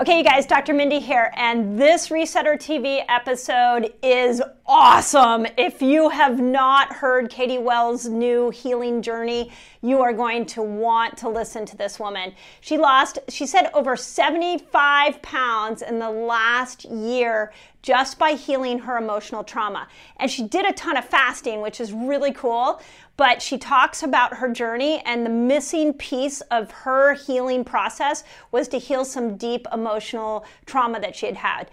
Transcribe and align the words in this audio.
Okay, 0.00 0.18
you 0.18 0.22
guys, 0.22 0.46
Dr. 0.46 0.74
Mindy 0.74 1.00
here, 1.00 1.32
and 1.34 1.76
this 1.76 2.10
Resetter 2.10 2.54
TV 2.54 3.02
episode 3.08 3.92
is 4.00 4.40
awesome. 4.80 5.44
If 5.56 5.82
you 5.82 6.08
have 6.08 6.38
not 6.38 6.92
heard 6.92 7.30
Katie 7.30 7.58
Wells' 7.58 8.06
new 8.06 8.50
healing 8.50 9.02
journey, 9.02 9.50
you 9.82 10.00
are 10.02 10.12
going 10.12 10.46
to 10.46 10.62
want 10.62 11.16
to 11.18 11.28
listen 11.28 11.66
to 11.66 11.76
this 11.76 11.98
woman. 11.98 12.32
She 12.60 12.78
lost, 12.78 13.18
she 13.28 13.44
said, 13.44 13.70
over 13.74 13.96
75 13.96 15.20
pounds 15.20 15.82
in 15.82 15.98
the 15.98 16.08
last 16.08 16.84
year 16.84 17.52
just 17.82 18.20
by 18.20 18.34
healing 18.34 18.78
her 18.78 18.98
emotional 18.98 19.42
trauma. 19.42 19.88
And 20.18 20.30
she 20.30 20.46
did 20.46 20.64
a 20.64 20.72
ton 20.72 20.96
of 20.96 21.04
fasting, 21.04 21.60
which 21.60 21.80
is 21.80 21.92
really 21.92 22.32
cool 22.32 22.80
but 23.18 23.42
she 23.42 23.58
talks 23.58 24.04
about 24.04 24.34
her 24.34 24.48
journey 24.48 25.02
and 25.04 25.26
the 25.26 25.30
missing 25.30 25.92
piece 25.92 26.40
of 26.52 26.70
her 26.70 27.14
healing 27.14 27.64
process 27.64 28.22
was 28.52 28.68
to 28.68 28.78
heal 28.78 29.04
some 29.04 29.36
deep 29.36 29.66
emotional 29.72 30.46
trauma 30.66 31.00
that 31.00 31.16
she 31.16 31.26
had 31.26 31.36
had. 31.36 31.68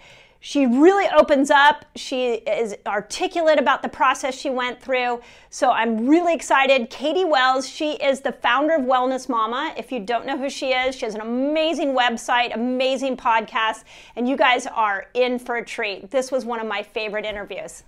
She 0.48 0.64
really 0.64 1.08
opens 1.08 1.50
up. 1.50 1.86
She 1.96 2.34
is 2.34 2.76
articulate 2.86 3.58
about 3.58 3.82
the 3.82 3.88
process 3.88 4.32
she 4.32 4.48
went 4.48 4.80
through. 4.80 5.20
So 5.50 5.72
I'm 5.72 6.06
really 6.06 6.34
excited. 6.34 6.88
Katie 6.88 7.24
Wells, 7.24 7.68
she 7.68 7.94
is 7.94 8.20
the 8.20 8.30
founder 8.30 8.76
of 8.76 8.82
Wellness 8.82 9.28
Mama. 9.28 9.74
If 9.76 9.90
you 9.90 9.98
don't 9.98 10.24
know 10.24 10.38
who 10.38 10.48
she 10.48 10.68
is, 10.68 10.94
she 10.94 11.04
has 11.04 11.16
an 11.16 11.20
amazing 11.20 11.96
website, 11.96 12.54
amazing 12.54 13.16
podcast, 13.16 13.82
and 14.14 14.28
you 14.28 14.36
guys 14.36 14.68
are 14.68 15.06
in 15.14 15.40
for 15.40 15.56
a 15.56 15.64
treat. 15.64 16.12
This 16.12 16.30
was 16.30 16.44
one 16.44 16.60
of 16.60 16.68
my 16.68 16.80
favorite 16.80 17.24
interviews. 17.24 17.82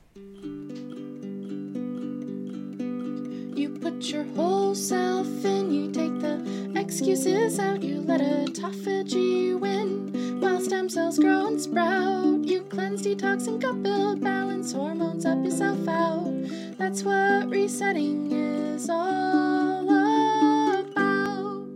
You 3.58 3.70
put 3.70 4.04
your 4.04 4.22
whole 4.36 4.72
self 4.72 5.26
in, 5.44 5.72
you 5.72 5.90
take 5.90 6.20
the 6.20 6.72
excuses 6.76 7.58
out, 7.58 7.82
you 7.82 8.00
let 8.02 8.20
autophagy 8.20 9.58
win. 9.58 10.40
While 10.40 10.60
stem 10.60 10.88
cells 10.88 11.18
grow 11.18 11.48
and 11.48 11.60
sprout, 11.60 12.44
you 12.44 12.62
cleanse, 12.62 13.02
detox, 13.02 13.48
and 13.48 13.60
gut 13.60 13.82
build 13.82 14.20
balance, 14.20 14.72
hormones 14.72 15.26
up 15.26 15.44
yourself 15.44 15.88
out. 15.88 16.32
That's 16.78 17.02
what 17.02 17.50
resetting 17.50 18.30
is 18.30 18.88
all 18.88 19.90
about. 19.90 21.66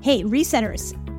Hey, 0.00 0.22
resetters. 0.22 0.94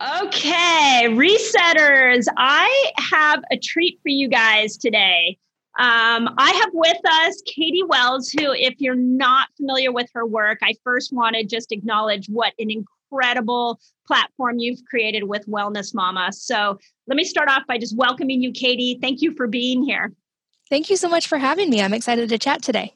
Okay, 0.00 1.06
resetters, 1.08 2.26
I 2.36 2.92
have 2.98 3.42
a 3.50 3.58
treat 3.58 3.98
for 4.00 4.10
you 4.10 4.28
guys 4.28 4.76
today. 4.76 5.38
Um, 5.76 6.28
I 6.38 6.52
have 6.52 6.70
with 6.72 6.98
us 7.04 7.42
Katie 7.46 7.82
Wells, 7.82 8.30
who, 8.30 8.52
if 8.52 8.74
you're 8.78 8.94
not 8.94 9.48
familiar 9.56 9.90
with 9.90 10.08
her 10.14 10.24
work, 10.24 10.58
I 10.62 10.74
first 10.84 11.12
want 11.12 11.34
to 11.34 11.44
just 11.44 11.72
acknowledge 11.72 12.26
what 12.28 12.52
an 12.60 12.70
incredible 12.70 13.80
platform 14.06 14.58
you've 14.58 14.84
created 14.88 15.24
with 15.24 15.48
Wellness 15.48 15.92
Mama. 15.92 16.32
So 16.32 16.78
let 17.08 17.16
me 17.16 17.24
start 17.24 17.48
off 17.48 17.66
by 17.66 17.78
just 17.78 17.96
welcoming 17.96 18.40
you, 18.40 18.52
Katie. 18.52 18.98
Thank 19.00 19.20
you 19.20 19.34
for 19.34 19.48
being 19.48 19.82
here. 19.82 20.12
Thank 20.70 20.90
you 20.90 20.96
so 20.96 21.08
much 21.08 21.26
for 21.26 21.38
having 21.38 21.70
me. 21.70 21.82
I'm 21.82 21.94
excited 21.94 22.28
to 22.28 22.38
chat 22.38 22.62
today. 22.62 22.94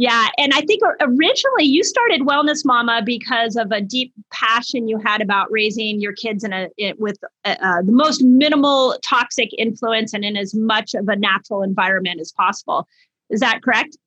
Yeah, 0.00 0.28
and 0.38 0.54
I 0.54 0.62
think 0.62 0.80
originally 0.98 1.64
you 1.64 1.84
started 1.84 2.22
Wellness 2.22 2.64
Mama 2.64 3.02
because 3.04 3.54
of 3.54 3.70
a 3.70 3.82
deep 3.82 4.14
passion 4.32 4.88
you 4.88 4.96
had 4.96 5.20
about 5.20 5.48
raising 5.50 6.00
your 6.00 6.14
kids 6.14 6.42
in 6.42 6.54
a 6.54 6.68
in, 6.78 6.94
with 6.98 7.18
uh, 7.44 7.56
uh, 7.60 7.82
the 7.82 7.92
most 7.92 8.22
minimal 8.22 8.96
toxic 9.06 9.50
influence 9.58 10.14
and 10.14 10.24
in 10.24 10.38
as 10.38 10.54
much 10.54 10.94
of 10.94 11.06
a 11.10 11.16
natural 11.16 11.62
environment 11.62 12.18
as 12.18 12.32
possible. 12.32 12.88
Is 13.28 13.40
that 13.40 13.60
correct? 13.62 13.98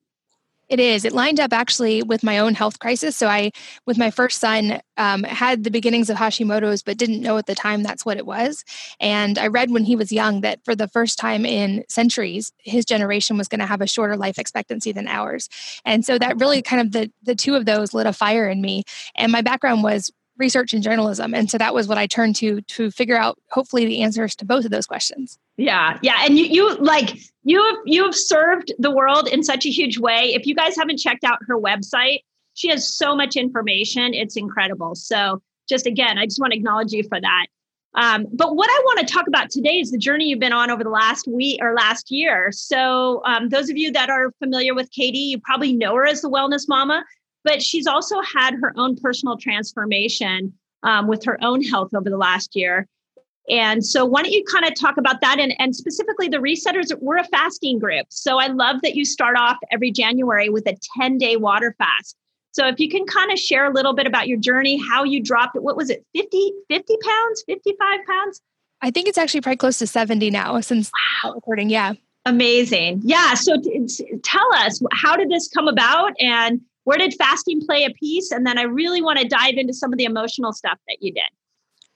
It 0.69 0.79
is. 0.79 1.05
It 1.05 1.13
lined 1.13 1.39
up 1.39 1.53
actually 1.53 2.03
with 2.03 2.23
my 2.23 2.39
own 2.39 2.55
health 2.55 2.79
crisis. 2.79 3.15
So 3.17 3.27
I, 3.27 3.51
with 3.85 3.97
my 3.97 4.09
first 4.09 4.39
son, 4.39 4.81
um, 4.97 5.23
had 5.23 5.63
the 5.63 5.71
beginnings 5.71 6.09
of 6.09 6.17
Hashimoto's, 6.17 6.81
but 6.81 6.97
didn't 6.97 7.21
know 7.21 7.37
at 7.37 7.47
the 7.47 7.55
time 7.55 7.83
that's 7.83 8.05
what 8.05 8.17
it 8.17 8.25
was. 8.25 8.63
And 8.99 9.37
I 9.37 9.47
read 9.47 9.71
when 9.71 9.83
he 9.83 9.95
was 9.95 10.11
young 10.11 10.41
that 10.41 10.63
for 10.63 10.75
the 10.75 10.87
first 10.87 11.19
time 11.19 11.45
in 11.45 11.83
centuries, 11.89 12.51
his 12.59 12.85
generation 12.85 13.37
was 13.37 13.47
going 13.47 13.59
to 13.59 13.65
have 13.65 13.81
a 13.81 13.87
shorter 13.87 14.15
life 14.15 14.39
expectancy 14.39 14.91
than 14.91 15.07
ours. 15.07 15.49
And 15.83 16.05
so 16.05 16.17
that 16.17 16.39
really 16.39 16.61
kind 16.61 16.81
of 16.81 16.91
the 16.91 17.11
the 17.23 17.35
two 17.35 17.55
of 17.55 17.65
those 17.65 17.93
lit 17.93 18.07
a 18.07 18.13
fire 18.13 18.47
in 18.47 18.61
me. 18.61 18.83
And 19.15 19.31
my 19.31 19.41
background 19.41 19.83
was 19.83 20.11
research 20.37 20.73
and 20.73 20.81
journalism. 20.81 21.33
And 21.33 21.49
so 21.49 21.57
that 21.57 21.73
was 21.73 21.87
what 21.87 21.97
i 21.97 22.07
turned 22.07 22.35
to 22.37 22.61
to 22.61 22.91
figure 22.91 23.17
out 23.17 23.37
hopefully 23.49 23.85
the 23.85 24.01
answers 24.01 24.35
to 24.37 24.45
both 24.45 24.65
of 24.65 24.71
those 24.71 24.85
questions. 24.85 25.37
Yeah 25.57 25.99
yeah. 26.01 26.17
And 26.21 26.37
you 26.37 26.45
you 26.45 26.75
like 26.77 27.17
you 27.43 27.63
have 27.63 27.77
you 27.85 28.03
have 28.03 28.15
served 28.15 28.73
the 28.79 28.91
world 28.91 29.27
in 29.27 29.43
such 29.43 29.65
a 29.65 29.69
huge 29.69 29.97
way. 29.99 30.33
If 30.33 30.45
you 30.45 30.55
guys 30.55 30.75
haven't 30.75 30.97
checked 30.97 31.23
out 31.23 31.39
her 31.47 31.59
website 31.59 32.19
she 32.55 32.69
has 32.69 32.93
so 32.93 33.15
much 33.15 33.35
information. 33.35 34.13
It's 34.13 34.37
incredible. 34.37 34.95
So 34.95 35.41
just 35.69 35.85
again 35.85 36.17
i 36.17 36.25
just 36.25 36.39
want 36.39 36.51
to 36.51 36.57
acknowledge 36.57 36.91
you 36.91 37.03
for 37.03 37.19
that. 37.19 37.45
Um, 37.95 38.25
but 38.33 38.55
what 38.55 38.69
i 38.69 38.81
want 38.85 39.07
to 39.07 39.13
talk 39.13 39.27
about 39.27 39.51
today 39.51 39.79
is 39.79 39.91
the 39.91 39.99
journey 39.99 40.25
you've 40.25 40.39
been 40.39 40.53
on 40.53 40.71
over 40.71 40.83
the 40.83 40.89
last 40.89 41.27
week 41.27 41.59
or 41.61 41.75
last 41.75 42.09
year. 42.09 42.51
So 42.51 43.21
um, 43.25 43.49
those 43.49 43.69
of 43.69 43.77
you 43.77 43.91
that 43.91 44.09
are 44.09 44.31
familiar 44.39 44.73
with 44.73 44.89
katie 44.91 45.19
you 45.19 45.39
probably 45.39 45.73
know 45.73 45.93
her 45.93 46.07
as 46.07 46.21
the 46.21 46.29
wellness 46.29 46.65
mama 46.67 47.05
but 47.43 47.61
she's 47.61 47.87
also 47.87 48.21
had 48.21 48.55
her 48.55 48.73
own 48.77 48.95
personal 48.95 49.37
transformation 49.37 50.53
um, 50.83 51.07
with 51.07 51.23
her 51.25 51.37
own 51.43 51.63
health 51.63 51.93
over 51.93 52.09
the 52.09 52.17
last 52.17 52.55
year. 52.55 52.87
And 53.49 53.85
so, 53.85 54.05
why 54.05 54.23
don't 54.23 54.31
you 54.31 54.43
kind 54.45 54.65
of 54.65 54.73
talk 54.73 54.97
about 54.97 55.19
that? 55.21 55.37
And, 55.37 55.53
and 55.59 55.75
specifically, 55.75 56.29
the 56.29 56.37
Resetters, 56.37 56.97
we're 57.01 57.17
a 57.17 57.25
fasting 57.25 57.77
group. 57.77 58.05
So, 58.09 58.39
I 58.39 58.47
love 58.47 58.81
that 58.83 58.95
you 58.95 59.03
start 59.03 59.35
off 59.37 59.57
every 59.69 59.91
January 59.91 60.49
with 60.49 60.65
a 60.67 60.77
10 60.97 61.17
day 61.17 61.35
water 61.35 61.75
fast. 61.77 62.15
So, 62.53 62.67
if 62.67 62.79
you 62.79 62.87
can 62.87 63.05
kind 63.05 63.33
of 63.33 63.39
share 63.39 63.65
a 63.65 63.73
little 63.73 63.93
bit 63.93 64.07
about 64.07 64.29
your 64.29 64.37
journey, 64.37 64.81
how 64.89 65.03
you 65.03 65.21
dropped 65.21 65.57
it, 65.57 65.63
what 65.63 65.75
was 65.75 65.89
it, 65.89 66.05
50, 66.15 66.53
50 66.69 66.97
pounds, 67.03 67.43
55 67.45 68.05
pounds? 68.07 68.41
I 68.81 68.91
think 68.91 69.09
it's 69.09 69.17
actually 69.17 69.41
probably 69.41 69.57
close 69.57 69.77
to 69.79 69.87
70 69.87 70.29
now 70.29 70.61
since 70.61 70.89
wow. 71.23 71.33
recording. 71.33 71.69
Yeah. 71.69 71.93
Amazing. 72.25 73.01
Yeah. 73.03 73.33
So, 73.33 73.59
t- 73.59 73.85
t- 73.87 74.05
tell 74.23 74.53
us, 74.53 74.81
how 74.93 75.17
did 75.17 75.29
this 75.29 75.49
come 75.49 75.67
about? 75.67 76.13
And 76.21 76.61
where 76.83 76.97
did 76.97 77.13
fasting 77.13 77.61
play 77.65 77.85
a 77.85 77.91
piece? 77.91 78.31
And 78.31 78.45
then 78.45 78.57
I 78.57 78.63
really 78.63 79.01
want 79.01 79.19
to 79.19 79.27
dive 79.27 79.55
into 79.55 79.73
some 79.73 79.93
of 79.93 79.97
the 79.97 80.05
emotional 80.05 80.53
stuff 80.53 80.79
that 80.87 80.97
you 81.01 81.13
did. 81.13 81.23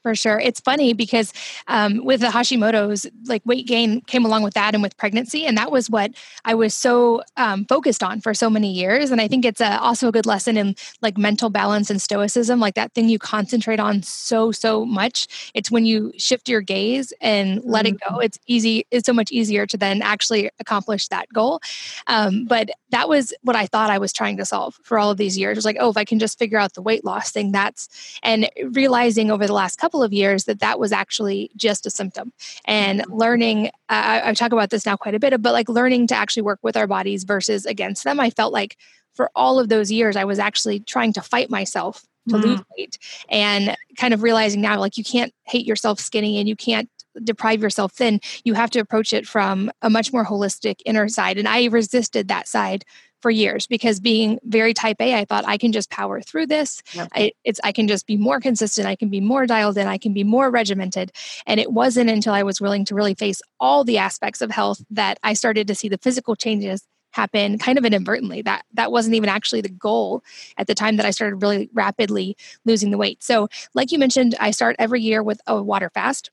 For 0.08 0.16
sure. 0.16 0.40
It's 0.40 0.62
funny 0.62 0.94
because 0.94 1.34
um, 1.68 2.06
with 2.06 2.22
the 2.22 2.28
Hashimoto's, 2.28 3.06
like 3.26 3.46
weight 3.46 3.68
gain 3.68 4.00
came 4.00 4.24
along 4.24 4.44
with 4.44 4.54
that 4.54 4.74
and 4.74 4.82
with 4.82 4.96
pregnancy. 4.96 5.46
And 5.46 5.58
that 5.58 5.70
was 5.70 5.90
what 5.90 6.14
I 6.46 6.56
was 6.56 6.74
so 6.74 7.24
um, 7.36 7.66
focused 7.66 8.02
on 8.02 8.22
for 8.22 8.34
so 8.34 8.50
many 8.50 8.72
years. 8.72 9.12
And 9.12 9.20
I 9.20 9.28
think 9.28 9.44
it's 9.44 9.60
a, 9.60 9.78
also 9.82 10.08
a 10.08 10.14
good 10.14 10.26
lesson 10.26 10.56
in 10.56 10.78
like 11.02 11.18
mental 11.18 11.50
balance 11.50 11.90
and 11.90 12.02
stoicism, 12.02 12.62
like 12.62 12.76
that 12.76 12.94
thing 12.94 13.10
you 13.10 13.20
concentrate 13.20 13.82
on 13.82 14.02
so, 14.02 14.54
so 14.54 14.86
much. 14.86 15.52
It's 15.54 15.70
when 15.70 15.86
you 15.86 16.14
shift 16.18 16.48
your 16.48 16.62
gaze 16.62 17.12
and 17.20 17.62
let 17.66 17.86
mm-hmm. 17.86 17.96
it 17.96 18.00
go, 18.00 18.12
mm-hmm. 18.12 18.22
it's 18.22 18.40
easy, 18.48 18.86
it's 18.92 19.08
so 19.08 19.12
much 19.12 19.30
easier 19.30 19.66
to 19.66 19.76
then 19.76 20.02
actually 20.02 20.50
accomplish 20.62 21.10
that 21.10 21.28
goal. 21.34 21.60
Um, 22.08 22.46
but 22.46 22.70
that 22.92 23.10
was 23.10 23.34
what 23.42 23.58
I 23.58 23.66
thought 23.66 23.90
I 23.90 23.98
was 23.98 24.14
trying 24.14 24.38
to 24.38 24.46
solve 24.46 24.80
for 24.84 24.98
all 24.98 25.12
of 25.12 25.18
these 25.18 25.38
years. 25.38 25.58
It 25.58 25.58
was 25.58 25.66
like, 25.66 25.78
oh, 25.82 25.90
if 25.90 25.98
I 25.98 26.06
can 26.06 26.18
just 26.18 26.40
figure 26.40 26.58
out 26.60 26.76
the 26.76 26.82
weight 26.82 27.04
loss 27.04 27.30
thing, 27.30 27.52
that's, 27.52 27.90
and 28.24 28.50
realizing 28.72 29.32
over 29.32 29.46
the 29.46 29.52
last 29.52 29.78
couple 29.78 29.97
of 30.04 30.14
years 30.14 30.46
that 30.46 30.60
that 30.60 30.80
was 30.80 30.92
actually 30.92 31.52
just 31.56 31.86
a 31.86 31.90
symptom. 31.90 32.34
And 32.66 33.04
learning, 33.08 33.68
uh, 33.90 34.22
I 34.24 34.34
talk 34.34 34.52
about 34.52 34.70
this 34.70 34.86
now 34.86 34.98
quite 34.98 35.16
a 35.16 35.20
bit, 35.20 35.42
but 35.42 35.54
like 35.54 35.70
learning 35.70 36.08
to 36.08 36.16
actually 36.16 36.44
work 36.44 36.60
with 36.62 36.78
our 36.78 36.88
bodies 36.88 37.24
versus 37.24 37.66
against 37.66 38.04
them. 38.04 38.20
I 38.20 38.30
felt 38.30 38.54
like 38.54 38.78
for 39.14 39.32
all 39.36 39.60
of 39.60 39.70
those 39.70 39.92
years, 39.92 40.16
I 40.16 40.26
was 40.26 40.40
actually 40.40 40.80
trying 40.82 41.14
to 41.14 41.22
fight 41.22 41.50
myself 41.50 42.06
to 42.30 42.36
mm. 42.36 42.44
lose 42.44 42.62
weight 42.78 42.98
and 43.30 43.76
kind 43.98 44.14
of 44.14 44.22
realizing 44.22 44.62
now 44.62 44.80
like 44.80 44.98
you 44.98 45.04
can't 45.04 45.34
hate 45.44 45.66
yourself 45.66 46.00
skinny 46.00 46.38
and 46.38 46.48
you 46.48 46.56
can't 46.56 46.90
deprive 47.24 47.62
yourself 47.62 47.94
thin. 47.94 48.20
You 48.44 48.54
have 48.54 48.70
to 48.72 48.80
approach 48.80 49.14
it 49.14 49.28
from 49.28 49.72
a 49.82 49.90
much 49.90 50.14
more 50.14 50.26
holistic 50.26 50.82
inner 50.86 51.08
side. 51.10 51.38
And 51.38 51.48
I 51.48 51.66
resisted 51.66 52.28
that 52.28 52.48
side 52.48 52.86
for 53.22 53.32
years 53.32 53.68
because 53.68 54.00
being 54.00 54.40
very 54.44 54.74
type 54.74 54.98
A, 55.00 55.16
I 55.16 55.26
thought 55.26 55.46
I 55.48 55.58
can 55.58 55.72
just 55.72 55.90
power 55.90 56.22
through 56.22 56.48
this. 56.48 56.82
Yep. 56.94 57.10
I, 57.14 57.32
it's 57.44 57.60
I 57.64 57.72
can 57.72 57.88
just 57.88 58.06
be 58.08 58.18
more 58.18 58.40
consistent. 58.40 58.88
I 58.88 58.96
can 58.96 59.10
be 59.10 59.22
more 59.22 59.46
dialed 59.46 59.78
in. 59.78 59.88
I 59.88 59.98
can 59.98 60.14
be 60.14 60.24
more 60.24 60.50
regimented. 60.50 61.12
And 61.46 61.60
it 61.60 61.72
wasn't 61.72 62.10
until 62.10 62.34
I 62.34 62.44
was 62.44 62.62
willing 62.62 62.86
to 62.86 62.96
really 62.96 63.16
face 63.16 63.42
all 63.60 63.84
the 63.84 63.98
aspects 63.98 64.42
of 64.42 64.52
health 64.52 64.84
that 64.92 65.20
I 65.24 65.34
started 65.34 65.68
to 65.68 65.76
see 65.76 65.90
the 65.90 65.98
physical 65.98 66.36
changes 66.36 66.86
happen 67.12 67.58
kind 67.58 67.78
of 67.78 67.86
inadvertently 67.86 68.42
that 68.44 68.64
that 68.74 68.92
wasn't 68.92 69.16
even 69.16 69.30
actually 69.30 69.62
the 69.62 69.70
goal 69.70 70.22
at 70.58 70.68
the 70.68 70.76
time 70.76 70.98
that 70.98 71.06
i 71.06 71.10
started 71.10 71.38
really 71.38 71.70
rapidly 71.74 72.38
losing 72.66 72.92
the 72.92 72.98
weight 72.98 73.24
so 73.24 73.48
like 73.74 73.92
you 73.92 73.98
mentioned 73.98 74.36
i 74.40 74.52
start 74.52 74.76
every 74.78 75.02
year 75.02 75.24
with 75.24 75.42
a 75.48 75.64
water 75.64 75.90
fast 75.94 76.30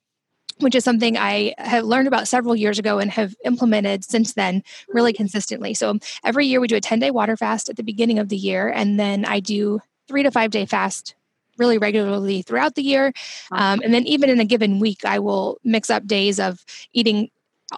which 0.61 0.75
is 0.75 0.85
something 0.85 1.17
I 1.17 1.55
have 1.59 1.85
learned 1.85 2.09
about 2.09 2.29
several 2.29 2.55
years 2.55 2.79
ago 2.79 2.99
and 2.99 3.11
have 3.11 3.35
implemented 3.45 4.05
since 4.05 4.35
then 4.35 4.63
really 4.89 5.13
consistently. 5.13 5.75
So 5.75 5.99
every 6.25 6.47
year 6.47 6.61
we 6.61 6.69
do 6.69 6.77
a 6.77 6.81
10 6.81 6.99
day 6.99 7.11
water 7.11 7.37
fast 7.37 7.69
at 7.69 7.77
the 7.77 7.83
beginning 7.83 8.19
of 8.19 8.29
the 8.29 8.37
year, 8.37 8.69
and 8.69 8.99
then 8.99 9.25
I 9.25 9.41
do 9.41 9.81
three 10.09 10.23
to 10.23 10.31
five 10.31 10.51
day 10.51 10.67
fast 10.67 11.15
really 11.57 11.79
regularly 11.79 12.43
throughout 12.43 12.75
the 12.75 12.83
year. 12.83 13.13
Um, 13.53 13.81
and 13.85 13.95
then 13.95 14.07
even 14.07 14.29
in 14.29 14.41
a 14.41 14.45
given 14.45 14.81
week, 14.81 15.05
I 15.05 15.21
will 15.21 15.59
mix 15.63 15.89
up 15.89 16.05
days 16.07 16.41
of 16.41 16.65
eating 16.93 17.31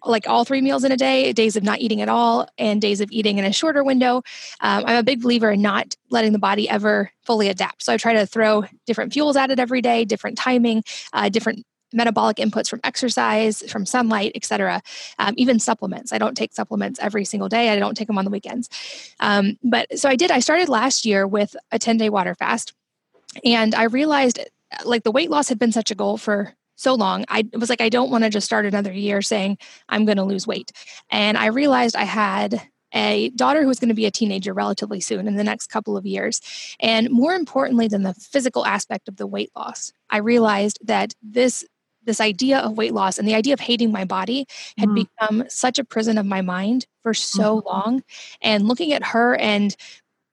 like 0.04 0.28
all 0.28 0.44
three 0.44 0.60
meals 0.60 0.84
in 0.84 0.92
a 0.92 0.96
day, 0.96 1.32
days 1.32 1.56
of 1.56 1.62
not 1.62 1.80
eating 1.80 2.02
at 2.02 2.08
all, 2.08 2.48
and 2.58 2.80
days 2.80 3.00
of 3.00 3.10
eating 3.12 3.38
in 3.38 3.44
a 3.44 3.52
shorter 3.52 3.84
window. 3.84 4.16
Um, 4.60 4.84
I'm 4.86 4.96
a 4.98 5.02
big 5.02 5.22
believer 5.22 5.52
in 5.52 5.62
not 5.62 5.94
letting 6.10 6.32
the 6.32 6.38
body 6.38 6.68
ever 6.68 7.10
fully 7.24 7.48
adapt. 7.48 7.82
So 7.82 7.92
I 7.92 7.96
try 7.96 8.14
to 8.14 8.26
throw 8.26 8.64
different 8.86 9.12
fuels 9.12 9.36
at 9.36 9.50
it 9.50 9.58
every 9.58 9.80
day, 9.80 10.04
different 10.04 10.38
timing, 10.38 10.82
uh, 11.12 11.28
different 11.28 11.64
metabolic 11.92 12.38
inputs 12.38 12.68
from 12.68 12.80
exercise, 12.84 13.62
from 13.70 13.86
sunlight, 13.86 14.32
etc. 14.34 14.82
Um, 15.18 15.34
even 15.36 15.58
supplements. 15.58 16.12
I 16.12 16.18
don't 16.18 16.36
take 16.36 16.52
supplements 16.52 16.98
every 17.00 17.24
single 17.24 17.48
day. 17.48 17.70
I 17.70 17.78
don't 17.78 17.96
take 17.96 18.08
them 18.08 18.18
on 18.18 18.24
the 18.24 18.30
weekends. 18.30 18.68
Um, 19.20 19.58
but 19.62 19.98
so 19.98 20.08
I 20.08 20.16
did. 20.16 20.30
I 20.30 20.40
started 20.40 20.68
last 20.68 21.04
year 21.06 21.26
with 21.26 21.56
a 21.72 21.78
10 21.78 21.96
day 21.96 22.10
water 22.10 22.34
fast. 22.34 22.72
And 23.44 23.74
I 23.74 23.84
realized 23.84 24.40
like 24.84 25.04
the 25.04 25.12
weight 25.12 25.30
loss 25.30 25.48
had 25.48 25.58
been 25.58 25.72
such 25.72 25.90
a 25.90 25.94
goal 25.94 26.16
for 26.16 26.54
so 26.76 26.94
long. 26.94 27.24
I 27.28 27.44
was 27.54 27.70
like, 27.70 27.80
I 27.80 27.88
don't 27.88 28.10
want 28.10 28.24
to 28.24 28.30
just 28.30 28.46
start 28.46 28.66
another 28.66 28.92
year 28.92 29.22
saying 29.22 29.58
I'm 29.88 30.04
going 30.04 30.18
to 30.18 30.24
lose 30.24 30.46
weight. 30.46 30.72
And 31.10 31.38
I 31.38 31.46
realized 31.46 31.96
I 31.96 32.04
had 32.04 32.68
a 32.92 33.30
daughter 33.30 33.62
who 33.62 33.68
was 33.68 33.80
going 33.80 33.88
to 33.88 33.94
be 33.94 34.06
a 34.06 34.10
teenager 34.10 34.52
relatively 34.54 35.00
soon 35.00 35.26
in 35.26 35.36
the 35.36 35.44
next 35.44 35.68
couple 35.68 35.96
of 35.96 36.06
years. 36.06 36.40
And 36.80 37.10
more 37.10 37.34
importantly 37.34 37.88
than 37.88 38.02
the 38.02 38.14
physical 38.14 38.64
aspect 38.64 39.08
of 39.08 39.16
the 39.16 39.26
weight 39.26 39.50
loss, 39.56 39.92
I 40.08 40.18
realized 40.18 40.78
that 40.84 41.14
this 41.22 41.64
this 42.06 42.20
idea 42.20 42.58
of 42.60 42.76
weight 42.76 42.94
loss 42.94 43.18
and 43.18 43.28
the 43.28 43.34
idea 43.34 43.52
of 43.52 43.60
hating 43.60 43.92
my 43.92 44.04
body 44.04 44.46
had 44.78 44.88
mm. 44.88 45.06
become 45.06 45.44
such 45.48 45.78
a 45.78 45.84
prison 45.84 46.18
of 46.18 46.26
my 46.26 46.40
mind 46.40 46.86
for 47.02 47.12
so 47.12 47.60
mm. 47.60 47.66
long. 47.66 48.02
And 48.40 48.66
looking 48.66 48.92
at 48.92 49.04
her 49.04 49.36
and 49.36 49.76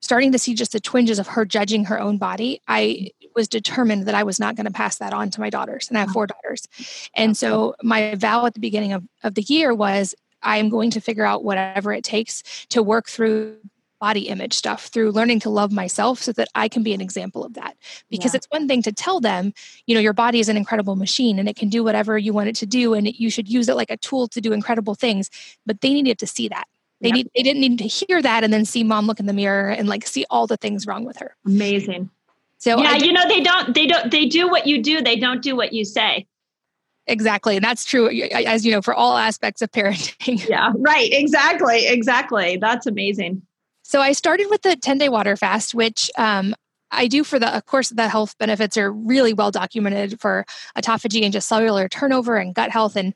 starting 0.00 0.32
to 0.32 0.38
see 0.38 0.54
just 0.54 0.72
the 0.72 0.80
twinges 0.80 1.18
of 1.18 1.26
her 1.26 1.44
judging 1.44 1.86
her 1.86 1.98
own 1.98 2.18
body, 2.18 2.60
I 2.68 3.10
was 3.34 3.48
determined 3.48 4.06
that 4.06 4.14
I 4.14 4.22
was 4.22 4.38
not 4.38 4.54
going 4.54 4.66
to 4.66 4.72
pass 4.72 4.98
that 4.98 5.12
on 5.12 5.30
to 5.30 5.40
my 5.40 5.50
daughters. 5.50 5.88
And 5.88 5.96
I 5.96 6.02
have 6.02 6.10
four 6.10 6.26
daughters. 6.26 6.66
And 7.14 7.36
so 7.36 7.74
my 7.82 8.14
vow 8.14 8.46
at 8.46 8.54
the 8.54 8.60
beginning 8.60 8.92
of, 8.92 9.02
of 9.22 9.34
the 9.34 9.42
year 9.42 9.74
was 9.74 10.14
I 10.42 10.58
am 10.58 10.68
going 10.68 10.90
to 10.90 11.00
figure 11.00 11.24
out 11.24 11.42
whatever 11.42 11.92
it 11.92 12.04
takes 12.04 12.42
to 12.68 12.82
work 12.82 13.08
through 13.08 13.56
body 14.00 14.28
image 14.28 14.52
stuff 14.52 14.86
through 14.86 15.10
learning 15.10 15.40
to 15.40 15.50
love 15.50 15.72
myself 15.72 16.20
so 16.20 16.32
that 16.32 16.48
I 16.54 16.68
can 16.68 16.82
be 16.82 16.94
an 16.94 17.00
example 17.00 17.44
of 17.44 17.54
that. 17.54 17.76
Because 18.10 18.34
yeah. 18.34 18.38
it's 18.38 18.46
one 18.50 18.68
thing 18.68 18.82
to 18.82 18.92
tell 18.92 19.20
them, 19.20 19.52
you 19.86 19.94
know, 19.94 20.00
your 20.00 20.12
body 20.12 20.40
is 20.40 20.48
an 20.48 20.56
incredible 20.56 20.96
machine 20.96 21.38
and 21.38 21.48
it 21.48 21.56
can 21.56 21.68
do 21.68 21.82
whatever 21.82 22.18
you 22.18 22.32
want 22.32 22.48
it 22.48 22.56
to 22.56 22.66
do 22.66 22.94
and 22.94 23.06
you 23.14 23.30
should 23.30 23.48
use 23.48 23.68
it 23.68 23.76
like 23.76 23.90
a 23.90 23.96
tool 23.96 24.28
to 24.28 24.40
do 24.40 24.52
incredible 24.52 24.94
things, 24.94 25.30
but 25.64 25.80
they 25.80 25.92
needed 25.92 26.18
to 26.18 26.26
see 26.26 26.48
that. 26.48 26.66
They 27.00 27.10
need 27.10 27.30
they 27.34 27.42
didn't 27.42 27.60
need 27.60 27.78
to 27.78 27.86
hear 27.86 28.22
that 28.22 28.44
and 28.44 28.52
then 28.52 28.64
see 28.64 28.82
mom 28.82 29.06
look 29.06 29.20
in 29.20 29.26
the 29.26 29.34
mirror 29.34 29.68
and 29.68 29.88
like 29.88 30.06
see 30.06 30.24
all 30.30 30.46
the 30.46 30.56
things 30.56 30.86
wrong 30.86 31.04
with 31.04 31.18
her. 31.18 31.36
Amazing. 31.44 32.08
So 32.58 32.80
Yeah, 32.80 32.96
you 32.96 33.12
know 33.12 33.28
they 33.28 33.42
don't 33.42 33.74
they 33.74 33.86
don't 33.86 34.10
they 34.10 34.24
do 34.26 34.48
what 34.48 34.66
you 34.66 34.82
do, 34.82 35.02
they 35.02 35.16
don't 35.16 35.42
do 35.42 35.54
what 35.54 35.74
you 35.74 35.84
say. 35.84 36.26
Exactly. 37.06 37.56
And 37.56 37.64
that's 37.64 37.84
true, 37.84 38.08
as 38.08 38.64
you 38.64 38.72
know, 38.72 38.80
for 38.80 38.94
all 38.94 39.18
aspects 39.18 39.60
of 39.60 39.70
parenting. 39.70 40.48
Yeah, 40.48 40.72
right. 40.76 41.12
Exactly. 41.12 41.86
Exactly. 41.86 42.56
That's 42.56 42.86
amazing. 42.86 43.42
So 43.84 44.00
I 44.00 44.12
started 44.12 44.48
with 44.50 44.62
the 44.62 44.76
10 44.76 44.98
day 44.98 45.08
water 45.10 45.36
fast, 45.36 45.74
which 45.74 46.10
um, 46.16 46.54
I 46.90 47.06
do 47.06 47.22
for 47.22 47.38
the, 47.38 47.54
of 47.54 47.66
course, 47.66 47.90
the 47.90 48.08
health 48.08 48.36
benefits 48.38 48.76
are 48.78 48.90
really 48.90 49.34
well 49.34 49.50
documented 49.50 50.20
for 50.20 50.46
autophagy 50.76 51.22
and 51.22 51.32
just 51.32 51.48
cellular 51.48 51.88
turnover 51.88 52.36
and 52.36 52.54
gut 52.54 52.70
health 52.70 52.96
and 52.96 53.14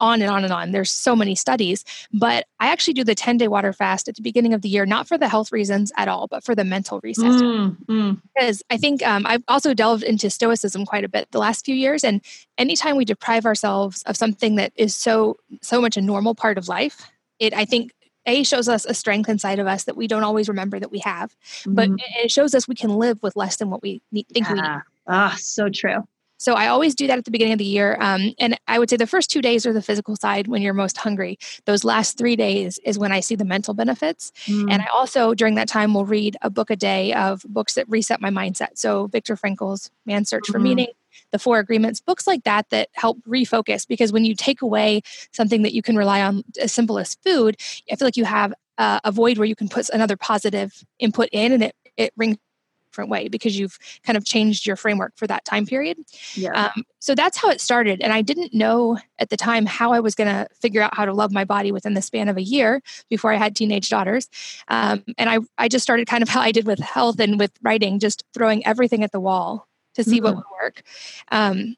on 0.00 0.20
and 0.20 0.30
on 0.30 0.44
and 0.44 0.52
on. 0.52 0.72
There's 0.72 0.90
so 0.90 1.14
many 1.14 1.34
studies, 1.34 1.84
but 2.12 2.46
I 2.58 2.68
actually 2.68 2.94
do 2.94 3.04
the 3.04 3.14
10 3.14 3.36
day 3.36 3.46
water 3.46 3.72
fast 3.72 4.08
at 4.08 4.16
the 4.16 4.22
beginning 4.22 4.54
of 4.54 4.62
the 4.62 4.68
year, 4.68 4.86
not 4.86 5.06
for 5.06 5.18
the 5.18 5.28
health 5.28 5.52
reasons 5.52 5.92
at 5.96 6.08
all, 6.08 6.26
but 6.26 6.44
for 6.44 6.54
the 6.54 6.64
mental 6.64 7.00
reset. 7.02 7.24
Mm, 7.24 7.76
mm. 7.86 8.20
Because 8.34 8.62
I 8.70 8.76
think 8.76 9.06
um, 9.06 9.24
I've 9.24 9.44
also 9.46 9.72
delved 9.72 10.02
into 10.02 10.30
stoicism 10.30 10.84
quite 10.84 11.04
a 11.04 11.08
bit 11.08 11.30
the 11.30 11.38
last 11.38 11.64
few 11.64 11.74
years. 11.74 12.02
And 12.02 12.22
anytime 12.56 12.96
we 12.96 13.04
deprive 13.04 13.46
ourselves 13.46 14.02
of 14.04 14.16
something 14.16 14.56
that 14.56 14.72
is 14.74 14.96
so, 14.96 15.36
so 15.62 15.80
much 15.80 15.96
a 15.96 16.00
normal 16.00 16.34
part 16.34 16.58
of 16.58 16.68
life, 16.68 17.10
it, 17.38 17.54
I 17.54 17.64
think, 17.64 17.92
a 18.28 18.42
shows 18.44 18.68
us 18.68 18.84
a 18.84 18.94
strength 18.94 19.28
inside 19.28 19.58
of 19.58 19.66
us 19.66 19.84
that 19.84 19.96
we 19.96 20.06
don't 20.06 20.22
always 20.22 20.48
remember 20.48 20.78
that 20.78 20.90
we 20.90 21.00
have, 21.00 21.34
mm-hmm. 21.62 21.74
but 21.74 21.88
it 22.22 22.30
shows 22.30 22.54
us 22.54 22.68
we 22.68 22.74
can 22.74 22.90
live 22.90 23.22
with 23.22 23.34
less 23.34 23.56
than 23.56 23.70
what 23.70 23.82
we 23.82 24.02
need, 24.12 24.26
think 24.28 24.46
yeah. 24.46 24.52
we 24.52 24.60
need. 24.60 24.80
Ah, 25.08 25.36
so 25.38 25.68
true. 25.68 26.06
So 26.38 26.54
I 26.54 26.68
always 26.68 26.94
do 26.94 27.08
that 27.08 27.18
at 27.18 27.24
the 27.24 27.32
beginning 27.32 27.54
of 27.54 27.58
the 27.58 27.64
year. 27.64 27.96
Um, 28.00 28.32
and 28.38 28.58
I 28.68 28.78
would 28.78 28.88
say 28.88 28.96
the 28.96 29.08
first 29.08 29.28
two 29.28 29.42
days 29.42 29.66
are 29.66 29.72
the 29.72 29.82
physical 29.82 30.14
side 30.14 30.46
when 30.46 30.62
you're 30.62 30.72
most 30.72 30.96
hungry. 30.96 31.36
Those 31.64 31.82
last 31.82 32.16
three 32.16 32.36
days 32.36 32.78
is 32.84 32.96
when 32.98 33.10
I 33.10 33.20
see 33.20 33.34
the 33.34 33.44
mental 33.44 33.74
benefits. 33.74 34.30
Mm. 34.46 34.70
And 34.70 34.82
I 34.82 34.86
also, 34.94 35.34
during 35.34 35.56
that 35.56 35.66
time, 35.66 35.94
will 35.94 36.04
read 36.04 36.36
a 36.40 36.48
book 36.48 36.70
a 36.70 36.76
day 36.76 37.12
of 37.12 37.42
books 37.48 37.74
that 37.74 37.88
reset 37.88 38.20
my 38.20 38.30
mindset. 38.30 38.78
So 38.78 39.08
Viktor 39.08 39.36
Frankl's 39.36 39.90
Man's 40.06 40.28
Search 40.28 40.44
mm-hmm. 40.44 40.52
for 40.52 40.58
Meaning, 40.60 40.88
the 41.32 41.38
four 41.38 41.58
agreements 41.58 42.00
books 42.00 42.26
like 42.26 42.44
that 42.44 42.68
that 42.70 42.88
help 42.92 43.18
refocus 43.26 43.86
because 43.86 44.12
when 44.12 44.24
you 44.24 44.34
take 44.34 44.62
away 44.62 45.00
something 45.32 45.62
that 45.62 45.74
you 45.74 45.82
can 45.82 45.96
rely 45.96 46.22
on 46.22 46.42
as 46.60 46.72
simple 46.72 46.98
as 46.98 47.14
food 47.24 47.56
i 47.90 47.96
feel 47.96 48.06
like 48.06 48.16
you 48.16 48.24
have 48.24 48.52
uh, 48.78 49.00
a 49.02 49.10
void 49.10 49.38
where 49.38 49.46
you 49.46 49.56
can 49.56 49.68
put 49.68 49.88
another 49.90 50.16
positive 50.16 50.84
input 51.00 51.28
in 51.32 51.52
and 51.52 51.64
it, 51.64 51.74
it 51.96 52.12
rings 52.16 52.36
different 52.98 53.10
way 53.10 53.28
because 53.28 53.56
you've 53.56 53.78
kind 54.02 54.16
of 54.16 54.24
changed 54.24 54.66
your 54.66 54.74
framework 54.74 55.12
for 55.16 55.26
that 55.28 55.44
time 55.44 55.66
period. 55.66 55.98
Yeah. 56.34 56.70
Um, 56.74 56.84
so 56.98 57.14
that's 57.14 57.36
how 57.36 57.48
it 57.48 57.60
started. 57.60 58.00
And 58.00 58.12
I 58.12 58.22
didn't 58.22 58.52
know 58.52 58.98
at 59.20 59.30
the 59.30 59.36
time 59.36 59.66
how 59.66 59.92
I 59.92 60.00
was 60.00 60.16
going 60.16 60.28
to 60.28 60.48
figure 60.60 60.82
out 60.82 60.96
how 60.96 61.04
to 61.04 61.12
love 61.12 61.30
my 61.30 61.44
body 61.44 61.70
within 61.70 61.94
the 61.94 62.02
span 62.02 62.28
of 62.28 62.36
a 62.36 62.42
year 62.42 62.82
before 63.08 63.32
I 63.32 63.36
had 63.36 63.54
teenage 63.54 63.88
daughters. 63.88 64.28
Um, 64.66 65.04
and 65.16 65.30
I, 65.30 65.38
I 65.56 65.68
just 65.68 65.84
started 65.84 66.08
kind 66.08 66.22
of 66.22 66.28
how 66.34 66.40
I 66.40 66.50
did 66.50 66.66
with 66.66 66.80
health 66.80 67.20
and 67.20 67.38
with 67.38 67.52
writing, 67.62 68.00
just 68.00 68.24
throwing 68.34 68.66
everything 68.66 69.04
at 69.04 69.12
the 69.12 69.20
wall 69.20 69.68
to 69.94 70.04
see 70.04 70.16
mm-hmm. 70.16 70.24
what 70.24 70.36
would 70.36 70.44
work. 70.62 70.82
Um, 71.30 71.76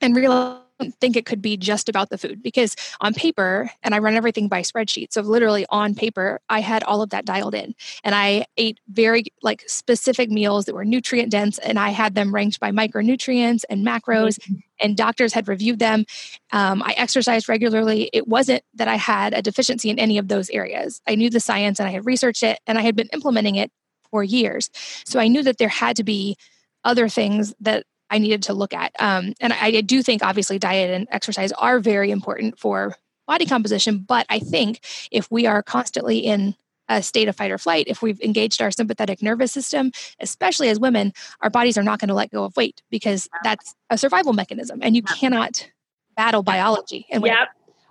and 0.00 0.14
realize 0.14 0.62
think 1.00 1.16
it 1.16 1.26
could 1.26 1.42
be 1.42 1.56
just 1.56 1.88
about 1.88 2.10
the 2.10 2.18
food 2.18 2.42
because 2.42 2.76
on 3.00 3.14
paper, 3.14 3.70
and 3.82 3.94
I 3.94 3.98
run 3.98 4.14
everything 4.14 4.48
by 4.48 4.62
spreadsheet. 4.62 5.12
So 5.12 5.20
literally 5.22 5.66
on 5.70 5.94
paper, 5.94 6.40
I 6.48 6.60
had 6.60 6.82
all 6.84 7.02
of 7.02 7.10
that 7.10 7.24
dialed 7.24 7.54
in. 7.54 7.74
And 8.04 8.14
I 8.14 8.46
ate 8.56 8.78
very 8.88 9.24
like 9.42 9.64
specific 9.66 10.30
meals 10.30 10.66
that 10.66 10.74
were 10.74 10.84
nutrient 10.84 11.30
dense 11.30 11.58
and 11.58 11.78
I 11.78 11.90
had 11.90 12.14
them 12.14 12.34
ranked 12.34 12.60
by 12.60 12.70
micronutrients 12.70 13.64
and 13.68 13.86
macros. 13.86 14.38
Mm-hmm. 14.38 14.54
And 14.80 14.96
doctors 14.96 15.32
had 15.32 15.48
reviewed 15.48 15.80
them. 15.80 16.04
Um, 16.52 16.82
I 16.84 16.92
exercised 16.92 17.48
regularly. 17.48 18.10
It 18.12 18.28
wasn't 18.28 18.62
that 18.74 18.86
I 18.86 18.94
had 18.94 19.34
a 19.34 19.42
deficiency 19.42 19.90
in 19.90 19.98
any 19.98 20.18
of 20.18 20.28
those 20.28 20.50
areas. 20.50 21.00
I 21.08 21.16
knew 21.16 21.30
the 21.30 21.40
science 21.40 21.80
and 21.80 21.88
I 21.88 21.92
had 21.92 22.06
researched 22.06 22.44
it 22.44 22.60
and 22.66 22.78
I 22.78 22.82
had 22.82 22.94
been 22.94 23.08
implementing 23.12 23.56
it 23.56 23.72
for 24.10 24.22
years. 24.22 24.70
So 25.04 25.18
I 25.18 25.26
knew 25.26 25.42
that 25.42 25.58
there 25.58 25.68
had 25.68 25.96
to 25.96 26.04
be 26.04 26.36
other 26.84 27.08
things 27.08 27.54
that 27.60 27.84
I 28.10 28.18
needed 28.18 28.44
to 28.44 28.54
look 28.54 28.72
at. 28.72 28.92
Um, 28.98 29.34
and 29.40 29.52
I, 29.52 29.66
I 29.66 29.80
do 29.80 30.02
think 30.02 30.24
obviously 30.24 30.58
diet 30.58 30.90
and 30.90 31.06
exercise 31.10 31.52
are 31.52 31.78
very 31.78 32.10
important 32.10 32.58
for 32.58 32.96
body 33.26 33.46
composition. 33.46 33.98
But 33.98 34.26
I 34.28 34.38
think 34.38 34.80
if 35.10 35.30
we 35.30 35.46
are 35.46 35.62
constantly 35.62 36.18
in 36.18 36.54
a 36.88 37.02
state 37.02 37.28
of 37.28 37.36
fight 37.36 37.50
or 37.50 37.58
flight, 37.58 37.84
if 37.86 38.00
we've 38.00 38.20
engaged 38.22 38.62
our 38.62 38.70
sympathetic 38.70 39.22
nervous 39.22 39.52
system, 39.52 39.92
especially 40.20 40.70
as 40.70 40.80
women, 40.80 41.12
our 41.42 41.50
bodies 41.50 41.76
are 41.76 41.82
not 41.82 42.00
going 42.00 42.08
to 42.08 42.14
let 42.14 42.30
go 42.30 42.44
of 42.44 42.56
weight 42.56 42.82
because 42.90 43.28
that's 43.44 43.74
a 43.90 43.98
survival 43.98 44.32
mechanism 44.32 44.80
and 44.82 44.96
you 44.96 45.02
cannot 45.02 45.70
battle 46.16 46.42
biology. 46.42 47.06
And 47.10 47.22
yep. 47.24 47.48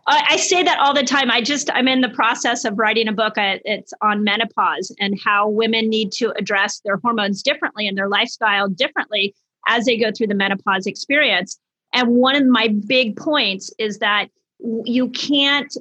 I 0.10 0.38
say 0.38 0.64
that 0.64 0.80
all 0.80 0.94
the 0.94 1.04
time. 1.04 1.30
I 1.30 1.42
just, 1.42 1.70
I'm 1.74 1.88
in 1.90 2.00
the 2.00 2.10
process 2.10 2.64
of 2.64 2.80
writing 2.80 3.10
a 3.10 3.12
book. 3.12 3.34
It's 3.36 3.92
on 4.02 4.24
menopause 4.24 4.96
and 5.00 5.20
how 5.22 5.50
women 5.50 5.90
need 5.90 6.14
to 6.14 6.32
address 6.38 6.80
their 6.86 6.98
hormones 6.98 7.44
differently 7.44 7.88
and 7.88 7.98
their 7.98 8.08
lifestyle 8.08 8.70
differently 8.70 9.36
as 9.68 9.84
they 9.86 9.98
go 9.98 10.12
through 10.12 10.28
the 10.28 10.36
menopause 10.36 10.88
experience. 10.88 11.60
And 11.94 12.10
one 12.10 12.36
of 12.38 12.46
my 12.46 12.74
big 12.88 13.18
points 13.18 13.74
is 13.78 14.00
that 14.00 14.30
you 14.60 15.10
can't 15.10 15.76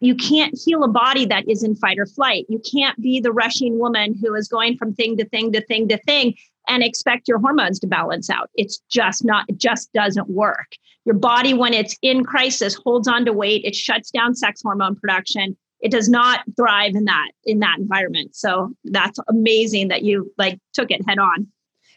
you 0.00 0.14
can't 0.14 0.56
heal 0.64 0.84
a 0.84 0.88
body 0.88 1.26
that 1.26 1.48
is 1.48 1.62
in 1.62 1.74
fight 1.74 1.98
or 1.98 2.06
flight. 2.06 2.46
You 2.48 2.60
can't 2.60 3.00
be 3.00 3.20
the 3.20 3.32
rushing 3.32 3.78
woman 3.78 4.14
who 4.14 4.34
is 4.34 4.48
going 4.48 4.76
from 4.76 4.94
thing 4.94 5.16
to 5.16 5.24
thing 5.28 5.52
to 5.52 5.60
thing 5.60 5.88
to 5.88 5.98
thing 5.98 6.34
and 6.68 6.82
expect 6.82 7.28
your 7.28 7.38
hormones 7.38 7.78
to 7.80 7.86
balance 7.86 8.30
out. 8.30 8.50
It's 8.54 8.80
just 8.90 9.24
not 9.24 9.44
it 9.48 9.58
just 9.58 9.92
doesn't 9.92 10.30
work. 10.30 10.72
Your 11.04 11.16
body 11.16 11.54
when 11.54 11.74
it's 11.74 11.98
in 12.02 12.24
crisis 12.24 12.74
holds 12.74 13.08
on 13.08 13.24
to 13.24 13.32
weight, 13.32 13.64
it 13.64 13.74
shuts 13.74 14.10
down 14.10 14.34
sex 14.34 14.62
hormone 14.62 14.96
production. 14.96 15.56
It 15.80 15.90
does 15.90 16.08
not 16.08 16.40
thrive 16.56 16.94
in 16.94 17.04
that 17.06 17.30
in 17.44 17.58
that 17.58 17.78
environment. 17.78 18.36
So 18.36 18.72
that's 18.84 19.18
amazing 19.28 19.88
that 19.88 20.02
you 20.02 20.32
like 20.38 20.58
took 20.72 20.90
it 20.90 21.06
head 21.06 21.18
on. 21.18 21.48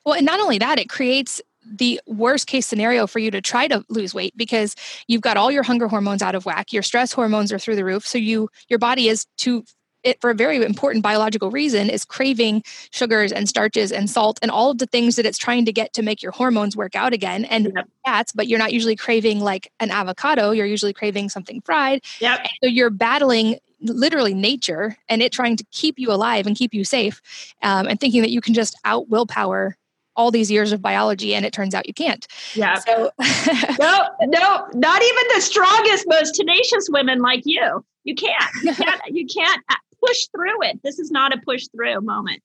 Well, 0.03 0.15
and 0.15 0.25
not 0.25 0.39
only 0.39 0.57
that, 0.57 0.79
it 0.79 0.89
creates 0.89 1.41
the 1.75 1.99
worst 2.05 2.47
case 2.47 2.65
scenario 2.65 3.07
for 3.07 3.19
you 3.19 3.31
to 3.31 3.41
try 3.41 3.67
to 3.67 3.83
lose 3.89 4.13
weight 4.13 4.35
because 4.37 4.75
you've 5.07 5.21
got 5.21 5.37
all 5.37 5.51
your 5.51 5.63
hunger 5.63 5.87
hormones 5.87 6.21
out 6.21 6.35
of 6.35 6.45
whack 6.45 6.71
your 6.73 6.83
stress 6.83 7.11
hormones 7.11 7.51
are 7.51 7.59
through 7.59 7.75
the 7.75 7.85
roof 7.85 8.05
so 8.05 8.17
you 8.17 8.49
your 8.69 8.79
body 8.79 9.07
is 9.07 9.25
to 9.37 9.63
it 10.03 10.21
for 10.21 10.29
a 10.29 10.35
very 10.35 10.63
important 10.63 11.03
biological 11.03 11.51
reason 11.51 11.89
is 11.89 12.05
craving 12.05 12.63
sugars 12.91 13.31
and 13.31 13.49
starches 13.49 13.91
and 13.91 14.09
salt 14.09 14.39
and 14.41 14.51
all 14.51 14.71
of 14.71 14.77
the 14.77 14.85
things 14.85 15.15
that 15.15 15.25
it's 15.25 15.37
trying 15.37 15.65
to 15.65 15.73
get 15.73 15.93
to 15.93 16.01
make 16.01 16.21
your 16.21 16.31
hormones 16.31 16.77
work 16.77 16.95
out 16.95 17.13
again 17.13 17.45
and 17.45 17.71
yep. 17.75 17.87
fats 18.05 18.31
but 18.31 18.47
you're 18.47 18.59
not 18.59 18.73
usually 18.73 18.95
craving 18.95 19.39
like 19.39 19.71
an 19.79 19.91
avocado 19.91 20.51
you're 20.51 20.65
usually 20.65 20.93
craving 20.93 21.29
something 21.29 21.61
fried 21.61 22.01
yep. 22.19 22.45
so 22.63 22.69
you're 22.69 22.89
battling 22.89 23.57
literally 23.81 24.33
nature 24.33 24.97
and 25.09 25.21
it 25.21 25.31
trying 25.31 25.55
to 25.55 25.65
keep 25.71 25.99
you 25.99 26.11
alive 26.11 26.47
and 26.47 26.55
keep 26.55 26.73
you 26.73 26.83
safe 26.83 27.21
um, 27.61 27.87
and 27.87 27.99
thinking 27.99 28.21
that 28.21 28.31
you 28.31 28.41
can 28.41 28.53
just 28.53 28.75
out 28.85 29.09
willpower 29.09 29.75
all 30.17 30.31
these 30.31 30.51
years 30.51 30.71
of 30.71 30.81
biology 30.81 31.33
and 31.33 31.45
it 31.45 31.53
turns 31.53 31.73
out 31.73 31.87
you 31.87 31.93
can't. 31.93 32.27
Yeah. 32.55 32.75
So 32.75 33.11
no, 33.79 34.07
no, 34.21 34.67
not 34.73 35.01
even 35.01 35.23
the 35.35 35.41
strongest, 35.41 36.05
most 36.07 36.35
tenacious 36.35 36.89
women 36.89 37.21
like 37.21 37.43
you. 37.45 37.85
You 38.03 38.15
can't. 38.15 38.51
You 38.63 38.73
can't. 38.83 39.01
you 39.07 39.25
can't 39.25 39.63
push 40.05 40.27
through 40.35 40.63
it. 40.63 40.81
This 40.83 40.99
is 40.99 41.11
not 41.11 41.33
a 41.33 41.39
push 41.45 41.67
through 41.67 42.01
moment. 42.01 42.41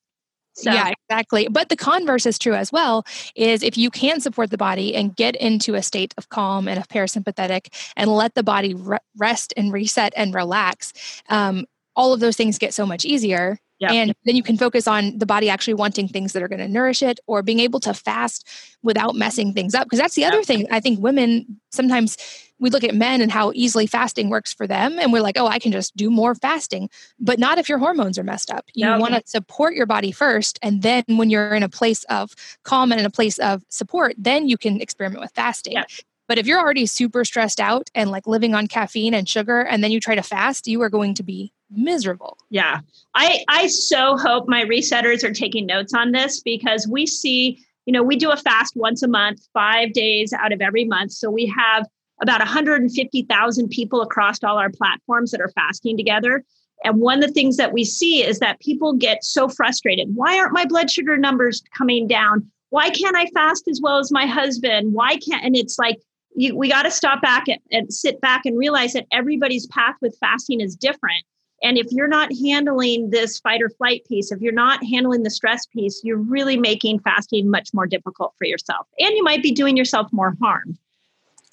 So. 0.55 0.71
Yeah, 0.71 0.93
exactly. 1.09 1.49
But 1.51 1.71
the 1.71 1.77
converse 1.77 2.27
is 2.27 2.39
true 2.39 2.55
as 2.55 2.71
well 2.71 3.05
is 3.35 3.63
if 3.63 3.79
you 3.79 3.91
can 3.91 4.21
support 4.21 4.51
the 4.51 4.59
body 4.59 4.95
and 4.95 5.17
get 5.17 5.35
into 5.37 5.75
a 5.75 5.83
state 5.83 6.13
of 6.19 6.29
calm 6.29 6.69
and 6.69 6.79
of 6.79 6.89
parasympathetic 6.89 7.69
and 7.97 8.11
let 8.11 8.35
the 8.35 8.43
body 8.43 8.75
re- 8.75 8.99
rest 9.17 9.55
and 9.57 9.73
reset 9.73 10.13
and 10.15 10.35
relax, 10.35 10.93
um, 11.31 11.65
all 11.97 12.13
of 12.13 12.21
those 12.21 12.37
things 12.37 12.59
get 12.59 12.75
so 12.75 12.85
much 12.85 13.07
easier 13.07 13.59
Yep. 13.83 13.91
And 13.91 14.15
then 14.25 14.37
you 14.37 14.45
can 14.45 14.57
focus 14.57 14.87
on 14.87 15.19
the 15.19 15.27
body 15.27 15.51
actually 15.51 15.75
wanting 15.75 16.07
things 16.07 16.33
that 16.33 16.43
are 16.43 16.49
going 16.49 16.61
to 16.61 16.69
nourish 16.69 17.03
it 17.03 17.19
or 17.27 17.43
being 17.43 17.59
able 17.59 17.81
to 17.81 17.93
fast 17.93 18.49
without 18.85 19.17
messing 19.17 19.53
things 19.53 19.75
up. 19.75 19.87
Because 19.87 19.99
that's 19.99 20.15
the 20.15 20.25
other 20.25 20.45
thing. 20.45 20.69
I 20.71 20.79
think 20.79 21.01
women 21.01 21.61
sometimes 21.73 22.17
we 22.61 22.71
look 22.71 22.85
at 22.85 22.95
men 22.95 23.21
and 23.21 23.33
how 23.33 23.51
easily 23.57 23.89
fasting 23.89 24.31
works 24.31 24.53
for 24.53 24.69
them. 24.69 25.01
And 25.01 25.13
we're 25.13 25.21
like, 25.21 25.37
oh, 25.37 25.49
I 25.49 25.59
can 25.59 25.73
just 25.73 25.97
do 25.97 26.11
more 26.11 26.37
fasting. 26.37 26.91
But 27.19 27.41
not 27.41 27.59
if 27.59 27.69
your 27.69 27.79
hormones 27.79 28.21
are 28.21 28.23
messed 28.23 28.53
up. 28.53 28.67
You 28.73 28.87
want 28.87 29.15
to 29.15 29.23
support 29.27 29.75
your 29.75 29.87
body 29.87 30.13
first. 30.13 30.61
And 30.63 30.83
then 30.83 31.03
when 31.09 31.29
you're 31.29 31.55
in 31.55 31.65
a 31.65 31.69
place 31.69 32.05
of 32.05 32.37
calm 32.63 32.93
and 32.93 33.01
in 33.01 33.07
a 33.07 33.11
place 33.11 33.39
of 33.39 33.65
support, 33.69 34.15
then 34.17 34.49
you 34.49 34.57
can 34.57 34.81
experiment 34.81 35.23
with 35.23 35.33
fasting. 35.33 35.73
Yep. 35.73 35.91
But 36.29 36.39
if 36.39 36.47
you're 36.47 36.61
already 36.61 36.87
super 36.87 37.25
stressed 37.25 37.61
out 37.61 37.91
and 37.97 38.13
like 38.13 38.29
living 38.29 38.55
on 38.55 38.69
caffeine 38.69 39.13
and 39.13 39.29
sugar, 39.29 39.63
and 39.63 39.83
then 39.83 39.91
you 39.91 39.99
try 39.99 40.15
to 40.15 40.23
fast, 40.23 40.69
you 40.69 40.81
are 40.83 40.89
going 40.89 41.15
to 41.15 41.25
be 41.25 41.53
miserable. 41.75 42.39
Yeah. 42.51 42.81
I 43.15 43.45
I 43.49 43.67
so 43.67 44.17
hope 44.17 44.49
my 44.49 44.65
resetters 44.65 45.25
are 45.25 45.33
taking 45.33 45.67
notes 45.67 45.95
on 45.95 46.13
this 46.13 46.41
because 46.41 46.87
we 46.87 47.07
see, 47.07 47.65
you 47.87 47.93
know, 47.93 48.03
we 48.03 48.17
do 48.17 48.31
a 48.31 48.37
fast 48.37 48.77
once 48.77 49.03
a 49.03 49.09
month, 49.09 49.41
5 49.53 49.93
days 49.93 50.33
out 50.33 50.53
of 50.53 50.61
every 50.61 50.85
month. 50.85 51.13
So 51.13 51.31
we 51.31 51.47
have 51.47 51.87
about 52.21 52.41
150,000 52.41 53.69
people 53.69 54.01
across 54.01 54.43
all 54.45 54.59
our 54.59 54.71
platforms 54.71 55.33
that 55.33 55.41
are 55.41 55.51
fasting 55.55 55.97
together. 55.97 56.45
And 56.85 57.01
one 57.01 57.23
of 57.23 57.29
the 57.29 57.35
things 57.35 57.57
that 57.57 57.73
we 57.73 57.85
see 57.85 58.25
is 58.25 58.39
that 58.39 58.61
people 58.61 58.93
get 58.95 59.25
so 59.25 59.49
frustrated. 59.49 60.15
Why 60.15 60.39
aren't 60.39 60.53
my 60.53 60.65
blood 60.65 60.91
sugar 60.91 61.17
numbers 61.17 61.63
coming 61.77 62.07
down? 62.07 62.51
Why 62.71 62.91
can't 62.91 63.17
I 63.17 63.27
fast 63.27 63.69
as 63.69 63.81
well 63.83 63.99
as 63.99 64.11
my 64.11 64.27
husband? 64.27 64.93
Why 64.93 65.17
can't 65.17 65.45
and 65.45 65.57
it's 65.57 65.79
like 65.79 66.01
you, 66.35 66.57
we 66.57 66.69
got 66.69 66.83
to 66.83 66.91
stop 66.91 67.21
back 67.21 67.49
and, 67.49 67.61
and 67.71 67.93
sit 67.93 68.21
back 68.21 68.47
and 68.47 68.59
realize 68.59 68.95
that 68.95 69.07
everybody's 69.13 69.67
path 69.67 69.97
with 70.01 70.17
fasting 70.21 70.61
is 70.61 70.75
different 70.75 71.25
and 71.63 71.79
if 71.79 71.87
you're 71.91 72.09
not 72.09 72.31
handling 72.45 73.11
this 73.11 73.39
fight 73.39 73.63
or 73.63 73.71
flight 73.71 74.05
piece, 74.09 74.33
if 74.33 74.41
you're 74.41 74.53
not 74.53 74.85
handling 74.85 75.23
the 75.23 75.31
stress 75.31 75.67
piece, 75.67 76.01
you're 76.03 76.19
really 76.19 76.57
making 76.57 76.99
fasting 77.01 77.51
much 77.51 77.73
more 77.73 77.87
difficult 77.87 78.35
for 78.37 78.47
yourself. 78.47 78.87
And 78.99 79.15
you 79.17 79.23
might 79.23 79.43
be 79.43 79.53
doing 79.53 79.77
yourself 79.77 80.13
more 80.13 80.37
harm. 80.41 80.77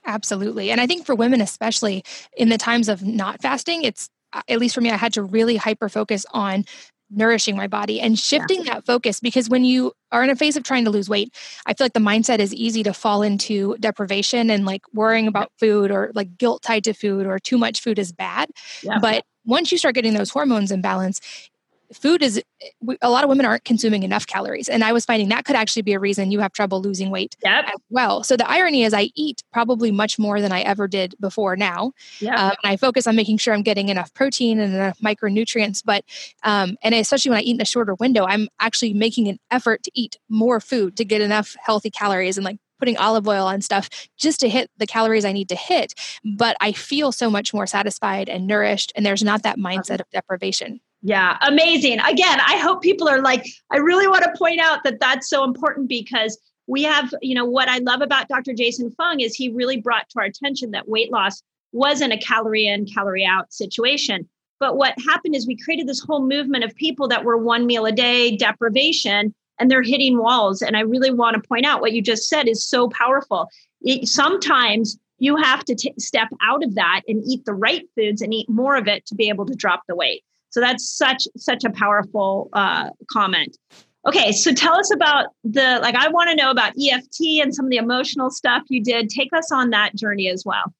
Absolutely. 0.05 0.71
And 0.71 0.81
I 0.81 0.87
think 0.87 1.05
for 1.05 1.13
women, 1.13 1.41
especially 1.41 2.03
in 2.35 2.49
the 2.49 2.57
times 2.57 2.89
of 2.89 3.03
not 3.03 3.41
fasting, 3.41 3.83
it's 3.83 4.09
at 4.47 4.59
least 4.59 4.75
for 4.75 4.81
me, 4.81 4.91
I 4.91 4.97
had 4.97 5.13
to 5.13 5.23
really 5.23 5.57
hyper 5.57 5.89
focus 5.89 6.25
on 6.31 6.65
nourishing 7.11 7.55
my 7.55 7.67
body 7.67 7.99
and 7.99 8.19
shifting 8.19 8.63
yeah. 8.63 8.75
that 8.75 8.85
focus 8.85 9.19
because 9.19 9.49
when 9.49 9.63
you 9.63 9.91
are 10.11 10.23
in 10.23 10.29
a 10.29 10.35
phase 10.35 10.55
of 10.55 10.63
trying 10.63 10.85
to 10.85 10.91
lose 10.91 11.09
weight 11.09 11.33
i 11.65 11.73
feel 11.73 11.85
like 11.85 11.93
the 11.93 11.99
mindset 11.99 12.37
is 12.37 12.53
easy 12.53 12.83
to 12.83 12.93
fall 12.93 13.23
into 13.23 13.75
deprivation 13.79 14.51
and 14.51 14.63
like 14.63 14.83
worrying 14.93 15.27
about 15.27 15.51
food 15.57 15.89
or 15.89 16.11
like 16.13 16.37
guilt 16.37 16.61
tied 16.61 16.83
to 16.83 16.93
food 16.93 17.25
or 17.25 17.39
too 17.39 17.57
much 17.57 17.81
food 17.81 17.97
is 17.97 18.11
bad 18.11 18.51
yeah. 18.83 18.99
but 19.01 19.23
once 19.46 19.72
you 19.72 19.77
start 19.77 19.96
getting 19.96 20.13
those 20.13 20.29
hormones 20.29 20.72
in 20.72 20.81
balance, 20.81 21.22
food 21.93 22.22
is 22.22 22.41
a 23.01 23.10
lot 23.10 23.24
of 23.24 23.29
women 23.29 23.46
aren't 23.46 23.63
consuming 23.63 24.03
enough 24.03 24.27
calories 24.27 24.69
and 24.69 24.84
i 24.84 24.91
was 24.93 25.05
finding 25.05 25.29
that 25.29 25.46
could 25.46 25.55
actually 25.55 25.81
be 25.81 25.93
a 25.93 26.00
reason 26.00 26.31
you 26.31 26.39
have 26.39 26.51
trouble 26.51 26.81
losing 26.81 27.10
weight 27.10 27.36
yep. 27.43 27.65
as 27.65 27.81
well 27.89 28.24
so 28.24 28.38
the 28.38 28.50
irony 28.50 28.84
is 28.84 28.93
i 28.93 29.10
eat 29.15 29.43
probably 29.51 29.91
much 29.91 30.19
more 30.19 30.39
than 30.39 30.51
i 30.51 30.62
ever 30.62 30.88
did 30.88 31.15
before 31.19 31.55
now 31.55 31.91
yep. 32.19 32.38
um, 32.38 32.51
and 32.63 32.72
i 32.72 32.77
focus 32.77 33.08
on 33.08 33.15
making 33.15 33.38
sure 33.38 33.53
i'm 33.53 33.63
getting 33.63 33.89
enough 33.89 34.13
protein 34.13 34.60
and 34.60 34.74
enough 34.74 35.00
micronutrients 35.00 35.81
but 35.84 36.03
um, 36.43 36.77
and 36.84 36.93
especially 36.93 37.29
when 37.29 37.39
i 37.39 37.43
eat 37.43 37.55
in 37.55 37.62
a 37.62 37.65
shorter 37.65 37.96
window 37.96 38.25
i'm 38.25 38.48
actually 38.60 38.93
making 38.93 39.27
an 39.27 39.39
effort 39.50 39.81
to 39.84 39.91
eat 39.96 40.17
more 40.29 40.60
food 40.60 40.96
to 40.96 41.03
get 41.03 41.22
enough 41.22 41.55
healthy 41.60 41.89
calories 41.89 42.38
and 42.38 42.46
like 42.46 42.60
putting 42.79 42.98
olive 42.98 43.27
oil 43.27 43.45
on 43.45 43.62
stuff 43.62 43.89
just 44.17 44.39
to 44.39 44.50
hit 44.50 44.71
the 44.77 44.88
calories 44.88 45.25
I 45.25 45.31
need 45.31 45.50
to 45.50 45.55
hit. 45.55 45.93
But 46.24 46.57
I 46.59 46.71
feel 46.71 47.12
so 47.12 47.29
much 47.29 47.53
more 47.53 47.67
satisfied 47.67 48.29
and 48.29 48.48
nourished, 48.48 48.91
and 48.95 49.05
there's 49.05 49.24
not 49.24 49.43
that 49.43 49.57
mindset 49.57 50.00
of 50.00 50.09
deprivation. 50.12 50.79
Yeah, 51.01 51.38
amazing. 51.41 52.00
Again, 52.00 52.39
I 52.45 52.57
hope 52.57 52.81
people 52.81 53.07
are 53.07 53.21
like, 53.21 53.45
I 53.71 53.77
really 53.77 54.07
want 54.07 54.24
to 54.24 54.33
point 54.38 54.59
out 54.59 54.83
that 54.83 55.00
that's 55.00 55.29
so 55.29 55.43
important 55.43 55.88
because 55.88 56.38
we 56.67 56.83
have, 56.83 57.13
you 57.21 57.36
know, 57.36 57.45
what 57.45 57.69
I 57.69 57.77
love 57.79 58.01
about 58.01 58.27
Dr. 58.27 58.53
Jason 58.53 58.91
Fung 58.91 59.21
is 59.21 59.33
he 59.33 59.50
really 59.50 59.77
brought 59.77 60.09
to 60.09 60.19
our 60.19 60.25
attention 60.25 60.71
that 60.71 60.89
weight 60.89 61.12
loss 61.12 61.41
wasn't 61.71 62.13
a 62.13 62.17
calorie 62.17 62.67
in, 62.67 62.86
calorie 62.86 63.25
out 63.25 63.53
situation. 63.53 64.27
But 64.59 64.75
what 64.75 64.93
happened 65.00 65.36
is 65.36 65.48
we 65.48 65.57
created 65.57 65.88
this 65.88 66.01
whole 66.01 66.27
movement 66.27 66.63
of 66.63 66.75
people 66.75 67.07
that 67.07 67.24
were 67.24 67.38
one 67.38 67.65
meal 67.65 67.86
a 67.86 67.91
day 67.91 68.36
deprivation 68.36 69.33
and 69.59 69.69
they're 69.69 69.83
hitting 69.83 70.17
walls. 70.17 70.61
And 70.61 70.75
I 70.77 70.81
really 70.81 71.11
want 71.11 71.35
to 71.35 71.47
point 71.47 71.65
out 71.65 71.81
what 71.81 71.93
you 71.93 72.01
just 72.01 72.29
said 72.29 72.47
is 72.47 72.65
so 72.65 72.89
powerful. 72.89 73.49
It, 73.81 74.07
sometimes 74.07 74.97
you 75.19 75.35
have 75.35 75.63
to 75.65 75.75
t- 75.75 75.93
step 75.97 76.29
out 76.41 76.63
of 76.63 76.75
that 76.75 77.01
and 77.07 77.23
eat 77.27 77.45
the 77.45 77.53
right 77.53 77.83
foods 77.95 78.21
and 78.21 78.33
eat 78.33 78.49
more 78.49 78.75
of 78.75 78.87
it 78.87 79.05
to 79.07 79.15
be 79.15 79.29
able 79.29 79.45
to 79.45 79.55
drop 79.55 79.83
the 79.87 79.95
weight. 79.95 80.23
So 80.51 80.59
that's 80.59 80.89
such 80.89 81.27
such 81.37 81.63
a 81.63 81.69
powerful 81.69 82.49
uh, 82.53 82.89
comment. 83.11 83.57
Okay, 84.07 84.31
so 84.31 84.53
tell 84.53 84.75
us 84.75 84.91
about 84.93 85.27
the 85.43 85.79
like. 85.81 85.93
I 85.93 86.07
want 86.07 86.29
to 86.29 86.35
know 86.35 86.49
about 86.49 86.73
EFT 86.81 87.41
and 87.41 87.53
some 87.53 87.65
of 87.65 87.71
the 87.71 87.77
emotional 87.77 88.31
stuff 88.31 88.63
you 88.69 88.81
did. 88.83 89.09
Take 89.09 89.29
us 89.33 89.51
on 89.51 89.69
that 89.71 89.93
journey 89.95 90.29
as 90.29 90.43
well. 90.45 90.73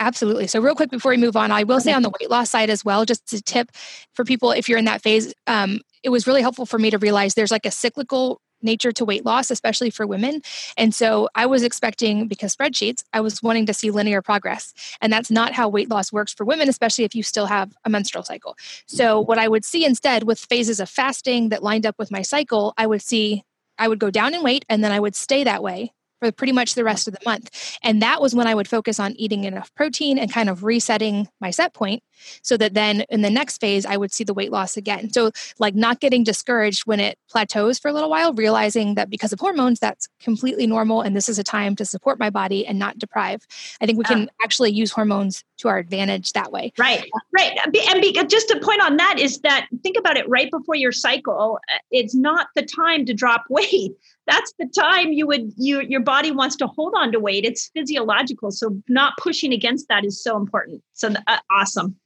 Absolutely. 0.00 0.46
So, 0.48 0.60
real 0.60 0.74
quick 0.74 0.90
before 0.90 1.10
we 1.10 1.16
move 1.16 1.36
on, 1.36 1.52
I 1.52 1.62
will 1.62 1.80
say 1.80 1.92
on 1.92 2.02
the 2.02 2.10
weight 2.20 2.30
loss 2.30 2.50
side 2.50 2.68
as 2.68 2.84
well, 2.84 3.04
just 3.04 3.32
a 3.32 3.40
tip 3.40 3.70
for 4.12 4.24
people 4.24 4.50
if 4.50 4.68
you're 4.68 4.78
in 4.78 4.86
that 4.86 5.02
phase, 5.02 5.32
um, 5.46 5.80
it 6.02 6.08
was 6.08 6.26
really 6.26 6.42
helpful 6.42 6.66
for 6.66 6.78
me 6.78 6.90
to 6.90 6.98
realize 6.98 7.34
there's 7.34 7.52
like 7.52 7.66
a 7.66 7.70
cyclical 7.70 8.40
nature 8.60 8.90
to 8.92 9.04
weight 9.04 9.24
loss, 9.24 9.50
especially 9.50 9.90
for 9.90 10.06
women. 10.06 10.40
And 10.76 10.94
so 10.94 11.28
I 11.34 11.46
was 11.46 11.62
expecting, 11.62 12.26
because 12.26 12.56
spreadsheets, 12.56 13.04
I 13.12 13.20
was 13.20 13.42
wanting 13.42 13.66
to 13.66 13.74
see 13.74 13.90
linear 13.90 14.22
progress. 14.22 14.72
And 15.00 15.12
that's 15.12 15.30
not 15.30 15.52
how 15.52 15.68
weight 15.68 15.90
loss 15.90 16.12
works 16.12 16.32
for 16.32 16.44
women, 16.44 16.68
especially 16.68 17.04
if 17.04 17.14
you 17.14 17.22
still 17.22 17.46
have 17.46 17.72
a 17.84 17.90
menstrual 17.90 18.24
cycle. 18.24 18.56
So, 18.86 19.20
what 19.20 19.38
I 19.38 19.48
would 19.48 19.64
see 19.64 19.84
instead 19.84 20.24
with 20.24 20.40
phases 20.40 20.80
of 20.80 20.88
fasting 20.88 21.50
that 21.50 21.62
lined 21.62 21.86
up 21.86 21.96
with 21.98 22.10
my 22.10 22.22
cycle, 22.22 22.74
I 22.76 22.86
would 22.86 23.02
see 23.02 23.44
I 23.78 23.88
would 23.88 23.98
go 23.98 24.10
down 24.10 24.34
in 24.34 24.42
weight 24.42 24.64
and 24.68 24.82
then 24.82 24.92
I 24.92 25.00
would 25.00 25.14
stay 25.14 25.44
that 25.44 25.62
way 25.62 25.92
for 26.24 26.32
pretty 26.32 26.52
much 26.52 26.74
the 26.74 26.84
rest 26.84 27.06
of 27.06 27.14
the 27.14 27.20
month. 27.24 27.76
And 27.82 28.00
that 28.02 28.20
was 28.20 28.34
when 28.34 28.46
I 28.46 28.54
would 28.54 28.68
focus 28.68 28.98
on 28.98 29.12
eating 29.16 29.44
enough 29.44 29.74
protein 29.74 30.18
and 30.18 30.32
kind 30.32 30.48
of 30.48 30.64
resetting 30.64 31.28
my 31.40 31.50
set 31.50 31.74
point 31.74 32.02
so 32.42 32.56
that 32.56 32.74
then 32.74 33.02
in 33.08 33.22
the 33.22 33.30
next 33.30 33.58
phase 33.58 33.86
I 33.86 33.96
would 33.96 34.12
see 34.12 34.24
the 34.24 34.34
weight 34.34 34.52
loss 34.52 34.76
again. 34.76 35.12
So 35.12 35.30
like 35.58 35.74
not 35.74 36.00
getting 36.00 36.24
discouraged 36.24 36.86
when 36.86 37.00
it 37.00 37.18
plateaus 37.28 37.78
for 37.78 37.88
a 37.88 37.92
little 37.92 38.10
while, 38.10 38.32
realizing 38.32 38.94
that 38.94 39.10
because 39.10 39.32
of 39.32 39.40
hormones 39.40 39.80
that's 39.80 40.08
completely 40.20 40.66
normal 40.66 41.00
and 41.00 41.16
this 41.16 41.28
is 41.28 41.38
a 41.38 41.44
time 41.44 41.76
to 41.76 41.84
support 41.84 42.18
my 42.18 42.30
body 42.30 42.66
and 42.66 42.78
not 42.78 42.98
deprive. 42.98 43.46
I 43.80 43.86
think 43.86 43.98
we 43.98 44.04
can 44.04 44.30
actually 44.42 44.72
use 44.72 44.90
hormones 44.92 45.44
to 45.58 45.68
our 45.68 45.78
advantage 45.78 46.32
that 46.32 46.52
way. 46.52 46.72
Right. 46.78 47.08
Right. 47.32 47.58
And 47.64 47.72
be, 47.72 48.12
just 48.26 48.50
a 48.50 48.58
point 48.60 48.80
on 48.80 48.96
that 48.96 49.18
is 49.18 49.40
that 49.40 49.68
think 49.82 49.96
about 49.96 50.16
it 50.16 50.28
right 50.28 50.50
before 50.50 50.74
your 50.74 50.92
cycle, 50.92 51.58
uh, 51.72 51.78
it's 51.90 52.14
not 52.14 52.48
the 52.56 52.62
time 52.62 53.06
to 53.06 53.14
drop 53.14 53.44
weight 53.50 53.92
that's 54.26 54.52
the 54.58 54.66
time 54.66 55.12
you 55.12 55.26
would 55.26 55.52
you 55.56 55.80
your 55.82 56.00
body 56.00 56.30
wants 56.30 56.56
to 56.56 56.66
hold 56.66 56.94
on 56.96 57.12
to 57.12 57.20
weight 57.20 57.44
it's 57.44 57.70
physiological 57.74 58.50
so 58.50 58.80
not 58.88 59.14
pushing 59.18 59.52
against 59.52 59.88
that 59.88 60.04
is 60.04 60.22
so 60.22 60.36
important 60.36 60.82
so 60.92 61.12
uh, 61.26 61.38
awesome 61.50 61.96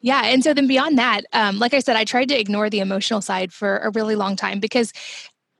yeah 0.00 0.22
and 0.24 0.42
so 0.42 0.54
then 0.54 0.66
beyond 0.66 0.98
that 0.98 1.22
um, 1.32 1.58
like 1.58 1.74
i 1.74 1.78
said 1.78 1.96
i 1.96 2.04
tried 2.04 2.28
to 2.28 2.38
ignore 2.38 2.70
the 2.70 2.80
emotional 2.80 3.20
side 3.20 3.52
for 3.52 3.78
a 3.78 3.90
really 3.90 4.14
long 4.14 4.36
time 4.36 4.60
because 4.60 4.92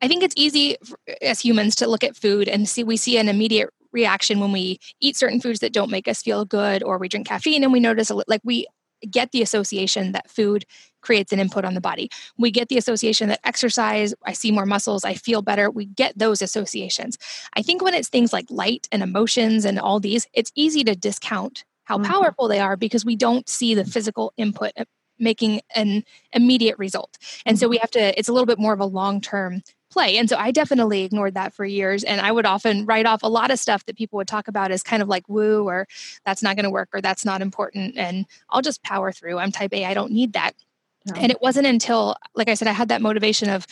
i 0.02 0.08
think 0.08 0.22
it's 0.22 0.34
easy 0.36 0.76
as 1.22 1.40
humans 1.40 1.74
to 1.74 1.88
look 1.88 2.04
at 2.04 2.16
food 2.16 2.48
and 2.48 2.68
see 2.68 2.84
we 2.84 2.96
see 2.96 3.18
an 3.18 3.28
immediate 3.28 3.70
reaction 3.92 4.38
when 4.38 4.52
we 4.52 4.78
eat 5.00 5.16
certain 5.16 5.40
foods 5.40 5.60
that 5.60 5.72
don't 5.72 5.90
make 5.90 6.06
us 6.06 6.22
feel 6.22 6.44
good 6.44 6.82
or 6.82 6.98
we 6.98 7.08
drink 7.08 7.26
caffeine 7.26 7.64
and 7.64 7.72
we 7.72 7.80
notice 7.80 8.10
like 8.28 8.40
we 8.44 8.66
get 9.08 9.32
the 9.32 9.42
association 9.42 10.12
that 10.12 10.30
food 10.30 10.64
creates 11.00 11.32
an 11.32 11.40
input 11.40 11.64
on 11.64 11.74
the 11.74 11.80
body. 11.80 12.10
We 12.38 12.50
get 12.50 12.68
the 12.68 12.78
association 12.78 13.28
that 13.28 13.40
exercise, 13.44 14.14
I 14.24 14.32
see 14.32 14.50
more 14.50 14.66
muscles, 14.66 15.04
I 15.04 15.14
feel 15.14 15.42
better. 15.42 15.70
We 15.70 15.86
get 15.86 16.18
those 16.18 16.42
associations. 16.42 17.16
I 17.56 17.62
think 17.62 17.82
when 17.82 17.94
it's 17.94 18.08
things 18.08 18.32
like 18.32 18.46
light 18.50 18.88
and 18.92 19.02
emotions 19.02 19.64
and 19.64 19.78
all 19.78 20.00
these, 20.00 20.26
it's 20.34 20.52
easy 20.54 20.84
to 20.84 20.94
discount 20.94 21.64
how 21.90 21.98
mm-hmm. 21.98 22.12
powerful 22.12 22.46
they 22.46 22.60
are 22.60 22.76
because 22.76 23.04
we 23.04 23.16
don't 23.16 23.48
see 23.48 23.74
the 23.74 23.84
physical 23.84 24.32
input 24.36 24.70
making 25.18 25.60
an 25.74 26.04
immediate 26.32 26.78
result. 26.78 27.18
And 27.44 27.58
so 27.58 27.68
we 27.68 27.76
mm-hmm. 27.76 27.82
have 27.82 27.90
to, 27.90 28.16
it's 28.18 28.28
a 28.28 28.32
little 28.32 28.46
bit 28.46 28.60
more 28.60 28.72
of 28.72 28.78
a 28.78 28.86
long 28.86 29.20
term 29.20 29.62
play. 29.90 30.16
And 30.16 30.28
so 30.28 30.36
I 30.36 30.52
definitely 30.52 31.02
ignored 31.02 31.34
that 31.34 31.52
for 31.52 31.64
years. 31.64 32.04
And 32.04 32.20
I 32.20 32.30
would 32.30 32.46
often 32.46 32.86
write 32.86 33.06
off 33.06 33.24
a 33.24 33.28
lot 33.28 33.50
of 33.50 33.58
stuff 33.58 33.84
that 33.86 33.96
people 33.96 34.18
would 34.18 34.28
talk 34.28 34.46
about 34.46 34.70
as 34.70 34.84
kind 34.84 35.02
of 35.02 35.08
like 35.08 35.28
woo 35.28 35.64
or 35.64 35.88
that's 36.24 36.44
not 36.44 36.54
going 36.54 36.62
to 36.62 36.70
work 36.70 36.90
or 36.92 37.00
that's 37.00 37.24
not 37.24 37.42
important. 37.42 37.98
And 37.98 38.24
I'll 38.50 38.62
just 38.62 38.84
power 38.84 39.10
through. 39.10 39.38
I'm 39.38 39.50
type 39.50 39.74
A, 39.74 39.84
I 39.84 39.94
don't 39.94 40.12
need 40.12 40.34
that. 40.34 40.52
No. 41.06 41.20
And 41.20 41.32
it 41.32 41.42
wasn't 41.42 41.66
until, 41.66 42.14
like 42.36 42.48
I 42.48 42.54
said, 42.54 42.68
I 42.68 42.72
had 42.72 42.90
that 42.90 43.02
motivation 43.02 43.50
of, 43.50 43.66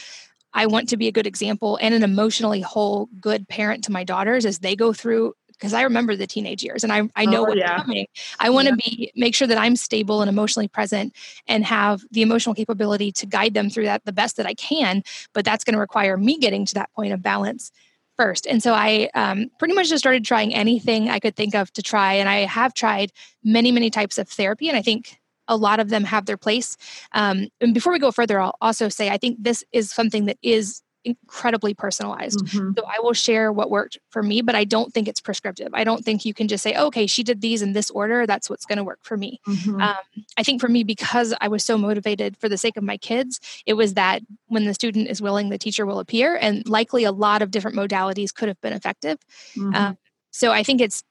I 0.52 0.66
want 0.66 0.88
to 0.88 0.96
be 0.96 1.07
a 1.07 1.12
good 1.12 1.26
example 1.26 1.78
and 1.81 1.94
an 1.94 2.02
emotionally 2.02 2.62
whole, 2.62 3.09
good 3.20 3.46
parent 3.46 3.85
to 3.85 3.92
my 3.92 4.02
daughters 4.02 4.44
as 4.44 4.59
they 4.59 4.74
go 4.74 4.92
through 4.92 5.35
because 5.59 5.75
I 5.75 5.83
remember 5.83 6.16
the 6.16 6.27
teenage 6.27 6.62
years 6.62 6.85
and 6.85 6.92
I, 6.92 7.09
I 7.16 7.25
know 7.25 7.40
oh, 7.40 7.49
what's 7.49 7.61
yeah. 7.61 7.79
coming. 7.79 8.07
I 8.38 8.51
want 8.51 8.68
to 8.68 8.75
yeah. 8.75 8.90
be 8.90 9.12
make 9.16 9.35
sure 9.35 9.49
that 9.49 9.59
I'm 9.59 9.77
stable 9.77 10.21
and 10.21 10.29
emotionally 10.29 10.68
present 10.68 11.14
and 11.47 11.64
have 11.64 12.03
the 12.11 12.23
emotional 12.23 12.55
capability 12.55 13.12
to 13.12 13.27
guide 13.27 13.55
them 13.55 13.71
through 13.71 13.85
that 13.85 14.05
the 14.05 14.12
best 14.12 14.37
that 14.37 14.47
I 14.47 14.55
can. 14.55 15.03
But 15.33 15.44
that's 15.44 15.64
going 15.64 15.75
to 15.75 15.81
require 15.81 16.16
me 16.16 16.38
getting 16.38 16.64
to 16.66 16.75
that 16.75 16.92
point 16.94 17.12
of 17.12 17.23
balance 17.23 17.73
first. 18.16 18.47
And 18.47 18.62
so 18.62 18.75
I 18.75 19.11
um, 19.14 19.51
pretty 19.59 19.75
much 19.75 19.88
just 19.88 20.03
started 20.03 20.25
trying 20.25 20.55
anything 20.55 21.09
I 21.09 21.21
could 21.21 21.37
think 21.37 21.55
of 21.55 21.73
to 21.75 21.83
try. 21.83 22.14
And 22.14 22.29
I 22.29 22.38
have 22.40 22.75
tried 22.75 23.12
many, 23.44 23.73
many 23.73 23.90
types 23.90 24.18
of 24.18 24.29
therapy. 24.29 24.68
And 24.68 24.77
I 24.77 24.83
think 24.83 25.18
a 25.47 25.57
lot 25.57 25.81
of 25.81 25.88
them 25.88 26.05
have 26.05 26.27
their 26.27 26.37
place. 26.37 26.77
Um, 27.12 27.49
and 27.61 27.73
before 27.73 27.92
we 27.92 27.99
go 27.99 28.11
further, 28.11 28.40
I'll 28.40 28.57
also 28.61 28.88
say 28.88 29.09
I 29.09 29.16
think 29.16 29.38
this 29.40 29.64
is 29.73 29.90
something 29.90 30.27
that 30.27 30.37
is 30.42 30.83
incredibly 31.09 31.75
personalized. 31.75 32.44
Mm-hmm. 32.44 32.73
So 32.77 32.85
I 32.87 33.01
will 33.01 33.12
share 33.12 33.53
what 33.53 33.71
worked 33.71 33.99
for 34.11 34.23
me, 34.23 34.42
but 34.42 34.55
I 34.55 34.64
don't 34.64 34.92
think 34.92 35.09
it's 35.09 35.21
prescriptive. 35.21 35.68
I 35.73 35.85
don't 35.85 36.05
think 36.05 36.25
you 36.25 36.35
can 36.35 36.49
just 36.49 36.62
say, 36.62 36.75
oh, 36.75 36.87
okay, 36.87 37.07
she 37.07 37.23
did 37.23 37.40
these 37.40 37.62
in 37.62 37.73
this 37.73 37.90
order. 37.90 38.27
That's 38.27 38.49
what's 38.49 38.64
going 38.64 38.79
to 38.79 38.85
work 38.85 39.01
for 39.03 39.16
me. 39.16 39.40
Mm-hmm. 39.47 39.81
Um, 39.81 39.97
I 40.37 40.42
think 40.42 40.61
for 40.61 40.68
me, 40.68 40.85
because 40.85 41.35
I 41.40 41.49
was 41.49 41.64
so 41.64 41.79
motivated 41.79 42.37
for 42.37 42.49
the 42.49 42.59
sake 42.59 42.77
of 42.77 42.85
my 42.85 42.97
kids, 42.97 43.40
it 43.66 43.75
was 43.75 43.94
that 43.94 44.23
when 44.47 44.64
the 44.64 44.75
student 44.75 45.09
is 45.09 45.23
willing, 45.23 45.49
the 45.49 45.59
teacher 45.59 45.87
will 45.87 45.99
appear. 45.99 46.37
And 46.37 46.68
likely 46.68 47.05
a 47.05 47.12
lot 47.12 47.42
of 47.42 47.51
different 47.51 47.77
modalities 47.77 48.35
could 48.35 48.49
have 48.49 48.61
been 48.61 48.73
effective. 48.73 49.18
Mm-hmm. 49.57 49.75
Um, 49.75 49.99
so 50.31 50.53
I 50.53 50.62
think 50.62 50.81
it's 50.81 51.03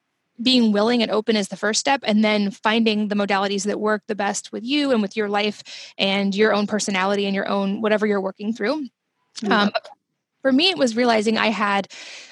being 0.41 0.71
willing 0.71 1.01
and 1.01 1.11
open 1.11 1.35
is 1.35 1.47
the 1.47 1.57
first 1.57 1.79
step 1.79 2.01
and 2.03 2.23
then 2.23 2.51
finding 2.51 3.07
the 3.07 3.15
modalities 3.15 3.65
that 3.65 3.79
work 3.79 4.03
the 4.07 4.15
best 4.15 4.51
with 4.51 4.63
you 4.63 4.91
and 4.91 5.01
with 5.01 5.17
your 5.17 5.29
life 5.29 5.63
and 5.97 6.35
your 6.35 6.53
own 6.53 6.67
personality 6.67 7.25
and 7.25 7.35
your 7.35 7.47
own 7.47 7.81
whatever 7.81 8.05
you're 8.05 8.21
working 8.21 8.53
through 8.53 8.87
um, 9.49 9.71
for 10.41 10.51
me, 10.51 10.69
it 10.69 10.77
was 10.77 10.95
realizing 10.95 11.37
I 11.37 11.47
had 11.47 11.87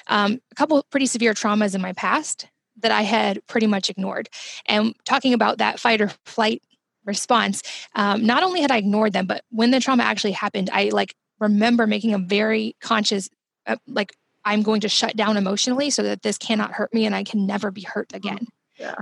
um, 0.06 0.40
a 0.50 0.54
couple 0.54 0.82
pretty 0.90 1.06
severe 1.06 1.34
traumas 1.34 1.74
in 1.74 1.80
my 1.80 1.92
past 1.92 2.48
that 2.78 2.92
I 2.92 3.02
had 3.02 3.44
pretty 3.46 3.66
much 3.66 3.90
ignored. 3.90 4.28
And 4.66 4.94
talking 5.04 5.32
about 5.34 5.58
that 5.58 5.80
fight 5.80 6.00
or 6.00 6.10
flight 6.24 6.62
response, 7.04 7.62
um, 7.94 8.24
not 8.24 8.42
only 8.42 8.60
had 8.60 8.70
I 8.70 8.76
ignored 8.78 9.12
them, 9.12 9.26
but 9.26 9.44
when 9.50 9.70
the 9.70 9.80
trauma 9.80 10.02
actually 10.02 10.32
happened, 10.32 10.70
I 10.72 10.90
like 10.90 11.14
remember 11.40 11.86
making 11.86 12.14
a 12.14 12.18
very 12.18 12.76
conscious, 12.80 13.28
uh, 13.66 13.76
like, 13.86 14.12
I'm 14.44 14.62
going 14.62 14.80
to 14.82 14.88
shut 14.88 15.16
down 15.16 15.36
emotionally 15.36 15.90
so 15.90 16.04
that 16.04 16.22
this 16.22 16.38
cannot 16.38 16.72
hurt 16.72 16.94
me 16.94 17.04
and 17.04 17.14
I 17.14 17.24
can 17.24 17.46
never 17.46 17.72
be 17.72 17.82
hurt 17.82 18.12
again. 18.14 18.46
Yeah. 18.78 18.94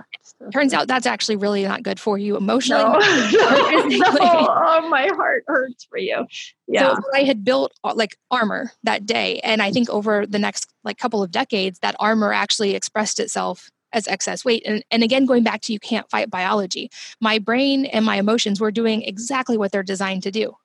Turns 0.52 0.72
out 0.72 0.88
that's 0.88 1.06
actually 1.06 1.37
really 1.37 1.64
not 1.64 1.82
good 1.82 1.98
for 1.98 2.16
you 2.18 2.37
emotionally. 2.37 2.84
No. 2.84 2.98
no. 2.98 4.04
Oh, 4.20 4.88
my 4.88 5.08
heart 5.14 5.44
hurts 5.46 5.84
for 5.84 5.98
you. 5.98 6.26
Yeah. 6.66 6.94
So 6.94 7.02
I 7.14 7.24
had 7.24 7.44
built 7.44 7.72
uh, 7.82 7.94
like 7.94 8.16
armor 8.30 8.72
that 8.84 9.06
day. 9.06 9.40
And 9.40 9.62
I 9.62 9.70
think 9.70 9.90
over 9.90 10.26
the 10.26 10.38
next 10.38 10.72
like 10.84 10.98
couple 10.98 11.22
of 11.22 11.30
decades, 11.30 11.80
that 11.80 11.96
armor 11.98 12.32
actually 12.32 12.74
expressed 12.74 13.18
itself 13.18 13.70
as 13.92 14.08
excess 14.08 14.44
weight. 14.44 14.62
And, 14.66 14.84
and 14.90 15.02
again, 15.02 15.26
going 15.26 15.42
back 15.44 15.60
to 15.62 15.72
you 15.72 15.80
can't 15.80 16.08
fight 16.10 16.30
biology, 16.30 16.90
my 17.20 17.38
brain 17.38 17.87
and 17.87 18.04
my 18.04 18.16
emotions 18.16 18.60
were 18.60 18.72
doing 18.72 19.02
exactly 19.02 19.56
what 19.56 19.72
they're 19.72 19.82
designed 19.82 20.22
to 20.24 20.30
do 20.30 20.56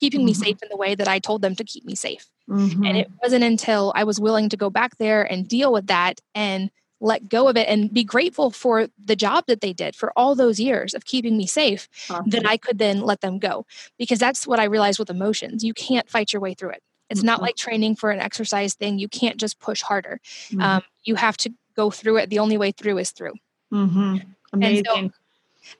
keeping 0.00 0.20
mm-hmm. 0.20 0.26
me 0.26 0.34
safe 0.34 0.62
in 0.62 0.68
the 0.68 0.76
way 0.76 0.94
that 0.94 1.08
I 1.08 1.18
told 1.18 1.42
them 1.42 1.54
to 1.56 1.64
keep 1.64 1.84
me 1.84 1.94
safe. 1.94 2.26
Mm-hmm. 2.48 2.84
And 2.84 2.96
it 2.96 3.10
wasn't 3.22 3.44
until 3.44 3.92
I 3.94 4.04
was 4.04 4.20
willing 4.20 4.48
to 4.50 4.56
go 4.56 4.70
back 4.70 4.96
there 4.98 5.22
and 5.22 5.48
deal 5.48 5.72
with 5.72 5.88
that 5.88 6.20
and 6.34 6.70
let 7.00 7.28
go 7.28 7.48
of 7.48 7.56
it 7.56 7.68
and 7.68 7.92
be 7.92 8.04
grateful 8.04 8.50
for 8.50 8.88
the 9.02 9.16
job 9.16 9.44
that 9.46 9.60
they 9.60 9.72
did 9.72 9.94
for 9.94 10.12
all 10.16 10.34
those 10.34 10.58
years 10.58 10.94
of 10.94 11.04
keeping 11.04 11.36
me 11.36 11.46
safe, 11.46 11.88
awesome. 12.10 12.28
then 12.28 12.46
I 12.46 12.56
could 12.56 12.78
then 12.78 13.00
let 13.00 13.20
them 13.20 13.38
go. 13.38 13.66
Because 13.98 14.18
that's 14.18 14.46
what 14.46 14.60
I 14.60 14.64
realized 14.64 14.98
with 14.98 15.10
emotions. 15.10 15.64
You 15.64 15.74
can't 15.74 16.08
fight 16.08 16.32
your 16.32 16.40
way 16.40 16.54
through 16.54 16.70
it. 16.70 16.82
It's 17.10 17.20
mm-hmm. 17.20 17.26
not 17.26 17.42
like 17.42 17.56
training 17.56 17.96
for 17.96 18.10
an 18.10 18.20
exercise 18.20 18.74
thing. 18.74 18.98
You 18.98 19.08
can't 19.08 19.36
just 19.36 19.60
push 19.60 19.82
harder. 19.82 20.20
Mm-hmm. 20.50 20.60
Um, 20.60 20.82
you 21.04 21.14
have 21.14 21.36
to 21.38 21.52
go 21.76 21.90
through 21.90 22.18
it. 22.18 22.30
The 22.30 22.38
only 22.38 22.58
way 22.58 22.72
through 22.72 22.98
is 22.98 23.10
through. 23.10 23.34
Mm-hmm. 23.72 24.16
Amazing. 24.52 24.84
So, 24.84 25.10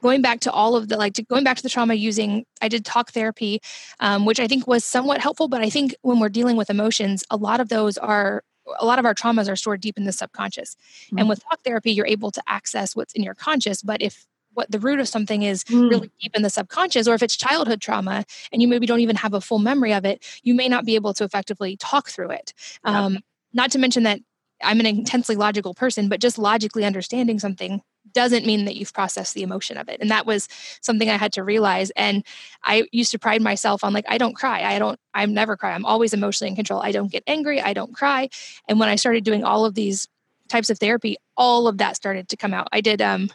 going 0.03 0.23
back 0.23 0.41
to 0.41 0.53
all 0.53 0.77
of 0.77 0.89
the 0.89 0.97
like 0.97 1.15
to, 1.15 1.23
going 1.23 1.45
back 1.45 1.57
to 1.57 1.63
the 1.63 1.69
trauma 1.69 1.95
using 1.95 2.45
i 2.61 2.69
did 2.69 2.85
talk 2.85 3.13
therapy 3.13 3.59
um, 4.01 4.27
which 4.27 4.39
i 4.39 4.47
think 4.47 4.67
was 4.67 4.85
somewhat 4.85 5.21
helpful 5.21 5.49
but 5.49 5.63
i 5.63 5.71
think 5.71 5.95
when 6.03 6.21
we're 6.21 6.29
dealing 6.29 6.57
with 6.57 6.69
emotions 6.69 7.25
a 7.31 7.37
lot 7.37 7.59
of 7.59 7.71
those 7.71 7.97
are 7.97 8.43
a 8.79 8.87
lot 8.87 8.99
of 8.99 9.05
our 9.05 9.15
traumas 9.15 9.51
are 9.51 9.57
stored 9.57 9.81
deep 9.81 9.97
in 9.97 10.05
the 10.05 10.13
subconscious. 10.13 10.77
Mm-hmm. 11.07 11.19
And 11.19 11.29
with 11.29 11.43
talk 11.43 11.63
therapy, 11.63 11.93
you're 11.93 12.07
able 12.07 12.31
to 12.31 12.43
access 12.47 12.95
what's 12.95 13.13
in 13.15 13.23
your 13.23 13.35
conscious. 13.35 13.83
But 13.83 14.03
if 14.03 14.27
what 14.55 14.71
the 14.71 14.81
root 14.81 14.99
of 14.99 15.07
something 15.07 15.43
is 15.43 15.63
mm. 15.65 15.89
really 15.89 16.11
deep 16.21 16.35
in 16.35 16.43
the 16.43 16.51
subconscious, 16.51 17.07
or 17.07 17.15
if 17.15 17.23
it's 17.23 17.37
childhood 17.37 17.81
trauma 17.81 18.25
and 18.51 18.61
you 18.61 18.67
maybe 18.67 18.87
don't 18.87 19.01
even 19.01 19.17
have 19.17 19.33
a 19.35 19.41
full 19.41 19.61
memory 19.61 19.93
of 19.93 20.05
it, 20.05 20.25
you 20.43 20.53
may 20.55 20.69
not 20.69 20.85
be 20.85 20.97
able 20.97 21.15
to 21.15 21.25
effectively 21.25 21.77
talk 21.77 22.09
through 22.09 22.31
it. 22.31 22.53
Um, 22.83 23.19
not 23.53 23.71
to 23.73 23.79
mention 23.79 24.03
that 24.03 24.21
I'm 24.63 24.81
an 24.81 24.87
intensely 24.87 25.37
logical 25.37 25.75
person, 25.75 26.09
but 26.09 26.21
just 26.21 26.39
logically 26.39 26.85
understanding 26.85 27.39
something 27.39 27.83
doesn't 28.13 28.47
mean 28.47 28.65
that 28.65 28.77
you've 28.77 28.93
processed 28.93 29.35
the 29.35 29.43
emotion 29.43 29.77
of 29.77 29.89
it. 29.89 30.01
And 30.01 30.11
that 30.11 30.27
was 30.27 30.49
something 30.81 31.09
I 31.09 31.17
had 31.17 31.33
to 31.35 31.45
realize. 31.45 31.91
And 31.91 32.25
I 32.63 32.87
used 32.93 33.13
to 33.13 33.19
pride 33.19 33.43
myself 33.43 33.85
on 33.85 33.93
like, 33.93 34.07
I 34.09 34.19
don't 34.19 34.35
cry. 34.35 34.63
I 34.63 34.79
don't, 34.79 34.99
I'm 35.15 35.35
never 35.35 35.57
cry. 35.57 35.73
I'm 35.73 35.87
always 35.87 36.13
emotionally 36.15 36.51
in 36.51 36.57
control. 36.57 36.81
I 36.83 36.93
don't 36.93 37.11
get 37.11 37.23
angry. 37.27 37.61
I 37.61 37.73
don't 37.73 37.95
cry. 37.95 38.29
And 38.69 38.79
when 38.79 38.89
I 38.89 38.97
started 38.97 39.25
doing 39.25 39.45
all 39.45 39.65
of 39.65 39.75
these 39.75 40.09
types 40.49 40.71
of 40.71 40.79
therapy, 40.79 41.17
all 41.37 41.69
of 41.69 41.79
that 41.79 41.97
started 41.97 42.29
to 42.29 42.37
come 42.37 42.55
out. 42.55 42.69
I 42.73 42.81
did, 42.81 43.03
um, 43.03 43.31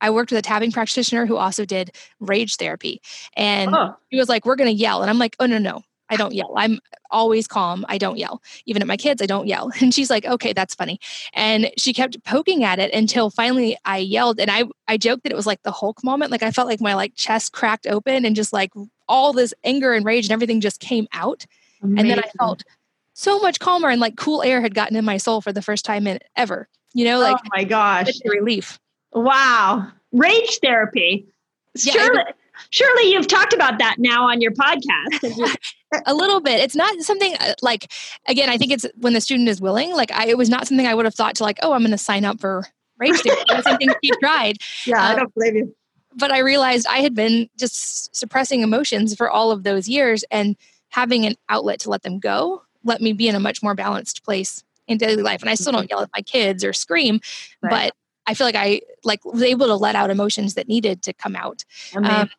I 0.00 0.10
worked 0.10 0.30
with 0.30 0.38
a 0.38 0.42
tapping 0.42 0.72
practitioner 0.72 1.26
who 1.26 1.36
also 1.36 1.64
did 1.64 1.96
rage 2.20 2.56
therapy. 2.56 3.00
And 3.36 3.74
oh. 3.74 3.96
he 4.08 4.18
was 4.18 4.28
like, 4.28 4.46
We're 4.46 4.56
going 4.56 4.70
to 4.70 4.80
yell. 4.80 5.02
And 5.02 5.10
I'm 5.10 5.18
like, 5.18 5.36
Oh, 5.40 5.46
no, 5.46 5.58
no, 5.58 5.82
I 6.10 6.16
don't 6.16 6.34
yell. 6.34 6.52
I'm 6.56 6.80
always 7.10 7.46
calm. 7.46 7.84
I 7.88 7.98
don't 7.98 8.18
yell. 8.18 8.42
Even 8.66 8.82
at 8.82 8.88
my 8.88 8.96
kids, 8.96 9.22
I 9.22 9.26
don't 9.26 9.46
yell. 9.46 9.70
And 9.80 9.94
she's 9.94 10.10
like, 10.10 10.26
okay, 10.26 10.52
that's 10.52 10.74
funny. 10.74 11.00
And 11.32 11.70
she 11.76 11.92
kept 11.92 12.22
poking 12.24 12.64
at 12.64 12.78
it 12.78 12.92
until 12.92 13.30
finally 13.30 13.76
I 13.84 13.98
yelled. 13.98 14.40
And 14.40 14.50
I, 14.50 14.64
I 14.86 14.96
joked 14.96 15.22
that 15.22 15.32
it 15.32 15.36
was 15.36 15.46
like 15.46 15.62
the 15.62 15.72
Hulk 15.72 16.02
moment. 16.04 16.30
Like 16.30 16.42
I 16.42 16.50
felt 16.50 16.68
like 16.68 16.80
my 16.80 16.94
like 16.94 17.14
chest 17.14 17.52
cracked 17.52 17.86
open 17.86 18.24
and 18.24 18.36
just 18.36 18.52
like 18.52 18.72
all 19.08 19.32
this 19.32 19.54
anger 19.64 19.92
and 19.92 20.04
rage 20.04 20.26
and 20.26 20.32
everything 20.32 20.60
just 20.60 20.80
came 20.80 21.06
out. 21.12 21.46
Amazing. 21.82 21.98
And 21.98 22.10
then 22.10 22.18
I 22.18 22.28
felt 22.38 22.64
so 23.18 23.40
much 23.40 23.58
calmer 23.58 23.88
and 23.88 24.00
like 24.00 24.16
cool 24.16 24.42
air 24.42 24.60
had 24.60 24.74
gotten 24.74 24.96
in 24.96 25.04
my 25.04 25.16
soul 25.16 25.40
for 25.40 25.52
the 25.52 25.62
first 25.62 25.84
time 25.84 26.06
in 26.06 26.20
ever. 26.36 26.68
You 26.94 27.04
know, 27.04 27.18
like 27.18 27.36
oh 27.36 27.48
my 27.54 27.64
gosh, 27.64 28.10
relief. 28.24 28.78
Wow, 29.12 29.88
rage 30.12 30.58
therapy. 30.62 31.26
Yeah, 31.74 31.92
surely, 31.92 32.22
surely 32.70 33.12
you've 33.12 33.26
talked 33.26 33.52
about 33.52 33.78
that 33.78 33.96
now 33.98 34.28
on 34.28 34.40
your 34.40 34.52
podcast. 34.52 35.56
a 36.06 36.14
little 36.14 36.40
bit. 36.40 36.60
It's 36.60 36.76
not 36.76 36.98
something 37.00 37.34
uh, 37.40 37.54
like, 37.62 37.92
again, 38.26 38.48
I 38.48 38.58
think 38.58 38.72
it's 38.72 38.86
when 38.96 39.14
the 39.14 39.20
student 39.20 39.48
is 39.48 39.60
willing. 39.60 39.92
Like, 39.92 40.12
I, 40.12 40.26
it 40.26 40.38
was 40.38 40.48
not 40.48 40.66
something 40.66 40.86
I 40.86 40.94
would 40.94 41.04
have 41.04 41.14
thought 41.14 41.36
to 41.36 41.44
like, 41.44 41.58
oh, 41.62 41.72
I'm 41.72 41.80
going 41.80 41.90
to 41.92 41.98
sign 41.98 42.24
up 42.24 42.40
for 42.40 42.64
rage 42.98 43.20
therapy. 43.20 43.42
That's 43.48 43.64
something 43.64 43.90
she 44.04 44.10
tried. 44.22 44.58
Yeah, 44.86 45.02
um, 45.02 45.12
I 45.12 45.14
don't 45.16 45.34
blame 45.34 45.56
you. 45.56 45.74
But 46.14 46.32
I 46.32 46.38
realized 46.38 46.86
I 46.88 46.98
had 46.98 47.14
been 47.14 47.48
just 47.58 48.14
suppressing 48.14 48.62
emotions 48.62 49.14
for 49.14 49.30
all 49.30 49.50
of 49.50 49.62
those 49.62 49.88
years, 49.88 50.24
and 50.30 50.56
having 50.90 51.26
an 51.26 51.34
outlet 51.48 51.80
to 51.80 51.90
let 51.90 52.02
them 52.02 52.18
go 52.18 52.62
let 52.84 53.00
me 53.00 53.12
be 53.12 53.28
in 53.28 53.34
a 53.34 53.40
much 53.40 53.62
more 53.62 53.74
balanced 53.74 54.24
place 54.24 54.64
in 54.86 54.98
daily 54.98 55.22
life. 55.22 55.42
And 55.42 55.50
I 55.50 55.54
still 55.54 55.72
don't 55.72 55.82
mm-hmm. 55.82 55.90
yell 55.90 56.02
at 56.02 56.10
my 56.16 56.22
kids 56.22 56.64
or 56.64 56.72
scream, 56.72 57.20
right. 57.62 57.70
but 57.70 57.92
I 58.26 58.34
feel 58.34 58.46
like 58.46 58.56
I 58.56 58.80
like 59.04 59.24
was 59.24 59.42
able 59.42 59.66
to 59.66 59.74
let 59.74 59.94
out 59.94 60.10
emotions 60.10 60.54
that 60.54 60.68
needed 60.68 61.02
to 61.02 61.12
come 61.12 61.36
out. 61.36 61.64
Um, 61.94 62.30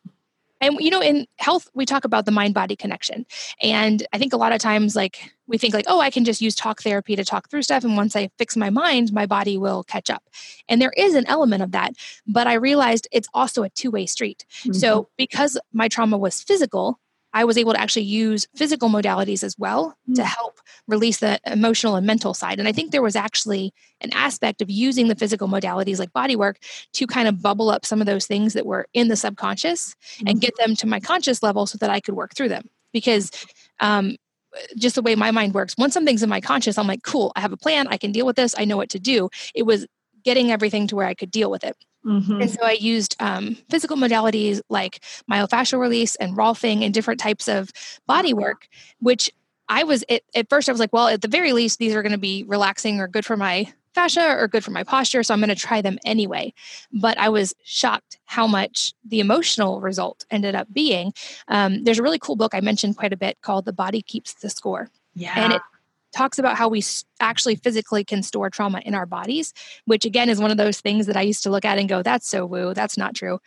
and 0.60 0.76
you 0.80 0.90
know 0.90 1.00
in 1.00 1.26
health 1.38 1.68
we 1.74 1.86
talk 1.86 2.04
about 2.04 2.24
the 2.24 2.32
mind 2.32 2.54
body 2.54 2.76
connection. 2.76 3.26
And 3.62 4.06
i 4.12 4.18
think 4.18 4.32
a 4.32 4.36
lot 4.36 4.52
of 4.52 4.60
times 4.60 4.96
like 4.96 5.32
we 5.46 5.58
think 5.58 5.74
like 5.74 5.86
oh 5.88 6.00
i 6.00 6.10
can 6.10 6.24
just 6.24 6.40
use 6.40 6.54
talk 6.54 6.82
therapy 6.82 7.16
to 7.16 7.24
talk 7.24 7.48
through 7.50 7.62
stuff 7.62 7.84
and 7.84 7.96
once 7.96 8.14
i 8.16 8.30
fix 8.38 8.56
my 8.56 8.70
mind 8.70 9.12
my 9.12 9.26
body 9.26 9.56
will 9.56 9.82
catch 9.84 10.10
up. 10.10 10.22
And 10.68 10.80
there 10.80 10.92
is 10.96 11.14
an 11.14 11.26
element 11.26 11.62
of 11.62 11.72
that 11.72 11.94
but 12.26 12.46
i 12.46 12.54
realized 12.54 13.08
it's 13.12 13.28
also 13.34 13.62
a 13.62 13.70
two-way 13.70 14.06
street. 14.06 14.44
Mm-hmm. 14.60 14.72
so 14.72 15.08
because 15.16 15.58
my 15.72 15.88
trauma 15.88 16.18
was 16.18 16.42
physical 16.42 16.98
I 17.32 17.44
was 17.44 17.56
able 17.56 17.72
to 17.72 17.80
actually 17.80 18.04
use 18.04 18.46
physical 18.54 18.88
modalities 18.88 19.42
as 19.44 19.56
well 19.58 19.96
mm. 20.08 20.14
to 20.16 20.24
help 20.24 20.60
release 20.88 21.18
the 21.18 21.38
emotional 21.46 21.96
and 21.96 22.06
mental 22.06 22.34
side. 22.34 22.58
And 22.58 22.68
I 22.68 22.72
think 22.72 22.90
there 22.90 23.02
was 23.02 23.16
actually 23.16 23.72
an 24.00 24.12
aspect 24.12 24.60
of 24.60 24.70
using 24.70 25.08
the 25.08 25.14
physical 25.14 25.48
modalities 25.48 25.98
like 25.98 26.12
body 26.12 26.36
work 26.36 26.58
to 26.94 27.06
kind 27.06 27.28
of 27.28 27.42
bubble 27.42 27.70
up 27.70 27.86
some 27.86 28.00
of 28.00 28.06
those 28.06 28.26
things 28.26 28.54
that 28.54 28.66
were 28.66 28.86
in 28.94 29.08
the 29.08 29.16
subconscious 29.16 29.94
mm. 30.18 30.30
and 30.30 30.40
get 30.40 30.56
them 30.56 30.74
to 30.76 30.86
my 30.86 31.00
conscious 31.00 31.42
level 31.42 31.66
so 31.66 31.78
that 31.78 31.90
I 31.90 32.00
could 32.00 32.14
work 32.14 32.34
through 32.34 32.48
them. 32.48 32.68
Because 32.92 33.30
um, 33.78 34.16
just 34.76 34.96
the 34.96 35.02
way 35.02 35.14
my 35.14 35.30
mind 35.30 35.54
works, 35.54 35.76
once 35.78 35.94
something's 35.94 36.22
in 36.22 36.28
my 36.28 36.40
conscious, 36.40 36.76
I'm 36.76 36.88
like, 36.88 37.02
cool, 37.02 37.32
I 37.36 37.40
have 37.40 37.52
a 37.52 37.56
plan, 37.56 37.86
I 37.88 37.96
can 37.96 38.10
deal 38.12 38.26
with 38.26 38.36
this, 38.36 38.54
I 38.58 38.64
know 38.64 38.76
what 38.76 38.90
to 38.90 38.98
do. 38.98 39.30
It 39.54 39.62
was 39.62 39.86
getting 40.24 40.50
everything 40.50 40.86
to 40.88 40.96
where 40.96 41.06
I 41.06 41.14
could 41.14 41.30
deal 41.30 41.50
with 41.50 41.64
it. 41.64 41.76
Mm-hmm. 42.04 42.40
And 42.40 42.50
so 42.50 42.60
I 42.62 42.72
used 42.72 43.16
um, 43.20 43.56
physical 43.68 43.96
modalities 43.96 44.60
like 44.68 45.00
myofascial 45.30 45.78
release 45.78 46.16
and 46.16 46.36
rolfing 46.36 46.84
and 46.84 46.94
different 46.94 47.20
types 47.20 47.48
of 47.48 47.70
body 48.06 48.32
work, 48.32 48.68
which 49.00 49.30
I 49.68 49.84
was 49.84 50.04
at, 50.08 50.22
at 50.34 50.48
first 50.48 50.68
I 50.68 50.72
was 50.72 50.80
like, 50.80 50.92
well, 50.92 51.08
at 51.08 51.22
the 51.22 51.28
very 51.28 51.52
least, 51.52 51.78
these 51.78 51.94
are 51.94 52.02
going 52.02 52.12
to 52.12 52.18
be 52.18 52.44
relaxing 52.44 53.00
or 53.00 53.06
good 53.06 53.24
for 53.24 53.36
my 53.36 53.72
fascia 53.94 54.36
or 54.38 54.48
good 54.48 54.64
for 54.64 54.70
my 54.70 54.84
posture. 54.84 55.22
So 55.22 55.34
I'm 55.34 55.40
going 55.40 55.48
to 55.48 55.54
try 55.54 55.82
them 55.82 55.98
anyway. 56.04 56.52
But 56.92 57.18
I 57.18 57.28
was 57.28 57.54
shocked 57.64 58.18
how 58.24 58.46
much 58.46 58.94
the 59.04 59.20
emotional 59.20 59.80
result 59.80 60.24
ended 60.30 60.54
up 60.54 60.72
being. 60.72 61.12
Um, 61.48 61.84
there's 61.84 61.98
a 61.98 62.02
really 62.02 62.18
cool 62.18 62.36
book 62.36 62.54
I 62.54 62.60
mentioned 62.60 62.96
quite 62.96 63.12
a 63.12 63.16
bit 63.16 63.40
called 63.42 63.64
The 63.64 63.72
Body 63.72 64.02
Keeps 64.02 64.34
the 64.34 64.50
Score. 64.50 64.88
Yeah. 65.14 65.32
And 65.36 65.52
it 65.54 65.62
talks 66.12 66.38
about 66.38 66.56
how 66.56 66.68
we 66.68 66.82
actually 67.20 67.54
physically 67.56 68.04
can 68.04 68.22
store 68.22 68.50
trauma 68.50 68.80
in 68.84 68.94
our 68.94 69.06
bodies, 69.06 69.52
which 69.84 70.04
again 70.04 70.28
is 70.28 70.40
one 70.40 70.50
of 70.50 70.56
those 70.56 70.80
things 70.80 71.06
that 71.06 71.16
I 71.16 71.22
used 71.22 71.42
to 71.44 71.50
look 71.50 71.64
at 71.64 71.78
and 71.78 71.88
go, 71.88 72.02
that's 72.02 72.28
so 72.28 72.44
woo, 72.46 72.74
that's 72.74 72.96
not 72.96 73.14
true, 73.14 73.38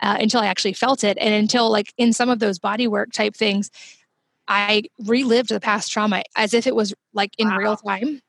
uh, 0.00 0.16
until 0.20 0.40
I 0.40 0.46
actually 0.46 0.74
felt 0.74 1.04
it. 1.04 1.16
And 1.18 1.34
until, 1.34 1.70
like, 1.70 1.92
in 1.96 2.12
some 2.12 2.28
of 2.28 2.38
those 2.38 2.58
body 2.58 2.86
work 2.86 3.12
type 3.12 3.34
things, 3.34 3.70
I 4.48 4.84
relived 5.06 5.48
the 5.48 5.60
past 5.60 5.90
trauma 5.90 6.22
as 6.36 6.54
if 6.54 6.66
it 6.66 6.74
was 6.74 6.92
like 7.12 7.32
in 7.38 7.48
wow. 7.48 7.56
real 7.56 7.76
time. 7.76 8.20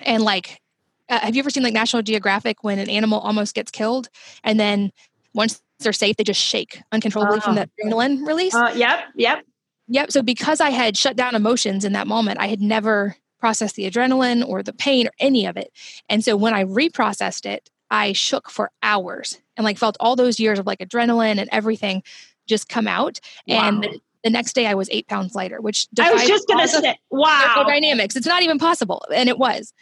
And, 0.00 0.22
like, 0.22 0.60
uh, 1.08 1.20
have 1.20 1.34
you 1.34 1.40
ever 1.40 1.50
seen 1.50 1.62
like 1.62 1.74
National 1.74 2.02
Geographic 2.02 2.62
when 2.62 2.78
an 2.78 2.88
animal 2.88 3.20
almost 3.20 3.54
gets 3.54 3.70
killed 3.70 4.08
and 4.44 4.58
then 4.60 4.92
once 5.34 5.60
they're 5.80 5.92
safe, 5.92 6.16
they 6.16 6.24
just 6.24 6.40
shake 6.40 6.82
uncontrollably 6.92 7.40
from 7.40 7.54
that 7.54 7.70
adrenaline 7.82 8.26
release? 8.26 8.54
Uh, 8.54 8.72
yep, 8.76 9.04
yep. 9.14 9.44
Yep. 9.88 10.12
So 10.12 10.22
because 10.22 10.60
I 10.60 10.70
had 10.70 10.96
shut 10.96 11.16
down 11.16 11.34
emotions 11.34 11.84
in 11.84 11.94
that 11.94 12.06
moment, 12.06 12.38
I 12.38 12.46
had 12.46 12.60
never 12.60 13.16
process 13.40 13.72
the 13.72 13.90
adrenaline 13.90 14.46
or 14.46 14.62
the 14.62 14.72
pain 14.72 15.06
or 15.06 15.12
any 15.18 15.46
of 15.46 15.56
it. 15.56 15.72
And 16.08 16.22
so 16.22 16.36
when 16.36 16.54
I 16.54 16.64
reprocessed 16.64 17.46
it, 17.46 17.70
I 17.90 18.12
shook 18.12 18.50
for 18.50 18.70
hours 18.82 19.40
and 19.56 19.64
like 19.64 19.78
felt 19.78 19.96
all 19.98 20.14
those 20.14 20.38
years 20.38 20.58
of 20.58 20.66
like 20.66 20.78
adrenaline 20.78 21.38
and 21.38 21.48
everything 21.50 22.02
just 22.46 22.68
come 22.68 22.86
out. 22.86 23.20
Wow. 23.48 23.68
And 23.68 23.82
the, 23.82 24.00
the, 24.24 24.30
next 24.30 24.52
day 24.52 24.66
I 24.66 24.74
was 24.74 24.88
eight 24.90 25.08
pounds 25.08 25.34
lighter, 25.34 25.60
which 25.60 25.88
I 25.98 26.12
was 26.12 26.24
just 26.26 26.46
going 26.46 26.60
to 26.60 26.68
say, 26.68 26.98
wow. 27.10 27.64
Dynamics. 27.66 28.14
It's 28.14 28.26
not 28.26 28.42
even 28.42 28.58
possible. 28.58 29.04
And 29.12 29.28
it 29.28 29.38
was. 29.38 29.72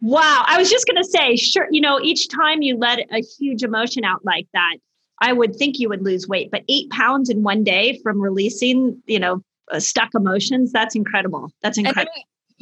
Wow. 0.00 0.44
I 0.46 0.58
was 0.58 0.68
just 0.68 0.86
going 0.86 1.00
to 1.02 1.08
say, 1.08 1.36
sure, 1.36 1.68
you 1.70 1.80
know, 1.80 2.00
each 2.00 2.28
time 2.28 2.62
you 2.62 2.76
let 2.76 2.98
a 3.12 3.20
huge 3.20 3.62
emotion 3.62 4.04
out 4.04 4.24
like 4.24 4.48
that, 4.52 4.78
I 5.20 5.32
would 5.32 5.54
think 5.54 5.78
you 5.78 5.88
would 5.88 6.02
lose 6.02 6.26
weight, 6.26 6.50
but 6.50 6.64
eight 6.68 6.90
pounds 6.90 7.30
in 7.30 7.44
one 7.44 7.62
day 7.62 8.00
from 8.02 8.20
releasing, 8.20 9.00
you 9.06 9.20
know, 9.20 9.44
uh, 9.70 9.78
stuck 9.78 10.10
emotions, 10.16 10.72
that's 10.72 10.96
incredible. 10.96 11.52
That's 11.62 11.78
incredible 11.78 12.12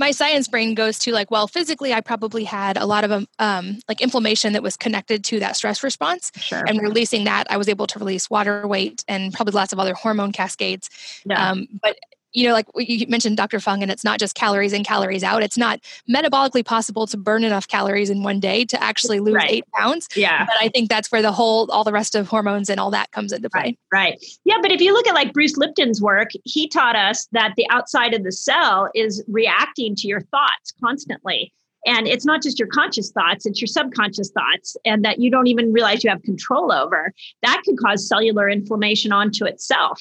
my 0.00 0.10
science 0.10 0.48
brain 0.48 0.74
goes 0.74 0.98
to 0.98 1.12
like 1.12 1.30
well 1.30 1.46
physically 1.46 1.92
i 1.92 2.00
probably 2.00 2.42
had 2.42 2.76
a 2.76 2.86
lot 2.86 3.04
of 3.04 3.12
um, 3.12 3.26
um, 3.38 3.78
like 3.86 4.00
inflammation 4.00 4.54
that 4.54 4.62
was 4.62 4.76
connected 4.76 5.22
to 5.22 5.38
that 5.38 5.54
stress 5.54 5.84
response 5.84 6.32
sure. 6.36 6.64
and 6.66 6.80
releasing 6.80 7.24
that 7.24 7.46
i 7.50 7.56
was 7.56 7.68
able 7.68 7.86
to 7.86 7.98
release 7.98 8.28
water 8.30 8.66
weight 8.66 9.04
and 9.06 9.32
probably 9.32 9.52
lots 9.52 9.72
of 9.72 9.78
other 9.78 9.94
hormone 9.94 10.32
cascades 10.32 10.88
yeah. 11.24 11.50
um, 11.50 11.68
but 11.82 11.96
you 12.32 12.46
know, 12.46 12.52
like 12.52 12.66
you 12.76 13.06
mentioned 13.08 13.36
Dr. 13.36 13.60
Fung, 13.60 13.82
and 13.82 13.90
it's 13.90 14.04
not 14.04 14.18
just 14.18 14.34
calories 14.34 14.72
in, 14.72 14.84
calories 14.84 15.22
out. 15.22 15.42
It's 15.42 15.58
not 15.58 15.80
metabolically 16.08 16.64
possible 16.64 17.06
to 17.06 17.16
burn 17.16 17.44
enough 17.44 17.66
calories 17.66 18.10
in 18.10 18.22
one 18.22 18.40
day 18.40 18.64
to 18.66 18.82
actually 18.82 19.20
lose 19.20 19.34
right. 19.34 19.50
eight 19.50 19.64
pounds. 19.72 20.08
Yeah. 20.14 20.46
But 20.46 20.56
I 20.60 20.68
think 20.68 20.88
that's 20.88 21.10
where 21.10 21.22
the 21.22 21.32
whole, 21.32 21.70
all 21.70 21.84
the 21.84 21.92
rest 21.92 22.14
of 22.14 22.28
hormones 22.28 22.70
and 22.70 22.78
all 22.78 22.90
that 22.92 23.10
comes 23.10 23.32
into 23.32 23.50
play. 23.50 23.60
Right. 23.60 23.78
right. 23.92 24.24
Yeah. 24.44 24.58
But 24.62 24.70
if 24.72 24.80
you 24.80 24.92
look 24.92 25.06
at 25.06 25.14
like 25.14 25.32
Bruce 25.32 25.56
Lipton's 25.56 26.00
work, 26.00 26.30
he 26.44 26.68
taught 26.68 26.96
us 26.96 27.26
that 27.32 27.54
the 27.56 27.68
outside 27.70 28.14
of 28.14 28.22
the 28.22 28.32
cell 28.32 28.88
is 28.94 29.24
reacting 29.28 29.94
to 29.96 30.08
your 30.08 30.20
thoughts 30.20 30.72
constantly. 30.82 31.52
And 31.86 32.06
it's 32.06 32.26
not 32.26 32.42
just 32.42 32.58
your 32.58 32.68
conscious 32.68 33.10
thoughts, 33.10 33.46
it's 33.46 33.60
your 33.60 33.66
subconscious 33.66 34.30
thoughts, 34.30 34.76
and 34.84 35.02
that 35.04 35.18
you 35.18 35.30
don't 35.30 35.46
even 35.46 35.72
realize 35.72 36.04
you 36.04 36.10
have 36.10 36.22
control 36.22 36.72
over. 36.72 37.14
That 37.42 37.62
can 37.64 37.76
cause 37.76 38.06
cellular 38.06 38.50
inflammation 38.50 39.12
onto 39.12 39.46
itself. 39.46 40.00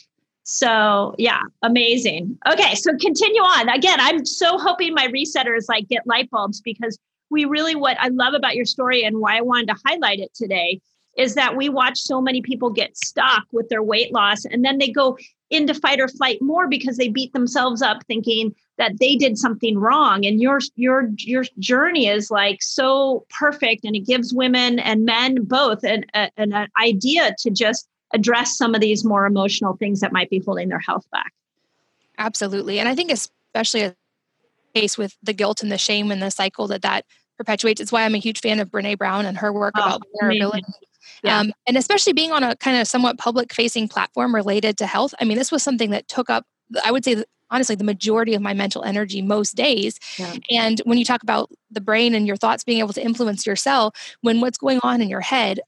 So 0.52 1.14
yeah, 1.20 1.42
amazing. 1.62 2.36
Okay, 2.52 2.74
so 2.74 2.98
continue 2.98 3.42
on. 3.42 3.70
Again, 3.70 4.00
I'm 4.00 4.26
so 4.26 4.58
hoping 4.58 4.96
my 4.96 5.08
resetters 5.08 5.70
like 5.70 5.88
get 5.88 6.08
light 6.08 6.28
bulbs 6.32 6.60
because 6.60 6.98
we 7.30 7.46
really 7.46 7.76
what 7.76 7.98
I 8.00 8.08
love 8.08 8.34
about 8.34 8.56
your 8.56 8.66
story 8.66 9.04
and 9.04 9.20
why 9.20 9.38
I 9.38 9.42
wanted 9.42 9.68
to 9.68 9.76
highlight 9.86 10.20
it 10.20 10.34
today 10.34 10.82
is 11.16 11.36
that 11.36 11.56
we 11.56 11.70
watch 11.70 12.00
so 12.00 12.20
many 12.20 12.42
people 12.42 12.72
get 12.72 12.98
stuck 12.98 13.46
with 13.52 13.70
their 13.70 13.84
weight 13.84 14.12
loss 14.12 14.44
and 14.46 14.66
then 14.66 14.80
they 14.80 14.90
go 14.90 15.20
into 15.52 15.76
fight 15.76 16.00
or 16.00 16.08
flight 16.08 16.42
more 16.42 16.68
because 16.68 16.98
they 16.98 17.10
beat 17.10 17.32
themselves 17.34 17.84
up 17.84 18.04
thinking 18.08 18.56
that 18.80 18.98
they 19.00 19.16
did 19.16 19.38
something 19.38 19.78
wrong 19.78 20.26
and 20.26 20.42
your 20.42 20.60
your 20.76 21.10
your 21.20 21.44
journey 21.60 22.08
is 22.08 22.32
like 22.32 22.64
so 22.64 23.24
perfect 23.30 23.84
and 23.84 23.96
it 23.96 24.08
gives 24.08 24.34
women 24.34 24.80
and 24.80 25.06
men 25.06 25.44
both 25.44 25.84
an, 25.84 26.06
an, 26.16 26.32
an 26.38 26.68
idea 26.82 27.36
to 27.38 27.52
just 27.52 27.88
address 28.14 28.58
some 28.58 28.76
of 28.76 28.82
these 28.82 29.06
more 29.06 29.26
emotional 29.26 29.76
things 29.78 30.00
that 30.00 30.12
might 30.12 30.30
be 30.30 30.40
holding 30.40 30.70
their 30.70 30.80
health 30.80 31.06
back. 31.12 31.34
Absolutely. 32.18 32.80
And 32.80 32.90
I 32.90 32.96
think 32.96 33.12
especially 33.12 33.82
a 33.82 33.96
case 34.76 34.98
with 34.98 35.18
the 35.24 35.34
guilt 35.34 35.64
and 35.64 35.72
the 35.72 35.78
shame 35.78 36.12
and 36.12 36.22
the 36.22 36.32
cycle 36.32 36.68
that 36.68 36.82
that 36.82 37.06
perpetuates. 37.38 37.80
It's 37.82 37.92
why 37.92 38.04
I'm 38.04 38.16
a 38.16 38.20
huge 38.20 38.42
fan 38.42 38.60
of 38.60 38.70
Brene 38.70 38.98
Brown 38.98 39.26
and 39.26 39.38
her 39.38 39.52
work 39.52 39.74
oh, 39.78 39.82
about 39.82 40.04
vulnerability. 40.20 40.64
Yeah. 41.24 41.40
Um, 41.40 41.54
and 41.68 41.78
especially 41.78 42.14
being 42.14 42.32
on 42.32 42.44
a 42.44 42.56
kind 42.58 42.78
of 42.78 42.88
somewhat 42.88 43.18
public 43.18 43.54
facing 43.54 43.88
platform 43.88 44.36
related 44.36 44.78
to 44.78 44.86
health. 44.86 45.14
I 45.20 45.26
mean, 45.26 45.38
this 45.38 45.52
was 45.52 45.64
something 45.64 45.90
that 45.92 46.08
took 46.08 46.30
up, 46.30 46.46
I 46.84 46.92
would 46.92 47.04
say, 47.04 47.24
honestly, 47.50 47.76
the 47.76 47.84
majority 47.84 48.36
of 48.36 48.42
my 48.42 48.54
mental 48.54 48.84
energy 48.84 49.22
most 49.22 49.56
days. 49.56 50.00
Yeah. 50.18 50.36
And 50.52 50.80
when 50.86 50.98
you 50.98 51.06
talk 51.06 51.24
about 51.24 51.50
the 51.72 51.82
brain 51.82 52.14
and 52.14 52.28
your 52.28 52.36
thoughts 52.36 52.64
being 52.64 52.80
able 52.80 52.94
to 52.94 53.04
influence 53.04 53.46
your 53.46 53.56
cell, 53.56 53.94
when 54.22 54.42
what's 54.42 54.58
going 54.58 54.80
on 54.84 55.02
in 55.02 55.10
your 55.10 55.22
head 55.22 55.62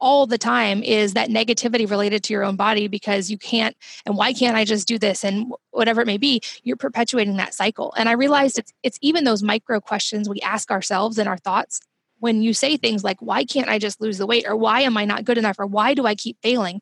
all 0.00 0.26
the 0.26 0.38
time 0.38 0.82
is 0.82 1.14
that 1.14 1.28
negativity 1.30 1.88
related 1.88 2.22
to 2.24 2.32
your 2.32 2.44
own 2.44 2.56
body 2.56 2.88
because 2.88 3.30
you 3.30 3.38
can't 3.38 3.76
and 4.04 4.16
why 4.16 4.32
can't 4.32 4.56
i 4.56 4.64
just 4.64 4.86
do 4.86 4.98
this? 4.98 5.24
And 5.24 5.52
whatever 5.70 6.00
it 6.00 6.06
may 6.06 6.18
be 6.18 6.40
you're 6.62 6.76
perpetuating 6.76 7.36
that 7.36 7.54
cycle. 7.54 7.92
And 7.96 8.08
i 8.08 8.12
realized 8.12 8.58
it's 8.58 8.72
it's 8.82 8.98
even 9.00 9.24
those 9.24 9.42
micro 9.42 9.80
questions 9.80 10.28
we 10.28 10.40
ask 10.40 10.70
ourselves 10.70 11.18
and 11.18 11.28
our 11.28 11.38
thoughts 11.38 11.80
when 12.18 12.42
you 12.42 12.54
say 12.54 12.76
things 12.76 13.04
like 13.04 13.20
why 13.20 13.44
can't 13.44 13.68
i 13.68 13.78
just 13.78 14.00
lose 14.00 14.18
the 14.18 14.26
weight? 14.26 14.46
or 14.46 14.56
why 14.56 14.82
am 14.82 14.96
i 14.96 15.04
not 15.04 15.24
good 15.24 15.38
enough? 15.38 15.58
or 15.58 15.66
why 15.66 15.94
do 15.94 16.06
i 16.06 16.14
keep 16.14 16.36
failing 16.42 16.80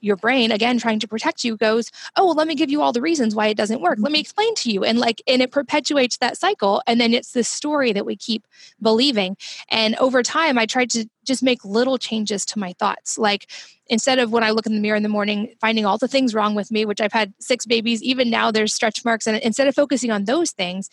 your 0.00 0.16
brain 0.16 0.52
again 0.52 0.78
trying 0.78 0.98
to 1.00 1.08
protect 1.08 1.44
you 1.44 1.56
goes 1.56 1.90
oh 2.16 2.26
well 2.26 2.34
let 2.34 2.46
me 2.46 2.54
give 2.54 2.70
you 2.70 2.82
all 2.82 2.92
the 2.92 3.00
reasons 3.00 3.34
why 3.34 3.48
it 3.48 3.56
doesn't 3.56 3.80
work. 3.80 3.98
Let 3.98 4.12
me 4.12 4.18
mm-hmm. 4.18 4.20
explain 4.20 4.54
to 4.56 4.70
you 4.70 4.84
and 4.84 4.98
like 4.98 5.22
and 5.26 5.42
it 5.42 5.50
perpetuates 5.50 6.18
that 6.18 6.36
cycle 6.36 6.82
and 6.86 7.00
then 7.00 7.14
it's 7.14 7.32
this 7.32 7.48
story 7.48 7.92
that 7.92 8.06
we 8.06 8.16
keep 8.16 8.46
believing. 8.80 9.36
And 9.70 9.96
over 9.96 10.22
time 10.22 10.58
i 10.58 10.66
tried 10.66 10.90
to 10.90 11.08
just 11.24 11.42
make 11.42 11.64
little 11.64 11.98
changes 11.98 12.44
to 12.46 12.58
my 12.58 12.72
thoughts. 12.74 13.18
Like 13.18 13.50
instead 13.88 14.18
of 14.18 14.32
when 14.32 14.42
i 14.42 14.50
look 14.50 14.66
in 14.66 14.74
the 14.74 14.80
mirror 14.80 14.96
in 14.96 15.02
the 15.02 15.08
morning 15.08 15.54
finding 15.60 15.86
all 15.86 15.98
the 15.98 16.08
things 16.08 16.34
wrong 16.34 16.54
with 16.54 16.70
me 16.70 16.84
which 16.84 17.00
i've 17.00 17.12
had 17.12 17.32
six 17.38 17.66
babies 17.66 18.02
even 18.02 18.28
now 18.30 18.50
there's 18.50 18.74
stretch 18.74 19.04
marks 19.04 19.26
and 19.26 19.38
instead 19.38 19.68
of 19.68 19.74
focusing 19.74 20.10
on 20.10 20.24
those 20.24 20.50
things 20.50 20.90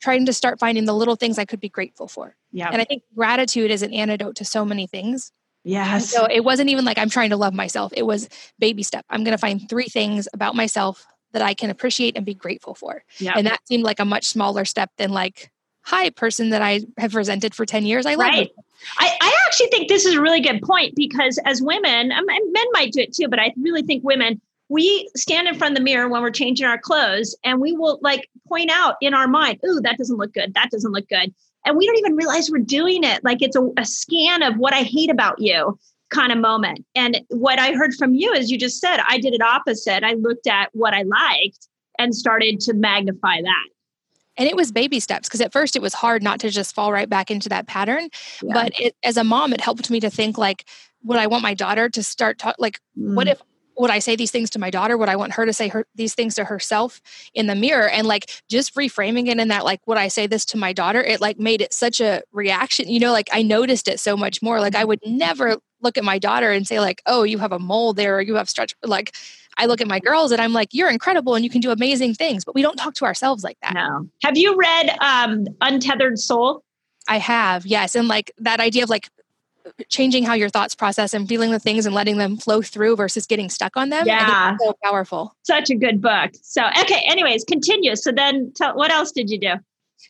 trying 0.00 0.26
to 0.26 0.32
start 0.32 0.58
finding 0.58 0.84
the 0.84 0.94
little 0.94 1.16
things 1.16 1.38
i 1.38 1.44
could 1.44 1.60
be 1.60 1.68
grateful 1.68 2.08
for. 2.08 2.36
Yeah 2.52 2.68
and 2.70 2.80
i 2.80 2.84
think 2.84 3.02
gratitude 3.14 3.70
is 3.70 3.82
an 3.82 3.92
antidote 3.92 4.36
to 4.36 4.44
so 4.44 4.64
many 4.64 4.86
things 4.86 5.32
Yes. 5.64 6.10
So 6.10 6.26
it 6.26 6.44
wasn't 6.44 6.68
even 6.68 6.84
like 6.84 6.98
I'm 6.98 7.08
trying 7.08 7.30
to 7.30 7.36
love 7.36 7.54
myself. 7.54 7.92
It 7.96 8.04
was 8.04 8.28
baby 8.58 8.82
step. 8.82 9.04
I'm 9.08 9.24
going 9.24 9.32
to 9.32 9.38
find 9.38 9.68
three 9.68 9.88
things 9.88 10.28
about 10.32 10.54
myself 10.54 11.06
that 11.32 11.42
I 11.42 11.54
can 11.54 11.70
appreciate 11.70 12.16
and 12.16 12.24
be 12.24 12.34
grateful 12.34 12.74
for. 12.74 13.02
Yep. 13.18 13.34
And 13.36 13.46
that 13.46 13.66
seemed 13.66 13.82
like 13.82 13.98
a 13.98 14.04
much 14.04 14.26
smaller 14.26 14.64
step 14.64 14.90
than 14.98 15.10
like, 15.10 15.50
hi, 15.82 16.10
person 16.10 16.50
that 16.50 16.62
I 16.62 16.80
have 16.98 17.14
resented 17.14 17.54
for 17.54 17.66
10 17.66 17.84
years. 17.86 18.06
I 18.06 18.14
love 18.14 18.28
right. 18.28 18.50
I, 18.98 19.10
I 19.20 19.36
actually 19.46 19.68
think 19.68 19.88
this 19.88 20.04
is 20.04 20.14
a 20.14 20.20
really 20.20 20.40
good 20.40 20.62
point 20.62 20.94
because 20.94 21.38
as 21.44 21.60
women, 21.60 22.12
um, 22.12 22.26
men 22.26 22.66
might 22.72 22.92
do 22.92 23.00
it 23.00 23.14
too, 23.14 23.28
but 23.28 23.38
I 23.38 23.52
really 23.56 23.82
think 23.82 24.04
women, 24.04 24.40
we 24.68 25.10
stand 25.16 25.48
in 25.48 25.56
front 25.56 25.72
of 25.72 25.78
the 25.78 25.84
mirror 25.84 26.08
when 26.08 26.22
we're 26.22 26.30
changing 26.30 26.66
our 26.66 26.78
clothes 26.78 27.36
and 27.44 27.60
we 27.60 27.72
will 27.72 27.98
like 28.02 28.28
point 28.48 28.70
out 28.70 28.96
in 29.00 29.14
our 29.14 29.28
mind, 29.28 29.60
ooh, 29.66 29.80
that 29.82 29.98
doesn't 29.98 30.16
look 30.16 30.32
good. 30.32 30.54
That 30.54 30.70
doesn't 30.70 30.92
look 30.92 31.08
good 31.08 31.34
and 31.64 31.76
we 31.76 31.86
don't 31.86 31.98
even 31.98 32.16
realize 32.16 32.50
we're 32.50 32.58
doing 32.58 33.04
it. 33.04 33.22
Like 33.24 33.42
it's 33.42 33.56
a, 33.56 33.68
a 33.78 33.84
scan 33.84 34.42
of 34.42 34.56
what 34.56 34.72
i 34.72 34.82
hate 34.82 35.10
about 35.10 35.40
you 35.40 35.78
kind 36.10 36.32
of 36.32 36.38
moment. 36.38 36.84
And 36.94 37.20
what 37.28 37.58
i 37.58 37.72
heard 37.72 37.94
from 37.94 38.14
you 38.14 38.32
is 38.32 38.50
you 38.50 38.58
just 38.58 38.80
said 38.80 38.98
i 39.08 39.18
did 39.18 39.34
it 39.34 39.42
opposite. 39.42 40.04
I 40.04 40.14
looked 40.14 40.46
at 40.46 40.70
what 40.72 40.94
i 40.94 41.02
liked 41.02 41.68
and 41.98 42.14
started 42.14 42.60
to 42.60 42.74
magnify 42.74 43.40
that. 43.42 43.68
And 44.36 44.48
it 44.48 44.56
was 44.56 44.72
baby 44.72 44.98
steps 44.98 45.28
because 45.28 45.40
at 45.40 45.52
first 45.52 45.76
it 45.76 45.82
was 45.82 45.94
hard 45.94 46.22
not 46.22 46.40
to 46.40 46.50
just 46.50 46.74
fall 46.74 46.92
right 46.92 47.08
back 47.08 47.30
into 47.30 47.48
that 47.50 47.68
pattern. 47.68 48.08
Yeah. 48.42 48.52
but 48.52 48.80
it, 48.80 48.96
as 49.02 49.16
a 49.16 49.24
mom 49.24 49.52
it 49.52 49.60
helped 49.60 49.90
me 49.90 50.00
to 50.00 50.10
think 50.10 50.38
like 50.38 50.64
would 51.02 51.18
i 51.18 51.26
want 51.26 51.42
my 51.42 51.54
daughter 51.54 51.88
to 51.88 52.02
start 52.02 52.38
talk 52.38 52.56
like 52.58 52.80
mm. 52.98 53.14
what 53.14 53.28
if 53.28 53.40
would 53.76 53.90
I 53.90 53.98
say 53.98 54.16
these 54.16 54.30
things 54.30 54.50
to 54.50 54.58
my 54.58 54.70
daughter? 54.70 54.96
Would 54.96 55.08
I 55.08 55.16
want 55.16 55.32
her 55.32 55.46
to 55.46 55.52
say 55.52 55.68
her, 55.68 55.86
these 55.94 56.14
things 56.14 56.34
to 56.36 56.44
herself 56.44 57.00
in 57.34 57.46
the 57.46 57.54
mirror? 57.54 57.88
And 57.88 58.06
like 58.06 58.30
just 58.48 58.74
reframing 58.74 59.28
it 59.28 59.38
in 59.38 59.48
that, 59.48 59.64
like, 59.64 59.86
would 59.86 59.98
I 59.98 60.08
say 60.08 60.26
this 60.26 60.44
to 60.46 60.56
my 60.56 60.72
daughter? 60.72 61.02
It 61.02 61.20
like 61.20 61.38
made 61.38 61.60
it 61.60 61.72
such 61.72 62.00
a 62.00 62.22
reaction. 62.32 62.88
You 62.88 63.00
know, 63.00 63.12
like 63.12 63.28
I 63.32 63.42
noticed 63.42 63.88
it 63.88 64.00
so 64.00 64.16
much 64.16 64.42
more. 64.42 64.60
Like 64.60 64.74
I 64.74 64.84
would 64.84 65.00
never 65.06 65.56
look 65.80 65.98
at 65.98 66.04
my 66.04 66.18
daughter 66.18 66.50
and 66.50 66.66
say, 66.66 66.80
like, 66.80 67.02
oh, 67.06 67.22
you 67.22 67.38
have 67.38 67.52
a 67.52 67.58
mole 67.58 67.92
there 67.92 68.16
or 68.16 68.22
you 68.22 68.34
have 68.36 68.48
stretch. 68.48 68.74
Like 68.82 69.14
I 69.56 69.66
look 69.66 69.80
at 69.80 69.88
my 69.88 70.00
girls 70.00 70.32
and 70.32 70.40
I'm 70.40 70.52
like, 70.52 70.68
you're 70.72 70.90
incredible 70.90 71.34
and 71.34 71.44
you 71.44 71.50
can 71.50 71.60
do 71.60 71.70
amazing 71.70 72.14
things. 72.14 72.44
But 72.44 72.54
we 72.54 72.62
don't 72.62 72.76
talk 72.76 72.94
to 72.94 73.04
ourselves 73.04 73.44
like 73.44 73.58
that. 73.62 73.74
No. 73.74 74.08
Have 74.22 74.36
you 74.36 74.56
read 74.56 74.96
um, 75.00 75.46
Untethered 75.60 76.18
Soul? 76.18 76.64
I 77.06 77.18
have, 77.18 77.66
yes. 77.66 77.94
And 77.94 78.08
like 78.08 78.32
that 78.38 78.60
idea 78.60 78.84
of 78.84 78.90
like 78.90 79.10
changing 79.88 80.24
how 80.24 80.34
your 80.34 80.48
thoughts 80.48 80.74
process 80.74 81.14
and 81.14 81.28
feeling 81.28 81.50
the 81.50 81.58
things 81.58 81.86
and 81.86 81.94
letting 81.94 82.18
them 82.18 82.36
flow 82.36 82.62
through 82.62 82.96
versus 82.96 83.26
getting 83.26 83.48
stuck 83.48 83.76
on 83.76 83.88
them. 83.88 84.06
Yeah. 84.06 84.56
so 84.58 84.74
powerful. 84.82 85.34
Such 85.42 85.70
a 85.70 85.74
good 85.74 86.00
book. 86.00 86.32
So, 86.42 86.62
okay. 86.80 87.02
Anyways, 87.06 87.44
continue. 87.44 87.96
So 87.96 88.12
then 88.12 88.52
tell, 88.54 88.76
what 88.76 88.90
else 88.90 89.12
did 89.12 89.30
you 89.30 89.38
do? 89.38 89.54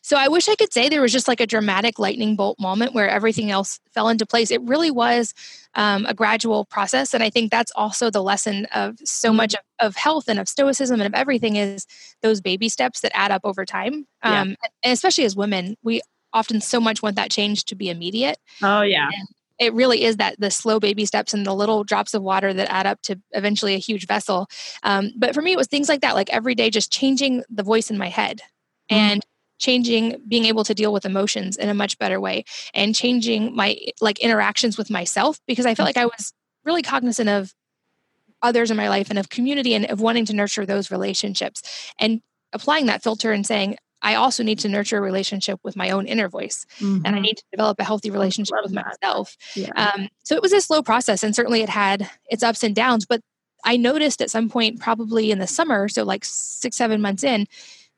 So 0.01 0.17
I 0.17 0.27
wish 0.27 0.49
I 0.49 0.55
could 0.55 0.73
say 0.73 0.87
there 0.87 1.01
was 1.01 1.11
just 1.11 1.27
like 1.27 1.39
a 1.39 1.47
dramatic 1.47 1.97
lightning 1.97 2.35
bolt 2.35 2.59
moment 2.59 2.93
where 2.93 3.09
everything 3.09 3.49
else 3.49 3.79
fell 3.93 4.09
into 4.09 4.25
place. 4.25 4.51
It 4.51 4.61
really 4.61 4.91
was 4.91 5.33
um, 5.73 6.05
a 6.05 6.13
gradual 6.13 6.65
process. 6.65 7.13
And 7.13 7.23
I 7.23 7.29
think 7.29 7.49
that's 7.49 7.71
also 7.75 8.09
the 8.09 8.21
lesson 8.21 8.65
of 8.65 8.97
so 9.03 9.29
mm-hmm. 9.29 9.37
much 9.37 9.53
of, 9.55 9.61
of, 9.79 9.95
health 9.95 10.27
and 10.27 10.39
of 10.39 10.47
stoicism 10.47 10.99
and 10.99 11.07
of 11.07 11.13
everything 11.13 11.55
is 11.55 11.87
those 12.21 12.39
baby 12.39 12.69
steps 12.69 13.01
that 13.01 13.15
add 13.15 13.31
up 13.31 13.41
over 13.43 13.65
time. 13.65 14.05
Um, 14.21 14.49
yeah. 14.49 14.55
And 14.83 14.93
especially 14.93 15.25
as 15.25 15.35
women, 15.35 15.75
we 15.81 16.01
often 16.33 16.61
so 16.61 16.79
much 16.79 17.01
want 17.01 17.15
that 17.15 17.31
change 17.31 17.65
to 17.65 17.75
be 17.75 17.89
immediate. 17.89 18.37
Oh 18.61 18.81
yeah. 18.81 19.09
And 19.11 19.27
it 19.59 19.73
really 19.73 20.03
is 20.03 20.17
that 20.17 20.39
the 20.39 20.51
slow 20.51 20.79
baby 20.79 21.05
steps 21.05 21.33
and 21.33 21.45
the 21.45 21.53
little 21.53 21.83
drops 21.83 22.13
of 22.13 22.21
water 22.21 22.53
that 22.53 22.71
add 22.71 22.85
up 22.85 23.01
to 23.03 23.19
eventually 23.31 23.73
a 23.73 23.79
huge 23.79 24.07
vessel. 24.07 24.47
Um, 24.83 25.11
but 25.15 25.33
for 25.33 25.41
me, 25.41 25.53
it 25.53 25.57
was 25.57 25.67
things 25.67 25.89
like 25.89 26.01
that, 26.01 26.15
like 26.15 26.29
every 26.31 26.55
day, 26.55 26.69
just 26.69 26.91
changing 26.91 27.43
the 27.49 27.63
voice 27.63 27.89
in 27.89 27.97
my 27.97 28.09
head 28.09 28.41
mm-hmm. 28.91 28.95
and 28.95 29.25
changing 29.57 30.21
being 30.27 30.45
able 30.45 30.63
to 30.65 30.73
deal 30.73 30.91
with 30.91 31.05
emotions 31.05 31.55
in 31.55 31.69
a 31.69 31.73
much 31.73 31.97
better 31.97 32.19
way 32.19 32.43
and 32.73 32.93
changing 32.93 33.55
my 33.55 33.77
like 34.01 34.19
interactions 34.19 34.77
with 34.77 34.89
myself 34.89 35.39
because 35.47 35.65
i 35.65 35.73
felt 35.73 35.87
like 35.87 35.95
i 35.95 36.05
was 36.05 36.33
really 36.65 36.81
cognizant 36.81 37.29
of 37.29 37.53
others 38.41 38.69
in 38.69 38.75
my 38.75 38.89
life 38.89 39.09
and 39.09 39.17
of 39.17 39.29
community 39.29 39.73
and 39.73 39.85
of 39.85 40.01
wanting 40.01 40.25
to 40.25 40.35
nurture 40.35 40.65
those 40.65 40.91
relationships 40.91 41.93
and 41.97 42.21
applying 42.51 42.85
that 42.87 43.01
filter 43.01 43.31
and 43.31 43.45
saying 43.45 43.77
I 44.05 44.13
also 44.15 44.43
need 44.43 44.59
to 44.59 44.69
nurture 44.69 44.99
a 44.99 45.01
relationship 45.01 45.59
with 45.63 45.75
my 45.75 45.89
own 45.89 46.05
inner 46.05 46.29
voice, 46.29 46.67
mm-hmm. 46.77 46.97
and 46.97 47.07
I 47.07 47.09
mm-hmm. 47.13 47.21
need 47.23 47.37
to 47.37 47.43
develop 47.51 47.79
a 47.79 47.83
healthy 47.83 48.11
relationship 48.11 48.55
with 48.61 48.71
myself. 48.71 49.35
Yeah. 49.55 49.71
Um, 49.75 50.09
so 50.23 50.35
it 50.35 50.43
was 50.43 50.53
a 50.53 50.61
slow 50.61 50.83
process, 50.83 51.23
and 51.23 51.35
certainly 51.35 51.61
it 51.61 51.69
had 51.69 52.07
its 52.29 52.43
ups 52.43 52.63
and 52.63 52.75
downs. 52.75 53.07
But 53.07 53.21
I 53.63 53.77
noticed 53.77 54.21
at 54.21 54.29
some 54.29 54.47
point, 54.47 54.79
probably 54.79 55.31
in 55.31 55.39
the 55.39 55.47
summer, 55.47 55.89
so 55.89 56.03
like 56.03 56.23
six, 56.23 56.75
seven 56.75 57.01
months 57.01 57.23
in, 57.23 57.47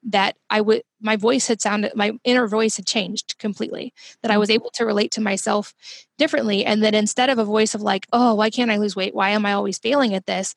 that 0.03 0.37
I 0.49 0.61
would 0.61 0.83
my 1.01 1.17
voice 1.17 1.45
had 1.47 1.61
sounded 1.61 1.91
my 1.93 2.13
inner 2.23 2.47
voice 2.47 2.77
had 2.77 2.87
changed 2.87 3.37
completely. 3.37 3.93
That 4.21 4.31
I 4.31 4.37
was 4.37 4.49
able 4.49 4.69
to 4.75 4.85
relate 4.85 5.11
to 5.11 5.21
myself 5.21 5.73
differently, 6.17 6.63
and 6.63 6.81
that 6.83 6.95
instead 6.95 7.29
of 7.29 7.37
a 7.37 7.43
voice 7.43 7.75
of 7.75 7.81
like, 7.81 8.07
oh, 8.13 8.33
why 8.33 8.49
can't 8.49 8.71
I 8.71 8.77
lose 8.77 8.95
weight? 8.95 9.13
Why 9.13 9.31
am 9.31 9.45
I 9.45 9.51
always 9.51 9.77
failing 9.77 10.13
at 10.13 10.25
this? 10.25 10.55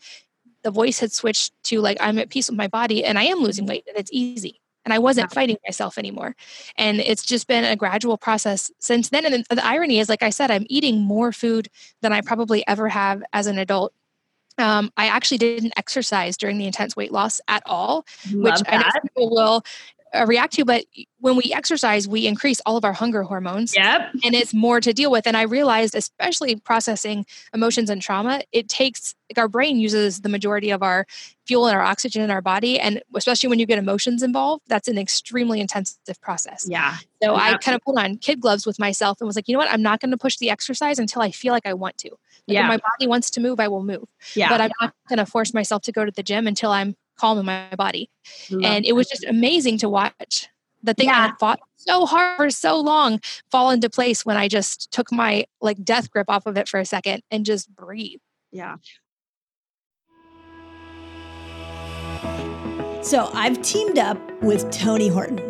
The 0.62 0.70
voice 0.70 1.00
had 1.00 1.10
switched 1.10 1.54
to 1.64 1.80
like, 1.80 1.96
I'm 1.98 2.20
at 2.20 2.30
peace 2.30 2.48
with 2.48 2.56
my 2.56 2.68
body, 2.68 3.04
and 3.04 3.18
I 3.18 3.24
am 3.24 3.40
losing 3.40 3.66
weight, 3.66 3.82
and 3.88 3.96
it's 3.96 4.12
easy 4.12 4.59
and 4.84 4.94
I 4.94 4.98
wasn't 4.98 5.32
fighting 5.32 5.56
myself 5.66 5.98
anymore. 5.98 6.34
And 6.76 7.00
it's 7.00 7.24
just 7.24 7.46
been 7.46 7.64
a 7.64 7.76
gradual 7.76 8.16
process 8.16 8.70
since 8.78 9.10
then. 9.10 9.26
And 9.26 9.44
the 9.48 9.66
irony 9.66 9.98
is, 9.98 10.08
like 10.08 10.22
I 10.22 10.30
said, 10.30 10.50
I'm 10.50 10.66
eating 10.68 11.00
more 11.00 11.32
food 11.32 11.68
than 12.02 12.12
I 12.12 12.20
probably 12.20 12.66
ever 12.66 12.88
have 12.88 13.22
as 13.32 13.46
an 13.46 13.58
adult. 13.58 13.92
Um, 14.58 14.92
I 14.96 15.06
actually 15.06 15.38
didn't 15.38 15.72
exercise 15.76 16.36
during 16.36 16.58
the 16.58 16.66
intense 16.66 16.94
weight 16.96 17.12
loss 17.12 17.40
at 17.48 17.62
all, 17.66 18.04
Love 18.32 18.58
which 18.58 18.60
that. 18.60 18.74
I 18.74 18.76
know 18.78 19.00
people 19.02 19.30
will 19.30 19.64
uh, 20.14 20.26
react 20.26 20.54
to. 20.54 20.64
But 20.64 20.84
when 21.18 21.36
we 21.36 21.52
exercise, 21.52 22.08
we 22.08 22.26
increase 22.26 22.60
all 22.66 22.76
of 22.76 22.84
our 22.84 22.92
hunger 22.92 23.22
hormones. 23.22 23.74
Yep. 23.76 24.00
And 24.24 24.34
it's 24.34 24.54
more 24.54 24.80
to 24.80 24.92
deal 24.92 25.10
with. 25.10 25.26
And 25.26 25.36
I 25.36 25.42
realized, 25.42 25.94
especially 25.94 26.56
processing 26.56 27.26
emotions 27.54 27.90
and 27.90 28.00
trauma, 28.00 28.42
it 28.52 28.68
takes 28.68 29.14
like 29.30 29.38
our 29.38 29.48
brain 29.48 29.78
uses 29.78 30.22
the 30.22 30.28
majority 30.28 30.70
of 30.70 30.82
our 30.82 31.06
fuel 31.46 31.66
and 31.66 31.76
our 31.76 31.82
oxygen 31.82 32.22
in 32.22 32.30
our 32.30 32.42
body. 32.42 32.80
And 32.80 33.02
especially 33.14 33.48
when 33.48 33.58
you 33.58 33.66
get 33.66 33.78
emotions 33.78 34.22
involved, 34.22 34.64
that's 34.66 34.88
an 34.88 34.98
extremely 34.98 35.60
intensive 35.60 36.20
process. 36.20 36.66
Yeah. 36.68 36.96
So 37.22 37.32
yeah. 37.32 37.42
I 37.42 37.56
kind 37.58 37.74
of 37.74 37.82
put 37.82 37.96
on 37.98 38.16
kid 38.16 38.40
gloves 38.40 38.66
with 38.66 38.78
myself 38.78 39.20
and 39.20 39.26
was 39.26 39.36
like, 39.36 39.46
you 39.46 39.52
know 39.52 39.60
what? 39.60 39.70
I'm 39.70 39.82
not 39.82 40.00
going 40.00 40.10
to 40.10 40.16
push 40.16 40.38
the 40.38 40.50
exercise 40.50 40.98
until 40.98 41.22
I 41.22 41.30
feel 41.30 41.52
like 41.52 41.66
I 41.66 41.74
want 41.74 41.98
to. 41.98 42.10
Like 42.48 42.54
yeah. 42.54 42.66
My 42.66 42.78
body 42.78 43.06
wants 43.06 43.30
to 43.30 43.40
move, 43.40 43.60
I 43.60 43.68
will 43.68 43.84
move. 43.84 44.04
Yeah. 44.34 44.48
But 44.48 44.60
I'm 44.60 44.72
not 44.80 44.94
going 45.08 45.18
to 45.18 45.26
force 45.26 45.54
myself 45.54 45.82
to 45.82 45.92
go 45.92 46.04
to 46.04 46.10
the 46.10 46.22
gym 46.22 46.46
until 46.46 46.70
I'm 46.70 46.96
calm 47.20 47.38
in 47.38 47.46
my 47.46 47.68
body. 47.76 48.10
Love 48.50 48.64
and 48.64 48.86
it 48.86 48.92
was 48.92 49.08
just 49.08 49.24
amazing 49.24 49.78
to 49.78 49.88
watch 49.88 50.48
the 50.82 50.94
thing 50.94 51.08
yeah. 51.08 51.18
I 51.18 51.26
had 51.26 51.38
fought 51.38 51.60
so 51.76 52.06
hard 52.06 52.36
for 52.36 52.50
so 52.50 52.80
long 52.80 53.20
fall 53.50 53.70
into 53.70 53.90
place 53.90 54.24
when 54.24 54.36
I 54.36 54.48
just 54.48 54.90
took 54.92 55.12
my 55.12 55.44
like 55.60 55.82
death 55.84 56.10
grip 56.10 56.28
off 56.28 56.46
of 56.46 56.56
it 56.56 56.68
for 56.68 56.80
a 56.80 56.84
second 56.84 57.22
and 57.30 57.44
just 57.44 57.74
breathe. 57.74 58.20
Yeah. 58.52 58.76
So 63.02 63.30
I've 63.32 63.60
teamed 63.62 63.98
up 63.98 64.18
with 64.42 64.70
Tony 64.70 65.08
Horton. 65.08 65.49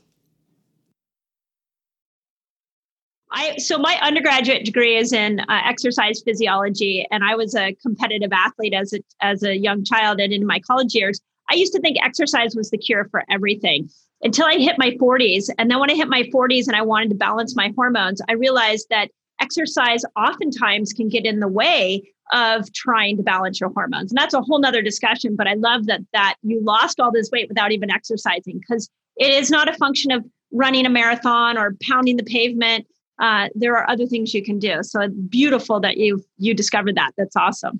I 3.31 3.57
so 3.57 3.77
my 3.77 3.97
undergraduate 4.01 4.65
degree 4.65 4.97
is 4.97 5.13
in 5.13 5.39
uh, 5.39 5.61
exercise 5.65 6.21
physiology, 6.21 7.07
and 7.11 7.23
I 7.23 7.35
was 7.35 7.55
a 7.55 7.75
competitive 7.81 8.31
athlete 8.33 8.73
as 8.73 8.93
a 8.93 8.99
as 9.21 9.43
a 9.43 9.57
young 9.57 9.83
child 9.83 10.19
and 10.19 10.33
in 10.33 10.45
my 10.45 10.59
college 10.59 10.93
years. 10.93 11.21
I 11.49 11.55
used 11.55 11.73
to 11.73 11.79
think 11.79 11.97
exercise 12.01 12.55
was 12.55 12.69
the 12.69 12.77
cure 12.77 13.07
for 13.09 13.23
everything 13.29 13.89
until 14.21 14.45
I 14.45 14.55
hit 14.55 14.75
my 14.77 14.91
40s, 14.91 15.49
and 15.57 15.71
then 15.71 15.79
when 15.79 15.89
I 15.89 15.95
hit 15.95 16.07
my 16.07 16.23
40s 16.33 16.67
and 16.67 16.75
I 16.75 16.81
wanted 16.81 17.09
to 17.09 17.15
balance 17.15 17.55
my 17.55 17.73
hormones, 17.75 18.21
I 18.29 18.33
realized 18.33 18.87
that 18.89 19.09
exercise 19.39 20.03
oftentimes 20.15 20.93
can 20.93 21.09
get 21.09 21.25
in 21.25 21.39
the 21.39 21.47
way 21.47 22.03
of 22.31 22.71
trying 22.73 23.17
to 23.17 23.23
balance 23.23 23.59
your 23.59 23.71
hormones, 23.71 24.11
and 24.11 24.17
that's 24.17 24.33
a 24.33 24.41
whole 24.41 24.59
nother 24.59 24.81
discussion. 24.81 25.35
But 25.37 25.47
I 25.47 25.53
love 25.53 25.85
that 25.85 26.01
that 26.11 26.35
you 26.43 26.61
lost 26.61 26.99
all 26.99 27.11
this 27.11 27.29
weight 27.31 27.47
without 27.47 27.71
even 27.71 27.91
exercising 27.91 28.59
because 28.59 28.89
it 29.15 29.33
is 29.33 29.49
not 29.49 29.69
a 29.69 29.73
function 29.73 30.11
of 30.11 30.25
running 30.51 30.85
a 30.85 30.89
marathon 30.89 31.57
or 31.57 31.77
pounding 31.81 32.17
the 32.17 32.23
pavement 32.23 32.85
uh, 33.21 33.47
there 33.55 33.77
are 33.77 33.89
other 33.89 34.05
things 34.05 34.33
you 34.33 34.43
can 34.43 34.59
do. 34.59 34.83
So 34.83 35.07
beautiful 35.07 35.79
that 35.79 35.97
you 35.97 36.25
you 36.37 36.53
discovered 36.53 36.95
that. 36.95 37.11
That's 37.17 37.35
awesome. 37.35 37.79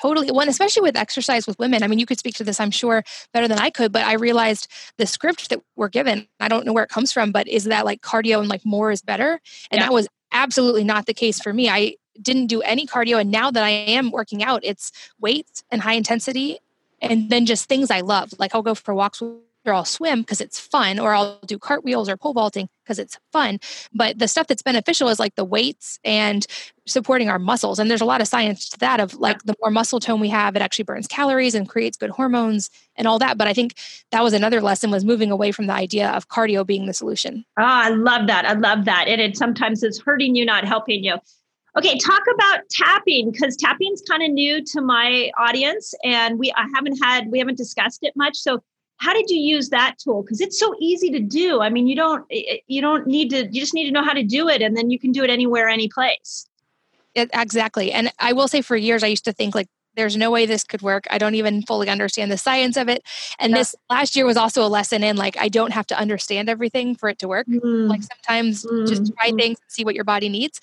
Totally. 0.00 0.30
One, 0.30 0.48
especially 0.48 0.82
with 0.82 0.96
exercise 0.96 1.46
with 1.46 1.58
women. 1.58 1.82
I 1.82 1.88
mean, 1.88 1.98
you 1.98 2.06
could 2.06 2.20
speak 2.20 2.36
to 2.36 2.44
this, 2.44 2.60
I'm 2.60 2.70
sure, 2.70 3.02
better 3.34 3.48
than 3.48 3.58
I 3.58 3.68
could, 3.68 3.90
but 3.90 4.04
I 4.04 4.12
realized 4.12 4.68
the 4.96 5.06
script 5.06 5.50
that 5.50 5.60
we're 5.74 5.88
given, 5.88 6.28
I 6.38 6.46
don't 6.46 6.64
know 6.64 6.72
where 6.72 6.84
it 6.84 6.90
comes 6.90 7.10
from, 7.10 7.32
but 7.32 7.48
is 7.48 7.64
that 7.64 7.84
like 7.84 8.00
cardio 8.00 8.38
and 8.38 8.48
like 8.48 8.64
more 8.64 8.92
is 8.92 9.02
better? 9.02 9.40
And 9.72 9.80
yeah. 9.80 9.86
that 9.86 9.92
was 9.92 10.06
absolutely 10.30 10.84
not 10.84 11.06
the 11.06 11.14
case 11.14 11.40
for 11.40 11.52
me. 11.52 11.68
I 11.68 11.96
didn't 12.22 12.46
do 12.46 12.62
any 12.62 12.86
cardio. 12.86 13.20
And 13.20 13.32
now 13.32 13.50
that 13.50 13.64
I 13.64 13.70
am 13.70 14.12
working 14.12 14.44
out, 14.44 14.60
it's 14.62 14.92
weights 15.20 15.64
and 15.70 15.82
high 15.82 15.94
intensity 15.94 16.60
and 17.00 17.28
then 17.28 17.44
just 17.44 17.68
things 17.68 17.90
I 17.90 18.00
love. 18.00 18.32
Like 18.38 18.54
I'll 18.54 18.62
go 18.62 18.76
for 18.76 18.94
walks 18.94 19.20
or 19.68 19.74
I'll 19.74 19.84
swim 19.84 20.20
because 20.20 20.40
it's 20.40 20.58
fun, 20.58 20.98
or 20.98 21.14
I'll 21.14 21.38
do 21.46 21.58
cartwheels 21.58 22.08
or 22.08 22.16
pole 22.16 22.32
vaulting 22.32 22.68
because 22.84 22.98
it's 22.98 23.18
fun. 23.32 23.60
But 23.92 24.18
the 24.18 24.26
stuff 24.26 24.46
that's 24.46 24.62
beneficial 24.62 25.08
is 25.08 25.18
like 25.18 25.34
the 25.34 25.44
weights 25.44 25.98
and 26.04 26.46
supporting 26.86 27.28
our 27.28 27.38
muscles. 27.38 27.78
And 27.78 27.90
there's 27.90 28.00
a 28.00 28.06
lot 28.06 28.20
of 28.20 28.28
science 28.28 28.70
to 28.70 28.78
that 28.78 28.98
of 28.98 29.14
like 29.14 29.42
the 29.42 29.54
more 29.60 29.70
muscle 29.70 30.00
tone 30.00 30.20
we 30.20 30.30
have, 30.30 30.56
it 30.56 30.62
actually 30.62 30.84
burns 30.84 31.06
calories 31.06 31.54
and 31.54 31.68
creates 31.68 31.96
good 31.96 32.10
hormones 32.10 32.70
and 32.96 33.06
all 33.06 33.18
that. 33.18 33.36
But 33.36 33.46
I 33.46 33.52
think 33.52 33.74
that 34.10 34.22
was 34.22 34.32
another 34.32 34.60
lesson 34.60 34.90
was 34.90 35.04
moving 35.04 35.30
away 35.30 35.52
from 35.52 35.66
the 35.66 35.74
idea 35.74 36.10
of 36.10 36.28
cardio 36.28 36.66
being 36.66 36.86
the 36.86 36.94
solution. 36.94 37.44
Ah, 37.58 37.84
I 37.84 37.90
love 37.90 38.26
that. 38.26 38.46
I 38.46 38.54
love 38.54 38.86
that. 38.86 39.06
And 39.08 39.20
it 39.20 39.36
sometimes 39.36 39.82
is 39.82 40.00
hurting 40.00 40.34
you, 40.34 40.44
not 40.44 40.64
helping 40.64 41.04
you. 41.04 41.18
Okay, 41.76 41.96
talk 41.98 42.22
about 42.34 42.60
tapping 42.70 43.30
because 43.30 43.56
tapping's 43.56 44.02
kind 44.08 44.22
of 44.22 44.30
new 44.30 44.64
to 44.64 44.80
my 44.80 45.30
audience, 45.38 45.94
and 46.02 46.36
we 46.38 46.50
I 46.56 46.66
haven't 46.74 46.96
had 47.00 47.30
we 47.30 47.38
haven't 47.38 47.56
discussed 47.56 48.00
it 48.02 48.14
much. 48.16 48.36
So 48.36 48.62
how 48.98 49.14
did 49.14 49.30
you 49.30 49.38
use 49.38 49.70
that 49.70 49.96
tool? 49.98 50.22
Because 50.22 50.40
it's 50.40 50.58
so 50.58 50.74
easy 50.80 51.10
to 51.10 51.20
do. 51.20 51.60
I 51.60 51.70
mean 51.70 51.86
you 51.86 51.96
don't 51.96 52.24
you 52.30 52.80
don't 52.80 53.06
need 53.06 53.30
to 53.30 53.46
you 53.46 53.60
just 53.60 53.74
need 53.74 53.86
to 53.86 53.92
know 53.92 54.04
how 54.04 54.12
to 54.12 54.22
do 54.22 54.48
it 54.48 54.62
and 54.62 54.76
then 54.76 54.90
you 54.90 54.98
can 54.98 55.12
do 55.12 55.24
it 55.24 55.30
anywhere 55.30 55.68
any 55.68 55.88
place 55.88 56.46
exactly. 57.14 57.92
And 57.92 58.12
i 58.18 58.32
will 58.32 58.48
say 58.48 58.60
for 58.60 58.76
years 58.76 59.02
i 59.02 59.06
used 59.06 59.24
to 59.24 59.32
think 59.32 59.54
like 59.54 59.68
there's 59.98 60.16
no 60.16 60.30
way 60.30 60.46
this 60.46 60.62
could 60.62 60.80
work. 60.80 61.06
I 61.10 61.18
don't 61.18 61.34
even 61.34 61.62
fully 61.62 61.88
understand 61.88 62.30
the 62.30 62.38
science 62.38 62.76
of 62.76 62.88
it. 62.88 63.02
And 63.40 63.50
yeah. 63.50 63.58
this 63.58 63.74
last 63.90 64.14
year 64.14 64.24
was 64.24 64.36
also 64.36 64.64
a 64.64 64.68
lesson 64.68 65.02
in 65.02 65.16
like, 65.16 65.36
I 65.36 65.48
don't 65.48 65.72
have 65.72 65.88
to 65.88 65.98
understand 65.98 66.48
everything 66.48 66.94
for 66.94 67.08
it 67.08 67.18
to 67.18 67.28
work. 67.28 67.48
Mm. 67.48 67.88
Like 67.88 68.02
sometimes 68.04 68.64
mm. 68.64 68.86
just 68.86 69.12
try 69.16 69.32
mm. 69.32 69.38
things 69.38 69.58
and 69.60 69.70
see 69.70 69.84
what 69.84 69.96
your 69.96 70.04
body 70.04 70.28
needs. 70.28 70.60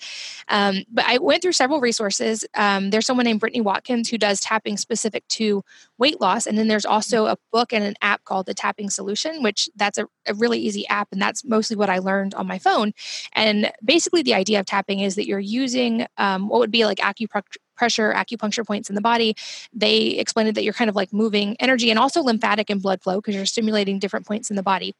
Um, 0.48 0.84
but 0.90 1.04
I 1.06 1.18
went 1.18 1.42
through 1.42 1.52
several 1.52 1.80
resources. 1.80 2.46
Um, 2.54 2.88
there's 2.88 3.04
someone 3.04 3.24
named 3.24 3.40
Brittany 3.40 3.60
Watkins 3.60 4.08
who 4.08 4.16
does 4.16 4.40
tapping 4.40 4.78
specific 4.78 5.28
to 5.28 5.62
weight 5.98 6.18
loss. 6.18 6.46
And 6.46 6.56
then 6.56 6.68
there's 6.68 6.86
also 6.86 7.26
a 7.26 7.36
book 7.52 7.74
and 7.74 7.84
an 7.84 7.94
app 8.00 8.24
called 8.24 8.46
the 8.46 8.54
Tapping 8.54 8.88
Solution, 8.88 9.42
which 9.42 9.68
that's 9.76 9.98
a, 9.98 10.06
a 10.26 10.32
really 10.32 10.58
easy 10.58 10.88
app. 10.88 11.08
And 11.12 11.20
that's 11.20 11.44
mostly 11.44 11.76
what 11.76 11.90
I 11.90 11.98
learned 11.98 12.34
on 12.34 12.46
my 12.46 12.58
phone. 12.58 12.92
And 13.34 13.70
basically, 13.84 14.22
the 14.22 14.34
idea 14.34 14.60
of 14.60 14.66
tapping 14.66 15.00
is 15.00 15.14
that 15.16 15.26
you're 15.26 15.38
using 15.38 16.06
um, 16.16 16.48
what 16.48 16.60
would 16.60 16.70
be 16.70 16.86
like 16.86 16.98
acupuncture 16.98 17.58
pressure 17.76 18.12
acupuncture 18.12 18.66
points 18.66 18.88
in 18.88 18.94
the 18.94 19.00
body. 19.00 19.36
They 19.72 19.98
explained 19.98 20.54
that 20.56 20.64
you're 20.64 20.72
kind 20.72 20.90
of 20.90 20.96
like 20.96 21.12
moving 21.12 21.56
energy 21.60 21.90
and 21.90 21.98
also 21.98 22.22
lymphatic 22.22 22.70
and 22.70 22.82
blood 22.82 23.02
flow 23.02 23.16
because 23.16 23.34
you're 23.34 23.46
stimulating 23.46 23.98
different 23.98 24.26
points 24.26 24.50
in 24.50 24.56
the 24.56 24.62
body. 24.62 24.94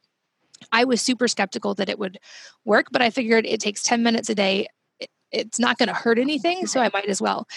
I 0.71 0.85
was 0.85 1.01
super 1.01 1.27
skeptical 1.27 1.75
that 1.75 1.89
it 1.89 1.99
would 1.99 2.19
work, 2.65 2.87
but 2.91 3.01
I 3.01 3.09
figured 3.09 3.45
it 3.45 3.59
takes 3.59 3.83
10 3.83 4.03
minutes 4.03 4.29
a 4.29 4.35
day. 4.35 4.67
It's 5.31 5.59
not 5.59 5.77
going 5.77 5.87
to 5.87 5.93
hurt 5.93 6.17
anything, 6.19 6.67
so 6.67 6.79
I 6.79 6.89
might 6.93 7.09
as 7.09 7.21
well. 7.21 7.47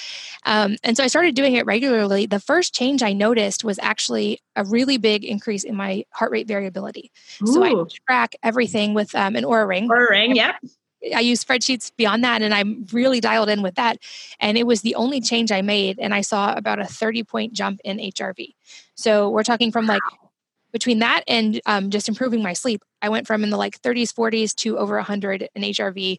Um, 0.45 0.77
and 0.83 0.97
so 0.97 1.05
I 1.05 1.07
started 1.07 1.37
doing 1.37 1.55
it 1.55 1.67
regularly. 1.67 2.27
The 2.27 2.41
first 2.41 2.75
change 2.75 3.03
I 3.03 3.13
noticed 3.13 3.63
was 3.63 3.79
actually 3.81 4.41
a 4.57 4.65
really 4.65 4.97
big 4.97 5.25
increase 5.25 5.63
in 5.63 5.77
my 5.77 6.05
heart 6.11 6.33
rate 6.33 6.49
variability. 6.49 7.13
Ooh. 7.43 7.53
So 7.53 7.65
I 7.65 7.85
track 8.07 8.35
everything 8.43 8.93
with 8.93 9.15
um, 9.15 9.37
an 9.37 9.45
Oura 9.45 9.69
ring. 9.69 9.89
Oura 9.89 10.11
ring, 10.11 10.35
yep. 10.35 10.57
I 11.15 11.21
use 11.21 11.45
spreadsheets 11.45 11.91
beyond 11.97 12.25
that, 12.25 12.43
and 12.43 12.55
I'm 12.55 12.87
really 12.93 13.21
dialed 13.21 13.49
in 13.49 13.63
with 13.63 13.77
that. 13.77 13.99
And 14.39 14.59
it 14.59 14.67
was 14.67 14.83
the 14.83 14.95
only 14.95 15.21
change 15.21 15.51
I 15.51 15.63
made, 15.63 15.99
and 15.99 16.15
I 16.15 16.21
saw 16.21 16.55
about 16.55 16.79
a 16.79 16.85
30 16.85 17.25
point 17.25 17.53
jump 17.53 17.81
in 17.85 17.99
HRV. 17.99 18.55
So 18.95 19.31
we're 19.31 19.43
talking 19.43 19.73
from 19.73 19.87
like 19.87 20.03
between 20.73 21.01
that 21.01 21.25
and 21.27 21.61
um, 21.67 21.91
just 21.91 22.09
improving 22.09 22.43
my 22.43 22.53
sleep, 22.53 22.83
I 23.03 23.09
went 23.09 23.27
from 23.27 23.43
in 23.43 23.51
the 23.51 23.57
like 23.57 23.81
30s, 23.83 24.15
40s 24.15 24.55
to 24.57 24.79
over 24.79 24.97
100 24.97 25.49
in 25.55 25.63
HRV. 25.63 26.19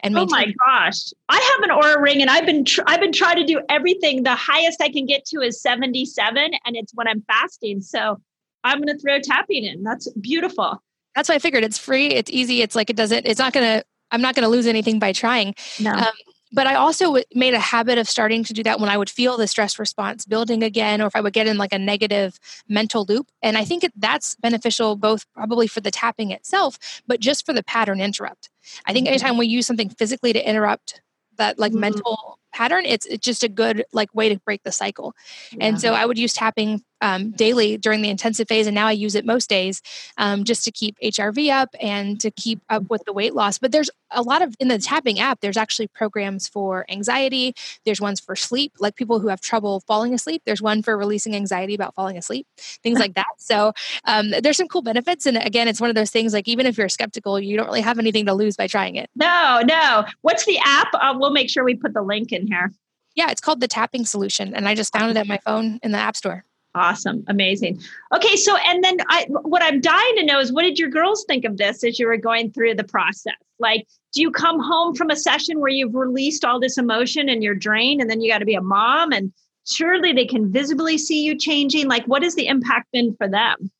And 0.00 0.18
oh 0.18 0.26
my 0.28 0.52
gosh, 0.66 1.12
I 1.28 1.36
have 1.36 1.62
an 1.62 1.70
Oura 1.70 2.02
ring, 2.02 2.20
and 2.22 2.28
I've 2.28 2.44
been 2.44 2.64
tr- 2.64 2.82
I've 2.88 2.98
been 2.98 3.12
trying 3.12 3.36
to 3.36 3.44
do 3.44 3.60
everything. 3.68 4.24
The 4.24 4.34
highest 4.34 4.82
I 4.82 4.88
can 4.88 5.06
get 5.06 5.24
to 5.26 5.40
is 5.40 5.62
77, 5.62 6.50
and 6.64 6.76
it's 6.76 6.92
when 6.92 7.06
I'm 7.06 7.22
fasting. 7.22 7.80
So 7.80 8.20
I'm 8.64 8.82
going 8.82 8.88
to 8.96 9.00
throw 9.00 9.20
tapping 9.20 9.64
in. 9.64 9.84
That's 9.84 10.10
beautiful. 10.14 10.82
That's 11.14 11.28
why 11.28 11.36
I 11.36 11.38
figured 11.38 11.62
it's 11.62 11.78
free, 11.78 12.08
it's 12.08 12.30
easy, 12.30 12.62
it's 12.62 12.74
like 12.74 12.90
it 12.90 12.96
doesn't, 12.96 13.26
it's 13.26 13.38
not 13.38 13.52
going 13.52 13.78
to 13.78 13.84
I'm 14.12 14.20
not 14.20 14.34
going 14.36 14.44
to 14.44 14.48
lose 14.48 14.66
anything 14.66 14.98
by 14.98 15.12
trying. 15.12 15.54
No. 15.80 15.92
Um, 15.92 16.12
but 16.52 16.66
I 16.66 16.74
also 16.74 17.16
made 17.34 17.54
a 17.54 17.58
habit 17.58 17.98
of 17.98 18.08
starting 18.08 18.44
to 18.44 18.52
do 18.52 18.62
that 18.64 18.78
when 18.78 18.90
I 18.90 18.98
would 18.98 19.08
feel 19.08 19.38
the 19.38 19.46
stress 19.46 19.78
response 19.78 20.26
building 20.26 20.62
again, 20.62 21.00
or 21.00 21.06
if 21.06 21.16
I 21.16 21.20
would 21.20 21.32
get 21.32 21.46
in 21.46 21.56
like 21.56 21.72
a 21.72 21.78
negative 21.78 22.38
mental 22.68 23.06
loop. 23.08 23.28
And 23.42 23.56
I 23.56 23.64
think 23.64 23.84
it, 23.84 23.92
that's 23.96 24.36
beneficial 24.36 24.96
both 24.96 25.24
probably 25.32 25.66
for 25.66 25.80
the 25.80 25.90
tapping 25.90 26.30
itself, 26.30 26.78
but 27.06 27.20
just 27.20 27.46
for 27.46 27.54
the 27.54 27.64
pattern 27.64 28.00
interrupt. 28.00 28.50
I 28.84 28.92
think 28.92 29.06
mm-hmm. 29.06 29.12
anytime 29.12 29.38
we 29.38 29.46
use 29.46 29.66
something 29.66 29.88
physically 29.88 30.32
to 30.34 30.48
interrupt 30.48 31.00
that 31.38 31.58
like 31.58 31.72
mm-hmm. 31.72 31.80
mental 31.80 32.38
pattern, 32.52 32.84
it's, 32.84 33.06
it's 33.06 33.24
just 33.24 33.42
a 33.42 33.48
good 33.48 33.84
like 33.94 34.14
way 34.14 34.28
to 34.28 34.38
break 34.40 34.62
the 34.62 34.72
cycle. 34.72 35.14
Yeah. 35.52 35.64
And 35.66 35.80
so 35.80 35.94
I 35.94 36.04
would 36.04 36.18
use 36.18 36.34
tapping 36.34 36.82
um, 37.02 37.32
daily 37.32 37.76
during 37.76 38.00
the 38.00 38.08
intensive 38.08 38.48
phase, 38.48 38.66
and 38.66 38.74
now 38.74 38.86
I 38.86 38.92
use 38.92 39.14
it 39.14 39.26
most 39.26 39.50
days 39.50 39.82
um, 40.16 40.44
just 40.44 40.64
to 40.64 40.70
keep 40.70 40.96
HRV 41.02 41.50
up 41.50 41.74
and 41.80 42.18
to 42.20 42.30
keep 42.30 42.60
up 42.70 42.88
with 42.88 43.04
the 43.04 43.12
weight 43.12 43.34
loss. 43.34 43.58
But 43.58 43.72
there's 43.72 43.90
a 44.10 44.22
lot 44.22 44.40
of 44.42 44.54
in 44.60 44.68
the 44.68 44.78
tapping 44.78 45.18
app. 45.18 45.40
There's 45.40 45.56
actually 45.56 45.88
programs 45.88 46.48
for 46.48 46.86
anxiety. 46.88 47.54
There's 47.84 48.00
ones 48.00 48.20
for 48.20 48.36
sleep, 48.36 48.72
like 48.78 48.96
people 48.96 49.18
who 49.18 49.28
have 49.28 49.40
trouble 49.40 49.80
falling 49.80 50.14
asleep. 50.14 50.42
There's 50.46 50.62
one 50.62 50.82
for 50.82 50.96
releasing 50.96 51.34
anxiety 51.34 51.74
about 51.74 51.94
falling 51.94 52.16
asleep, 52.16 52.46
things 52.56 52.98
like 52.98 53.14
that. 53.14 53.26
So 53.38 53.72
um, 54.04 54.30
there's 54.42 54.56
some 54.56 54.68
cool 54.68 54.82
benefits. 54.82 55.26
And 55.26 55.36
again, 55.36 55.68
it's 55.68 55.80
one 55.80 55.90
of 55.90 55.96
those 55.96 56.10
things 56.10 56.32
like 56.32 56.48
even 56.48 56.66
if 56.66 56.78
you're 56.78 56.88
skeptical, 56.88 57.38
you 57.40 57.56
don't 57.56 57.66
really 57.66 57.80
have 57.80 57.98
anything 57.98 58.26
to 58.26 58.34
lose 58.34 58.56
by 58.56 58.66
trying 58.66 58.96
it. 58.96 59.10
No, 59.16 59.62
no. 59.64 60.04
What's 60.20 60.46
the 60.46 60.58
app? 60.64 60.88
Uh, 60.94 61.14
we'll 61.18 61.32
make 61.32 61.50
sure 61.50 61.64
we 61.64 61.74
put 61.74 61.92
the 61.92 62.02
link 62.02 62.32
in 62.32 62.46
here. 62.46 62.72
Yeah, 63.14 63.30
it's 63.30 63.40
called 63.40 63.60
the 63.60 63.68
Tapping 63.68 64.06
Solution, 64.06 64.54
and 64.54 64.66
I 64.66 64.74
just 64.74 64.92
found 64.96 65.10
it 65.10 65.16
at 65.18 65.26
my 65.26 65.38
phone 65.44 65.78
in 65.82 65.92
the 65.92 65.98
App 65.98 66.16
Store. 66.16 66.44
Awesome, 66.74 67.22
amazing. 67.26 67.80
Okay, 68.14 68.34
so 68.36 68.56
and 68.56 68.82
then 68.82 68.96
I, 69.08 69.26
what 69.28 69.62
I'm 69.62 69.80
dying 69.80 70.16
to 70.16 70.24
know 70.24 70.40
is 70.40 70.52
what 70.52 70.62
did 70.62 70.78
your 70.78 70.88
girls 70.88 71.24
think 71.26 71.44
of 71.44 71.58
this 71.58 71.84
as 71.84 71.98
you 71.98 72.06
were 72.06 72.16
going 72.16 72.50
through 72.50 72.76
the 72.76 72.84
process? 72.84 73.34
Like, 73.58 73.86
do 74.14 74.22
you 74.22 74.30
come 74.30 74.58
home 74.58 74.94
from 74.94 75.10
a 75.10 75.16
session 75.16 75.60
where 75.60 75.70
you've 75.70 75.94
released 75.94 76.44
all 76.44 76.58
this 76.58 76.78
emotion 76.78 77.28
and 77.28 77.42
you're 77.42 77.54
drained, 77.54 78.00
and 78.00 78.08
then 78.08 78.22
you 78.22 78.32
got 78.32 78.38
to 78.38 78.46
be 78.46 78.54
a 78.54 78.62
mom, 78.62 79.12
and 79.12 79.32
surely 79.68 80.14
they 80.14 80.24
can 80.24 80.50
visibly 80.50 80.96
see 80.96 81.22
you 81.22 81.36
changing? 81.36 81.88
Like, 81.88 82.06
what 82.06 82.22
has 82.22 82.36
the 82.36 82.46
impact 82.46 82.90
been 82.90 83.14
for 83.16 83.28
them? 83.28 83.70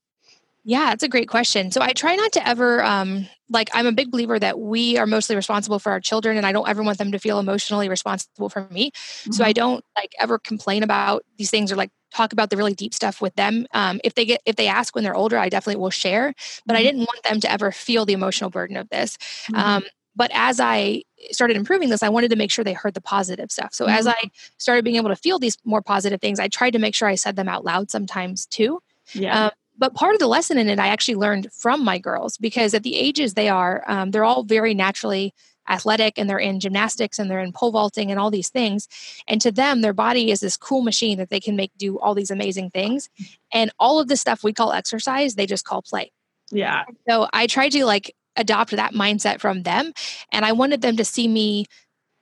Yeah, 0.65 0.91
that's 0.91 1.03
a 1.03 1.09
great 1.09 1.29
question. 1.29 1.73
So 1.73 1.81
I 1.81 1.93
try 1.93 2.15
not 2.15 2.33
to 2.33 2.47
ever 2.47 2.85
um 2.85 3.27
like 3.49 3.71
I'm 3.73 3.87
a 3.87 3.93
big 3.93 4.11
believer 4.11 4.39
that 4.39 4.59
we 4.59 4.99
are 4.99 5.07
mostly 5.07 5.35
responsible 5.37 5.79
for 5.79 5.93
our 5.93 6.01
children 6.01 6.37
and 6.37 6.47
I 6.47 6.53
don't 6.53 6.69
ever 6.69 6.83
want 6.83 6.99
them 6.99 7.13
to 7.13 7.19
feel 7.19 7.39
emotionally 7.39 7.89
responsible 7.89 8.49
for 8.49 8.69
me. 8.71 8.91
Mm-hmm. 8.91 9.33
So 9.33 9.45
I 9.45 9.49
mm-hmm. 9.49 9.55
don't 9.55 9.85
like 9.97 10.13
ever 10.21 10.39
complain 10.39 10.83
about 10.83 11.25
these 11.37 11.51
things 11.51 11.73
or 11.73 11.77
like 11.77 11.91
talk 12.13 12.33
about 12.33 12.51
the 12.51 12.57
really 12.57 12.75
deep 12.75 12.95
stuff 12.95 13.21
with 13.21 13.35
them. 13.35 13.67
Um, 13.73 14.01
if 14.05 14.15
they 14.15 14.25
get 14.25 14.41
if 14.47 14.57
they 14.57 14.69
ask 14.69 14.95
when 14.95 15.05
they're 15.05 15.15
older, 15.15 15.39
I 15.39 15.49
definitely 15.49 15.81
will 15.81 15.91
share, 15.91 16.35
but 16.67 16.75
mm-hmm. 16.75 16.81
I 16.81 16.83
didn't 16.83 17.01
want 17.01 17.23
them 17.25 17.41
to 17.41 17.51
ever 17.51 17.73
feel 17.73 18.05
the 18.05 18.13
emotional 18.13 18.51
burden 18.51 18.77
of 18.77 18.89
this. 18.91 19.17
Mm-hmm. 19.17 19.55
Um, 19.57 19.85
but 20.15 20.31
as 20.35 20.61
I 20.61 21.03
started 21.31 21.57
improving 21.57 21.89
this, 21.89 22.03
I 22.03 22.11
wanted 22.11 22.31
to 22.31 22.37
make 22.37 22.51
sure 22.51 22.65
they 22.65 22.75
heard 22.75 22.95
the 22.95 23.01
positive 23.01 23.51
stuff. 23.51 23.73
So 23.73 23.87
as 23.87 24.07
mm-hmm. 24.07 24.27
I 24.27 24.31
started 24.59 24.85
being 24.85 24.97
able 24.97 25.09
to 25.09 25.17
feel 25.17 25.39
these 25.39 25.57
more 25.65 25.81
positive 25.81 26.21
things, 26.21 26.39
I 26.39 26.49
tried 26.49 26.73
to 26.73 26.79
make 26.79 26.95
sure 26.95 27.09
I 27.09 27.15
said 27.15 27.37
them 27.37 27.49
out 27.49 27.65
loud 27.65 27.91
sometimes 27.91 28.47
too. 28.47 28.81
Yeah. 29.15 29.47
Um, 29.47 29.51
but 29.79 29.95
part 29.95 30.15
of 30.15 30.21
the 30.21 30.27
lesson 30.27 30.59
in 30.59 30.69
it 30.69 30.79
i 30.79 30.89
actually 30.89 31.15
learned 31.15 31.51
from 31.51 31.83
my 31.83 31.99
girls 31.99 32.37
because 32.37 32.75
at 32.75 32.83
the 32.83 32.95
ages 32.95 33.35
they 33.35 33.49
are 33.49 33.83
um, 33.87 34.11
they're 34.11 34.23
all 34.23 34.45
very 34.45 34.75
naturally 34.75 35.33
athletic 35.69 36.19
and 36.19 36.29
they're 36.29 36.39
in 36.39 36.61
gymnastics 36.61 37.19
and 37.19 37.31
they're 37.31 37.41
in 37.41 37.53
pole 37.53 37.73
vaulting 37.73 38.11
and 38.11 38.19
all 38.19 38.31
these 38.31 38.49
things. 38.49 38.89
And 39.29 39.41
to 39.41 39.53
them 39.53 39.81
their 39.81 39.93
body 39.93 40.31
is 40.31 40.41
this 40.41 40.57
cool 40.57 40.83
machine 40.83 41.19
that 41.19 41.31
they 41.31 41.41
can 41.41 41.57
make 41.57 41.73
do 41.77 41.99
all 41.99 42.15
these 42.15 42.31
amazing 42.31 42.71
things. 42.71 43.09
And 43.53 43.71
all 43.79 44.01
of 44.01 44.09
the 44.09 44.17
stuff 44.17 44.43
we 44.43 44.53
call 44.53 44.73
exercise 44.73 45.35
they 45.35 45.47
just 45.47 45.65
call 45.65 45.83
play. 45.83 46.13
Yeah. 46.51 46.85
So 47.09 47.29
i 47.33 47.47
tried 47.47 47.73
to 47.73 47.85
like 47.85 48.15
adopt 48.37 48.73
that 48.73 48.95
mindset 48.95 49.41
from 49.41 49.63
them. 49.63 49.93
And 50.33 50.45
i 50.45 50.53
wanted 50.53 50.83
them 50.83 50.97
to 50.97 51.05
see 51.05 51.29
me 51.29 51.67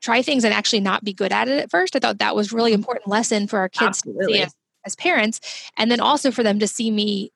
try 0.00 0.22
things 0.22 0.44
and 0.44 0.54
actually 0.54 0.80
not 0.80 1.04
be 1.04 1.12
good 1.12 1.32
at 1.32 1.48
it 1.48 1.58
at 1.58 1.70
first. 1.70 1.94
I 1.94 1.98
thought 1.98 2.18
that 2.18 2.34
was 2.34 2.52
really 2.52 2.72
mm-hmm. 2.72 2.80
important 2.80 3.08
lesson 3.08 3.46
for 3.46 3.58
our 3.58 3.68
kids 3.68 4.02
to 4.02 4.14
see 4.24 4.40
as, 4.40 4.54
as 4.84 4.96
parents. 4.96 5.40
And 5.76 5.90
then 5.90 6.00
also 6.00 6.30
for 6.30 6.42
them 6.42 6.58
to 6.58 6.66
see 6.66 6.90
me 6.90 7.32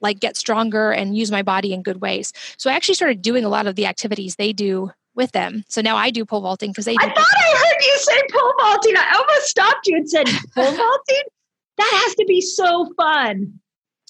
like 0.00 0.20
get 0.20 0.36
stronger 0.36 0.92
and 0.92 1.16
use 1.16 1.30
my 1.30 1.42
body 1.42 1.72
in 1.72 1.82
good 1.82 2.00
ways. 2.00 2.32
So 2.56 2.70
I 2.70 2.74
actually 2.74 2.94
started 2.94 3.22
doing 3.22 3.44
a 3.44 3.48
lot 3.48 3.66
of 3.66 3.74
the 3.74 3.86
activities 3.86 4.36
they 4.36 4.52
do 4.52 4.92
with 5.14 5.32
them. 5.32 5.64
So 5.68 5.80
now 5.80 5.96
I 5.96 6.10
do 6.10 6.24
pole 6.24 6.40
vaulting 6.40 6.70
because 6.70 6.84
they. 6.84 6.96
I 6.98 7.06
thought 7.06 7.18
I 7.18 7.56
heard 7.56 7.84
you 7.84 7.98
say 7.98 8.20
pole 8.32 8.54
vaulting. 8.60 8.96
I 8.96 9.14
almost 9.16 9.48
stopped 9.48 9.86
you 9.86 9.96
and 9.96 10.08
said 10.08 10.26
pole 10.54 10.64
vaulting. 10.64 11.22
That 11.76 12.02
has 12.04 12.14
to 12.16 12.24
be 12.26 12.40
so 12.40 12.92
fun. 12.96 13.60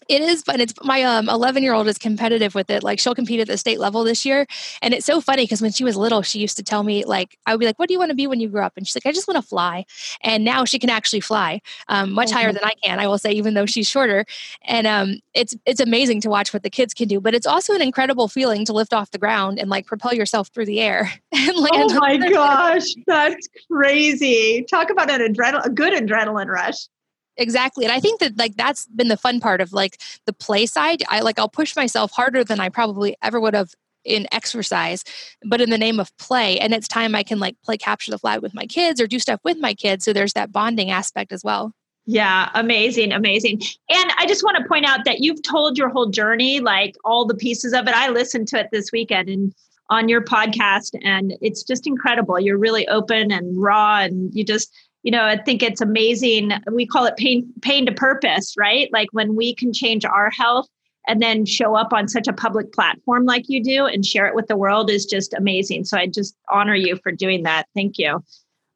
It 0.09 0.21
is 0.21 0.43
fun. 0.43 0.61
It's 0.61 0.75
my 0.83 1.03
um 1.03 1.29
11 1.29 1.63
year 1.63 1.73
old 1.73 1.89
is 1.89 1.99
competitive 1.99 2.55
with 2.55 2.71
it. 2.71 2.83
Like 2.83 2.99
she'll 2.99 3.15
compete 3.15 3.41
at 3.41 3.47
the 3.47 3.57
state 3.57 3.79
level 3.79 4.05
this 4.05 4.25
year, 4.25 4.47
and 4.83 4.93
it's 4.95 5.07
so 5.07 5.21
funny 5.21 5.45
because 5.45 5.63
when 5.63 5.73
she 5.73 5.85
was 5.85 5.97
little, 5.97 6.23
she 6.23 6.39
used 6.39 6.57
to 6.57 6.63
tell 6.63 6.83
me 6.83 7.05
like 7.05 7.39
I 7.47 7.53
would 7.53 7.61
be 7.61 7.67
like, 7.67 7.79
"What 7.79 7.89
do 7.89 7.95
you 7.95 7.99
want 7.99 8.11
to 8.11 8.15
be 8.15 8.27
when 8.27 8.41
you 8.41 8.49
grow 8.49 8.65
up?" 8.65 8.75
And 8.77 8.87
she's 8.87 8.97
like, 8.97 9.07
"I 9.07 9.13
just 9.13 9.29
want 9.29 9.37
to 9.37 9.47
fly." 9.47 9.85
And 10.23 10.45
now 10.45 10.65
she 10.65 10.79
can 10.79 10.91
actually 10.91 11.21
fly, 11.21 11.61
um, 11.89 12.13
much 12.13 12.29
mm-hmm. 12.29 12.37
higher 12.37 12.53
than 12.53 12.65
I 12.65 12.75
can. 12.83 13.01
I 13.01 13.07
will 13.07 13.19
say, 13.19 13.33
even 13.33 13.55
though 13.55 13.67
she's 13.67 13.89
shorter, 13.89 14.27
and 14.63 14.87
um, 14.87 15.21
it's 15.35 15.57
it's 15.67 15.81
amazing 15.81 16.21
to 16.23 16.31
watch 16.31 16.53
what 16.53 16.63
the 16.63 16.71
kids 16.71 16.95
can 16.95 17.09
do. 17.09 17.21
But 17.21 17.35
it's 17.35 17.47
also 17.47 17.75
an 17.75 17.83
incredible 17.83 18.29
feeling 18.29 18.65
to 18.67 18.73
lift 18.73 18.93
off 18.93 19.11
the 19.11 19.19
ground 19.19 19.59
and 19.59 19.71
like 19.71 19.87
propel 19.87 20.15
yourself 20.15 20.49
through 20.49 20.67
the 20.67 20.81
air 20.81 21.11
and 21.33 21.57
land. 21.57 21.93
Oh 21.93 21.99
my 22.01 22.17
gosh, 22.31 22.87
that's 23.07 23.49
crazy! 23.71 24.65
Talk 24.71 24.91
about 24.91 25.11
an 25.11 25.21
adrenaline, 25.21 25.65
a 25.65 25.71
good 25.71 25.93
adrenaline 25.93 26.49
rush 26.49 26.89
exactly 27.37 27.85
and 27.85 27.93
i 27.93 28.01
think 28.01 28.21
that 28.21 28.37
like 28.39 28.57
that's 28.57 28.87
been 28.87 29.09
the 29.09 29.17
fun 29.17 29.41
part 29.41 29.61
of 29.61 29.73
like 29.73 30.01
the 30.27 30.33
play 30.33 30.67
side 30.67 31.03
i 31.09 31.21
like 31.21 31.39
i'll 31.39 31.49
push 31.49 31.75
myself 31.77 32.11
harder 32.13 32.45
than 32.45 32.61
i 32.61 32.69
probably 32.69 33.17
ever 33.23 33.41
would 33.41 33.55
have 33.55 33.71
in 34.05 34.27
exercise 34.33 35.03
but 35.45 35.61
in 35.61 35.71
the 35.71 35.79
name 35.79 35.99
of 35.99 36.17
play 36.19 36.59
and 36.59 36.75
it's 36.75 36.87
time 36.87 37.15
i 37.15 37.23
can 37.23 37.39
like 37.39 37.57
play 37.65 37.77
capture 37.77 38.11
the 38.11 38.19
flag 38.19 38.43
with 38.43 38.55
my 38.55 38.67
kids 38.67 39.01
or 39.01 39.07
do 39.07 39.19
stuff 39.19 39.41
with 39.45 39.59
my 39.59 39.73
kids 39.75 40.05
so 40.05 40.13
there's 40.13 40.35
that 40.35 40.53
bonding 40.53 40.91
aspect 40.91 41.33
as 41.33 41.43
well 41.43 41.73
yeah, 42.07 42.51
amazing, 42.55 43.13
amazing. 43.13 43.63
And 43.89 44.13
I 44.19 44.27
just 44.27 44.45
want 44.45 44.59
to 44.59 44.69
point 44.69 44.85
out 44.87 45.07
that 45.07 45.21
you've 45.21 45.43
told 45.43 45.79
your 45.79 45.89
whole 45.89 46.11
journey, 46.11 46.61
like 46.61 46.97
all 47.05 47.25
the 47.25 47.35
pieces 47.35 47.73
of 47.73 47.89
it. 47.89 47.95
I 47.95 48.11
listened 48.11 48.49
to 48.49 48.61
it 48.61 48.69
this 48.71 48.93
weekend 48.93 49.29
and 49.31 49.55
on 49.91 50.09
your 50.09 50.23
podcast, 50.23 50.99
and 51.03 51.35
it's 51.41 51.63
just 51.63 51.87
incredible. 51.87 52.39
You're 52.39 52.59
really 52.59 52.87
open 52.89 53.31
and 53.33 53.61
raw, 53.61 54.01
and 54.01 54.35
you 54.35 54.45
just 54.45 54.71
you 55.05 55.13
know 55.13 55.25
i 55.25 55.37
think 55.37 55.63
it's 55.63 55.81
amazing. 55.81 56.51
We 56.73 56.87
call 56.87 57.05
it 57.05 57.17
pain 57.17 57.47
pain 57.61 57.87
to 57.87 57.93
purpose 57.93 58.55
right? 58.59 58.89
Like 58.93 59.09
when 59.13 59.37
we 59.37 59.55
can 59.55 59.73
change 59.73 60.05
our 60.05 60.31
health 60.31 60.67
and 61.07 61.21
then 61.23 61.45
show 61.45 61.77
up 61.77 61.93
on 61.93 62.09
such 62.09 62.27
a 62.27 62.33
public 62.33 62.73
platform 62.73 63.27
like 63.27 63.45
you 63.47 63.63
do 63.63 63.85
and 63.85 64.05
share 64.05 64.27
it 64.27 64.35
with 64.35 64.49
the 64.49 64.57
world 64.57 64.91
is 64.91 65.05
just 65.05 65.33
amazing. 65.35 65.85
So 65.85 65.97
i 65.97 66.07
just 66.09 66.35
honor 66.51 66.75
you 66.75 66.99
for 67.03 67.13
doing 67.13 67.45
that. 67.45 67.67
Thank 67.75 67.99
you. 67.99 68.25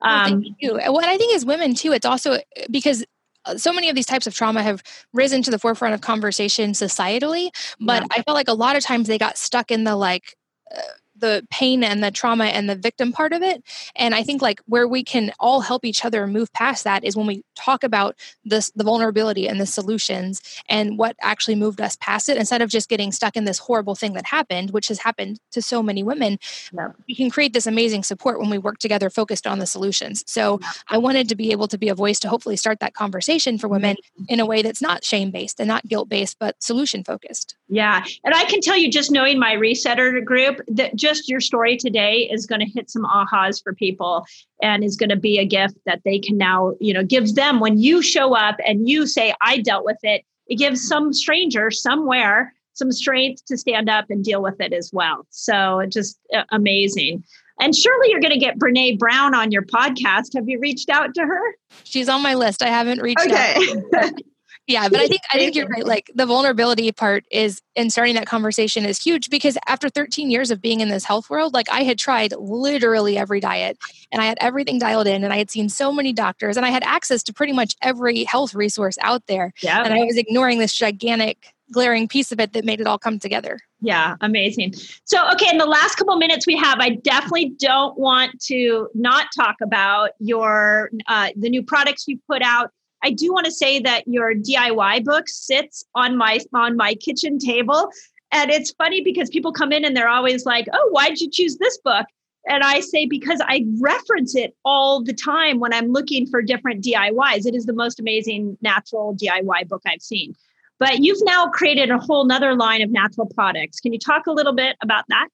Um, 0.00 0.42
thank 0.42 0.56
you. 0.60 0.74
what 0.74 1.06
i 1.06 1.16
think 1.16 1.34
is 1.34 1.44
women 1.44 1.74
too 1.74 1.90
it's 1.90 2.06
also 2.06 2.38
because 2.70 3.04
uh, 3.46 3.56
so 3.56 3.72
many 3.72 3.88
of 3.88 3.96
these 3.96 4.06
types 4.06 4.28
of 4.28 4.34
trauma 4.34 4.62
have 4.62 4.80
risen 5.12 5.42
to 5.42 5.50
the 5.50 5.58
forefront 5.58 5.92
of 5.92 6.02
conversation 6.02 6.70
societally 6.70 7.50
but 7.80 8.02
yeah. 8.02 8.08
i 8.12 8.22
felt 8.22 8.36
like 8.36 8.46
a 8.46 8.54
lot 8.54 8.76
of 8.76 8.84
times 8.84 9.08
they 9.08 9.18
got 9.18 9.36
stuck 9.36 9.72
in 9.72 9.82
the 9.82 9.96
like 9.96 10.36
uh, 10.72 10.80
the 11.20 11.46
pain 11.50 11.82
and 11.84 12.02
the 12.02 12.10
trauma 12.10 12.46
and 12.46 12.68
the 12.68 12.76
victim 12.76 13.12
part 13.12 13.32
of 13.32 13.42
it. 13.42 13.62
And 13.96 14.14
i 14.14 14.22
think 14.22 14.42
like 14.42 14.60
where 14.66 14.86
we 14.86 15.02
can 15.02 15.32
all 15.38 15.60
help 15.60 15.84
each 15.84 16.04
other 16.04 16.26
move 16.26 16.52
past 16.52 16.84
that 16.84 17.04
is 17.04 17.16
when 17.16 17.26
we 17.26 17.44
talk 17.54 17.84
about 17.84 18.16
this 18.44 18.70
the 18.74 18.84
vulnerability 18.84 19.48
and 19.48 19.60
the 19.60 19.66
solutions 19.66 20.40
and 20.68 20.98
what 20.98 21.16
actually 21.20 21.54
moved 21.54 21.80
us 21.80 21.96
past 22.00 22.28
it 22.28 22.36
instead 22.36 22.62
of 22.62 22.70
just 22.70 22.88
getting 22.88 23.12
stuck 23.12 23.36
in 23.36 23.44
this 23.44 23.58
horrible 23.58 23.94
thing 23.94 24.14
that 24.14 24.26
happened 24.26 24.70
which 24.70 24.88
has 24.88 24.98
happened 25.00 25.38
to 25.50 25.62
so 25.62 25.82
many 25.82 26.02
women. 26.02 26.38
Yeah. 26.72 26.92
we 27.06 27.14
can 27.14 27.30
create 27.30 27.52
this 27.52 27.66
amazing 27.66 28.02
support 28.02 28.38
when 28.40 28.50
we 28.50 28.58
work 28.58 28.78
together 28.78 29.10
focused 29.10 29.46
on 29.46 29.58
the 29.58 29.66
solutions. 29.66 30.24
So 30.26 30.58
yeah. 30.60 30.70
i 30.88 30.98
wanted 30.98 31.28
to 31.28 31.36
be 31.36 31.50
able 31.52 31.68
to 31.68 31.78
be 31.78 31.88
a 31.88 31.94
voice 31.94 32.18
to 32.20 32.28
hopefully 32.28 32.56
start 32.56 32.80
that 32.80 32.94
conversation 32.94 33.58
for 33.58 33.68
women 33.68 33.96
in 34.28 34.40
a 34.40 34.46
way 34.46 34.62
that's 34.62 34.82
not 34.82 35.04
shame 35.04 35.30
based 35.30 35.60
and 35.60 35.68
not 35.68 35.86
guilt 35.86 36.08
based 36.08 36.38
but 36.38 36.62
solution 36.62 37.04
focused 37.04 37.57
yeah 37.68 38.04
and 38.24 38.34
i 38.34 38.44
can 38.44 38.60
tell 38.60 38.76
you 38.76 38.90
just 38.90 39.10
knowing 39.10 39.38
my 39.38 39.54
resetter 39.54 40.24
group 40.24 40.60
that 40.68 40.94
just 40.96 41.28
your 41.28 41.40
story 41.40 41.76
today 41.76 42.28
is 42.30 42.46
going 42.46 42.60
to 42.60 42.66
hit 42.66 42.90
some 42.90 43.04
ahas 43.04 43.62
for 43.62 43.74
people 43.74 44.24
and 44.62 44.82
is 44.84 44.96
going 44.96 45.10
to 45.10 45.16
be 45.16 45.38
a 45.38 45.44
gift 45.44 45.76
that 45.86 46.00
they 46.04 46.18
can 46.18 46.36
now, 46.36 46.74
you 46.80 46.92
know, 46.92 47.04
gives 47.04 47.34
them 47.34 47.60
when 47.60 47.78
you 47.78 48.02
show 48.02 48.34
up 48.34 48.56
and 48.66 48.88
you 48.88 49.06
say, 49.06 49.34
I 49.40 49.58
dealt 49.58 49.84
with 49.84 49.98
it, 50.02 50.24
it 50.46 50.56
gives 50.56 50.86
some 50.86 51.12
stranger 51.12 51.70
somewhere 51.70 52.54
some 52.74 52.92
strength 52.92 53.44
to 53.46 53.56
stand 53.56 53.90
up 53.90 54.06
and 54.08 54.24
deal 54.24 54.40
with 54.40 54.60
it 54.60 54.72
as 54.72 54.90
well. 54.92 55.26
So 55.30 55.80
it's 55.80 55.94
just 55.94 56.16
uh, 56.32 56.44
amazing. 56.52 57.24
And 57.60 57.74
surely 57.74 58.10
you're 58.10 58.20
going 58.20 58.32
to 58.32 58.38
get 58.38 58.56
Brene 58.56 59.00
Brown 59.00 59.34
on 59.34 59.50
your 59.50 59.62
podcast. 59.62 60.36
Have 60.36 60.48
you 60.48 60.60
reached 60.60 60.88
out 60.88 61.12
to 61.14 61.22
her? 61.22 61.42
She's 61.82 62.08
on 62.08 62.22
my 62.22 62.34
list. 62.34 62.62
I 62.62 62.68
haven't 62.68 63.02
reached 63.02 63.26
okay. 63.26 63.56
out. 63.96 64.12
yeah 64.68 64.88
but 64.88 65.00
i 65.00 65.06
think 65.08 65.22
i 65.32 65.38
think 65.38 65.56
you're 65.56 65.66
right. 65.66 65.84
Like 65.84 66.10
the 66.14 66.26
vulnerability 66.26 66.92
part 66.92 67.24
is 67.30 67.60
in 67.74 67.90
starting 67.90 68.14
that 68.14 68.26
conversation 68.26 68.84
is 68.84 69.02
huge 69.02 69.30
because 69.30 69.58
after 69.66 69.88
13 69.88 70.30
years 70.30 70.50
of 70.50 70.60
being 70.60 70.80
in 70.80 70.90
this 70.90 71.04
health 71.04 71.28
world 71.30 71.54
like 71.54 71.68
i 71.70 71.82
had 71.82 71.98
tried 71.98 72.32
literally 72.38 73.18
every 73.18 73.40
diet 73.40 73.78
and 74.12 74.22
i 74.22 74.26
had 74.26 74.38
everything 74.40 74.78
dialed 74.78 75.06
in 75.06 75.24
and 75.24 75.32
i 75.32 75.38
had 75.38 75.50
seen 75.50 75.68
so 75.68 75.90
many 75.90 76.12
doctors 76.12 76.56
and 76.56 76.64
i 76.64 76.70
had 76.70 76.84
access 76.84 77.22
to 77.24 77.32
pretty 77.32 77.52
much 77.52 77.74
every 77.82 78.24
health 78.24 78.54
resource 78.54 78.98
out 79.00 79.26
there. 79.26 79.52
Yeah. 79.62 79.82
and 79.82 79.94
i 79.94 80.04
was 80.04 80.16
ignoring 80.16 80.58
this 80.58 80.74
gigantic 80.74 81.54
glaring 81.70 82.08
piece 82.08 82.32
of 82.32 82.40
it 82.40 82.54
that 82.54 82.64
made 82.64 82.80
it 82.80 82.86
all 82.86 82.98
come 82.98 83.18
together. 83.18 83.58
Yeah 83.80 84.16
amazing. 84.20 84.74
So 85.04 85.28
okay 85.32 85.50
in 85.50 85.58
the 85.58 85.66
last 85.66 85.96
couple 85.96 86.16
minutes 86.16 86.46
we 86.46 86.56
have 86.56 86.78
i 86.80 86.90
definitely 86.90 87.54
don't 87.58 87.98
want 87.98 88.40
to 88.42 88.88
not 88.94 89.26
talk 89.34 89.56
about 89.62 90.10
your 90.18 90.90
uh, 91.06 91.30
the 91.36 91.48
new 91.48 91.62
products 91.62 92.06
you 92.06 92.18
put 92.26 92.42
out 92.42 92.70
I 93.02 93.10
do 93.10 93.32
want 93.32 93.46
to 93.46 93.52
say 93.52 93.80
that 93.80 94.06
your 94.06 94.34
DIY 94.34 95.04
book 95.04 95.28
sits 95.28 95.84
on 95.94 96.16
my 96.16 96.40
on 96.54 96.76
my 96.76 96.94
kitchen 96.94 97.38
table. 97.38 97.90
And 98.30 98.50
it's 98.50 98.72
funny 98.72 99.02
because 99.02 99.30
people 99.30 99.52
come 99.52 99.72
in 99.72 99.84
and 99.84 99.96
they're 99.96 100.08
always 100.08 100.44
like, 100.44 100.66
"Oh, 100.72 100.88
why'd 100.90 101.20
you 101.20 101.30
choose 101.30 101.56
this 101.56 101.78
book?" 101.78 102.06
And 102.46 102.62
I 102.62 102.80
say 102.80 103.06
because 103.06 103.40
I 103.44 103.64
reference 103.80 104.34
it 104.34 104.54
all 104.64 105.02
the 105.02 105.12
time 105.12 105.60
when 105.60 105.72
I'm 105.72 105.92
looking 105.92 106.26
for 106.26 106.42
different 106.42 106.82
DIYs. 106.82 107.46
It 107.46 107.54
is 107.54 107.66
the 107.66 107.72
most 107.72 108.00
amazing 108.00 108.56
natural 108.60 109.14
DIY 109.14 109.68
book 109.68 109.82
I've 109.86 110.02
seen. 110.02 110.34
But 110.78 111.00
you've 111.00 111.22
now 111.24 111.48
created 111.48 111.90
a 111.90 111.98
whole 111.98 112.24
nother 112.24 112.54
line 112.54 112.82
of 112.82 112.90
natural 112.90 113.26
products. 113.26 113.80
Can 113.80 113.92
you 113.92 113.98
talk 113.98 114.26
a 114.26 114.32
little 114.32 114.54
bit 114.54 114.76
about 114.82 115.04
that? 115.08 115.28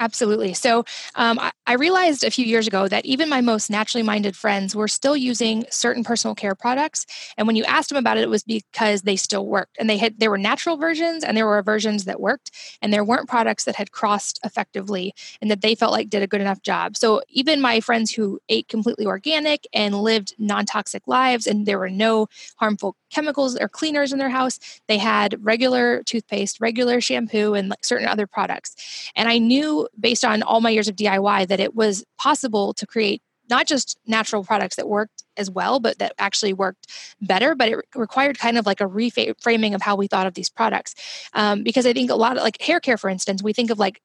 Absolutely. 0.00 0.54
So 0.54 0.84
um, 1.14 1.38
I, 1.38 1.52
I 1.68 1.74
realized 1.74 2.24
a 2.24 2.30
few 2.30 2.44
years 2.44 2.66
ago 2.66 2.88
that 2.88 3.04
even 3.06 3.28
my 3.28 3.40
most 3.40 3.70
naturally 3.70 4.02
minded 4.02 4.34
friends 4.36 4.74
were 4.74 4.88
still 4.88 5.16
using 5.16 5.64
certain 5.70 6.02
personal 6.02 6.34
care 6.34 6.56
products. 6.56 7.06
And 7.38 7.46
when 7.46 7.54
you 7.54 7.62
asked 7.64 7.90
them 7.90 7.98
about 7.98 8.16
it, 8.16 8.22
it 8.24 8.28
was 8.28 8.42
because 8.42 9.02
they 9.02 9.14
still 9.14 9.46
worked. 9.46 9.76
And 9.78 9.88
they 9.88 9.96
had 9.96 10.18
there 10.18 10.30
were 10.32 10.38
natural 10.38 10.76
versions 10.76 11.22
and 11.22 11.36
there 11.36 11.46
were 11.46 11.62
versions 11.62 12.06
that 12.06 12.20
worked. 12.20 12.50
And 12.82 12.92
there 12.92 13.04
weren't 13.04 13.28
products 13.28 13.64
that 13.64 13.76
had 13.76 13.92
crossed 13.92 14.40
effectively 14.44 15.14
and 15.40 15.48
that 15.48 15.60
they 15.60 15.76
felt 15.76 15.92
like 15.92 16.10
did 16.10 16.22
a 16.24 16.26
good 16.26 16.40
enough 16.40 16.60
job. 16.62 16.96
So 16.96 17.22
even 17.28 17.60
my 17.60 17.78
friends 17.78 18.10
who 18.10 18.40
ate 18.48 18.66
completely 18.66 19.06
organic 19.06 19.64
and 19.72 19.94
lived 20.02 20.34
non-toxic 20.38 21.06
lives 21.06 21.46
and 21.46 21.66
there 21.66 21.78
were 21.78 21.88
no 21.90 22.26
harmful 22.56 22.96
chemicals 23.14 23.56
or 23.56 23.68
cleaners 23.68 24.12
in 24.12 24.18
their 24.18 24.30
house, 24.30 24.58
they 24.88 24.98
had 24.98 25.36
regular 25.44 26.02
toothpaste, 26.02 26.60
regular 26.60 27.00
shampoo, 27.00 27.54
and 27.54 27.68
like 27.68 27.84
certain 27.84 28.08
other 28.08 28.26
products. 28.26 29.10
And 29.16 29.28
I 29.28 29.38
knew 29.38 29.88
based 29.98 30.24
on 30.24 30.42
all 30.42 30.60
my 30.60 30.70
years 30.70 30.88
of 30.88 30.96
DIY 30.96 31.48
that 31.48 31.60
it 31.60 31.74
was 31.74 32.04
possible 32.18 32.74
to 32.74 32.86
create 32.86 33.22
not 33.50 33.66
just 33.66 33.98
natural 34.06 34.42
products 34.42 34.76
that 34.76 34.88
worked 34.88 35.22
as 35.36 35.50
well, 35.50 35.78
but 35.78 35.98
that 35.98 36.14
actually 36.18 36.52
worked 36.52 36.86
better. 37.20 37.54
But 37.54 37.68
it 37.68 37.78
required 37.94 38.38
kind 38.38 38.56
of 38.56 38.66
like 38.66 38.80
a 38.80 38.86
reframing 38.86 39.74
of 39.74 39.82
how 39.82 39.96
we 39.96 40.06
thought 40.06 40.26
of 40.26 40.34
these 40.34 40.48
products. 40.48 40.94
Um, 41.34 41.62
because 41.62 41.86
I 41.86 41.92
think 41.92 42.10
a 42.10 42.14
lot 42.14 42.36
of 42.36 42.42
like 42.42 42.60
hair 42.60 42.80
care, 42.80 42.96
for 42.96 43.10
instance, 43.10 43.42
we 43.42 43.52
think 43.52 43.70
of 43.70 43.78
like 43.78 44.00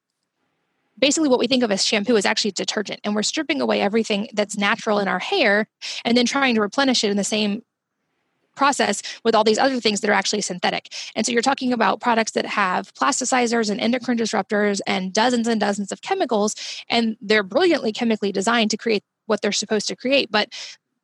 basically 0.98 1.28
what 1.28 1.38
we 1.38 1.46
think 1.46 1.62
of 1.62 1.70
as 1.70 1.84
shampoo 1.84 2.16
is 2.16 2.26
actually 2.26 2.50
detergent 2.50 3.00
and 3.04 3.14
we're 3.14 3.22
stripping 3.22 3.60
away 3.60 3.80
everything 3.80 4.28
that's 4.34 4.58
natural 4.58 4.98
in 4.98 5.08
our 5.08 5.18
hair 5.18 5.66
and 6.04 6.16
then 6.16 6.26
trying 6.26 6.54
to 6.54 6.60
replenish 6.60 7.02
it 7.02 7.10
in 7.10 7.16
the 7.16 7.24
same 7.24 7.62
process 8.56 9.02
with 9.24 9.34
all 9.34 9.44
these 9.44 9.58
other 9.58 9.80
things 9.80 10.00
that 10.00 10.10
are 10.10 10.14
actually 10.14 10.40
synthetic. 10.40 10.92
And 11.14 11.24
so 11.24 11.32
you're 11.32 11.42
talking 11.42 11.72
about 11.72 12.00
products 12.00 12.32
that 12.32 12.46
have 12.46 12.92
plasticizers 12.94 13.70
and 13.70 13.80
endocrine 13.80 14.18
disruptors 14.18 14.80
and 14.86 15.12
dozens 15.12 15.46
and 15.48 15.60
dozens 15.60 15.92
of 15.92 16.02
chemicals, 16.02 16.54
and 16.88 17.16
they're 17.20 17.42
brilliantly 17.42 17.92
chemically 17.92 18.32
designed 18.32 18.70
to 18.70 18.76
create 18.76 19.04
what 19.26 19.42
they're 19.42 19.52
supposed 19.52 19.88
to 19.88 19.96
create. 19.96 20.30
But 20.30 20.52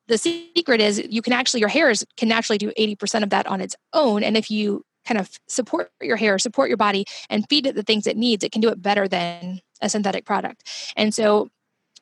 the 0.08 0.18
secret 0.18 0.80
is 0.80 1.02
you 1.08 1.22
can 1.22 1.32
actually, 1.32 1.60
your 1.60 1.68
hairs 1.68 2.04
can 2.16 2.28
naturally 2.28 2.58
do 2.58 2.72
80% 2.78 3.22
of 3.22 3.30
that 3.30 3.46
on 3.46 3.60
its 3.60 3.74
own. 3.92 4.22
And 4.22 4.36
if 4.36 4.50
you 4.50 4.84
kind 5.04 5.18
of 5.18 5.30
support 5.48 5.90
your 6.00 6.16
hair, 6.16 6.38
support 6.38 6.68
your 6.68 6.76
body, 6.76 7.04
and 7.30 7.46
feed 7.48 7.66
it 7.66 7.74
the 7.74 7.82
things 7.82 8.06
it 8.06 8.16
needs, 8.16 8.44
it 8.44 8.52
can 8.52 8.60
do 8.60 8.68
it 8.68 8.82
better 8.82 9.08
than 9.08 9.60
a 9.80 9.88
synthetic 9.88 10.24
product. 10.24 10.92
And 10.96 11.14
so 11.14 11.48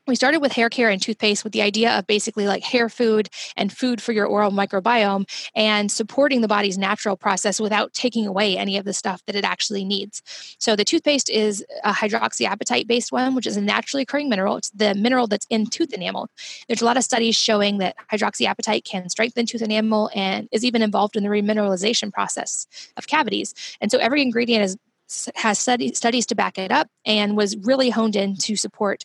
we 0.07 0.15
started 0.15 0.41
with 0.41 0.53
hair 0.53 0.69
care 0.69 0.91
and 0.91 1.01
toothpaste 1.01 1.45
with 1.45 1.53
the 1.53 1.63
idea 1.63 1.99
of 1.99 2.07
basically 2.07 2.47
like 2.47 2.63
hair 2.63 2.89
food 2.89 3.29
and 3.57 3.73
food 3.73 4.03
for 4.03 4.13
your 4.13 4.27
oral 4.27 4.51
microbiome 4.51 5.25
and 5.55 5.91
supporting 5.91 6.41
the 6.41 6.49
body's 6.49 6.77
natural 6.77 7.17
process 7.17 7.61
without 7.61 7.93
taking 7.93 8.27
away 8.27 8.57
any 8.57 8.77
of 8.77 8.85
the 8.85 8.93
stuff 8.93 9.23
that 9.27 9.37
it 9.37 9.45
actually 9.45 9.85
needs. 9.85 10.23
So 10.59 10.77
the 10.77 10.85
toothpaste 10.85 11.31
is 11.31 11.65
a 11.85 11.93
hydroxyapatite 11.93 12.87
based 12.87 13.13
one, 13.13 13.35
which 13.35 13.47
is 13.47 13.57
a 13.57 13.61
naturally 13.61 14.03
occurring 14.03 14.29
mineral. 14.29 14.57
It's 14.57 14.71
the 14.71 14.95
mineral 14.95 15.27
that's 15.27 15.47
in 15.49 15.67
tooth 15.67 15.93
enamel. 15.93 16.29
There's 16.69 16.83
a 16.83 16.87
lot 16.87 16.97
of 16.97 17.05
studies 17.05 17.37
showing 17.37 17.79
that 17.79 17.97
hydroxyapatite 18.13 18.85
can 18.85 19.09
strengthen 19.09 19.47
tooth 19.47 19.63
enamel 19.63 20.11
and 20.15 20.49
is 20.53 20.65
even 20.65 20.83
involved 20.83 21.17
in 21.17 21.23
the 21.23 21.31
remineralization 21.31 22.13
process 22.13 22.67
of 22.97 23.07
cavities. 23.07 23.55
And 23.81 23.91
so 23.91 23.99
every 23.99 24.23
ingredient 24.23 24.65
is 24.65 24.77
has 25.35 25.59
study, 25.59 25.93
studies 25.93 26.25
to 26.27 26.35
back 26.35 26.59
it 26.59 26.73
up 26.73 26.89
and 27.05 27.37
was 27.37 27.57
really 27.59 27.91
honed 27.91 28.17
in 28.17 28.37
to 28.37 28.57
support 28.57 29.05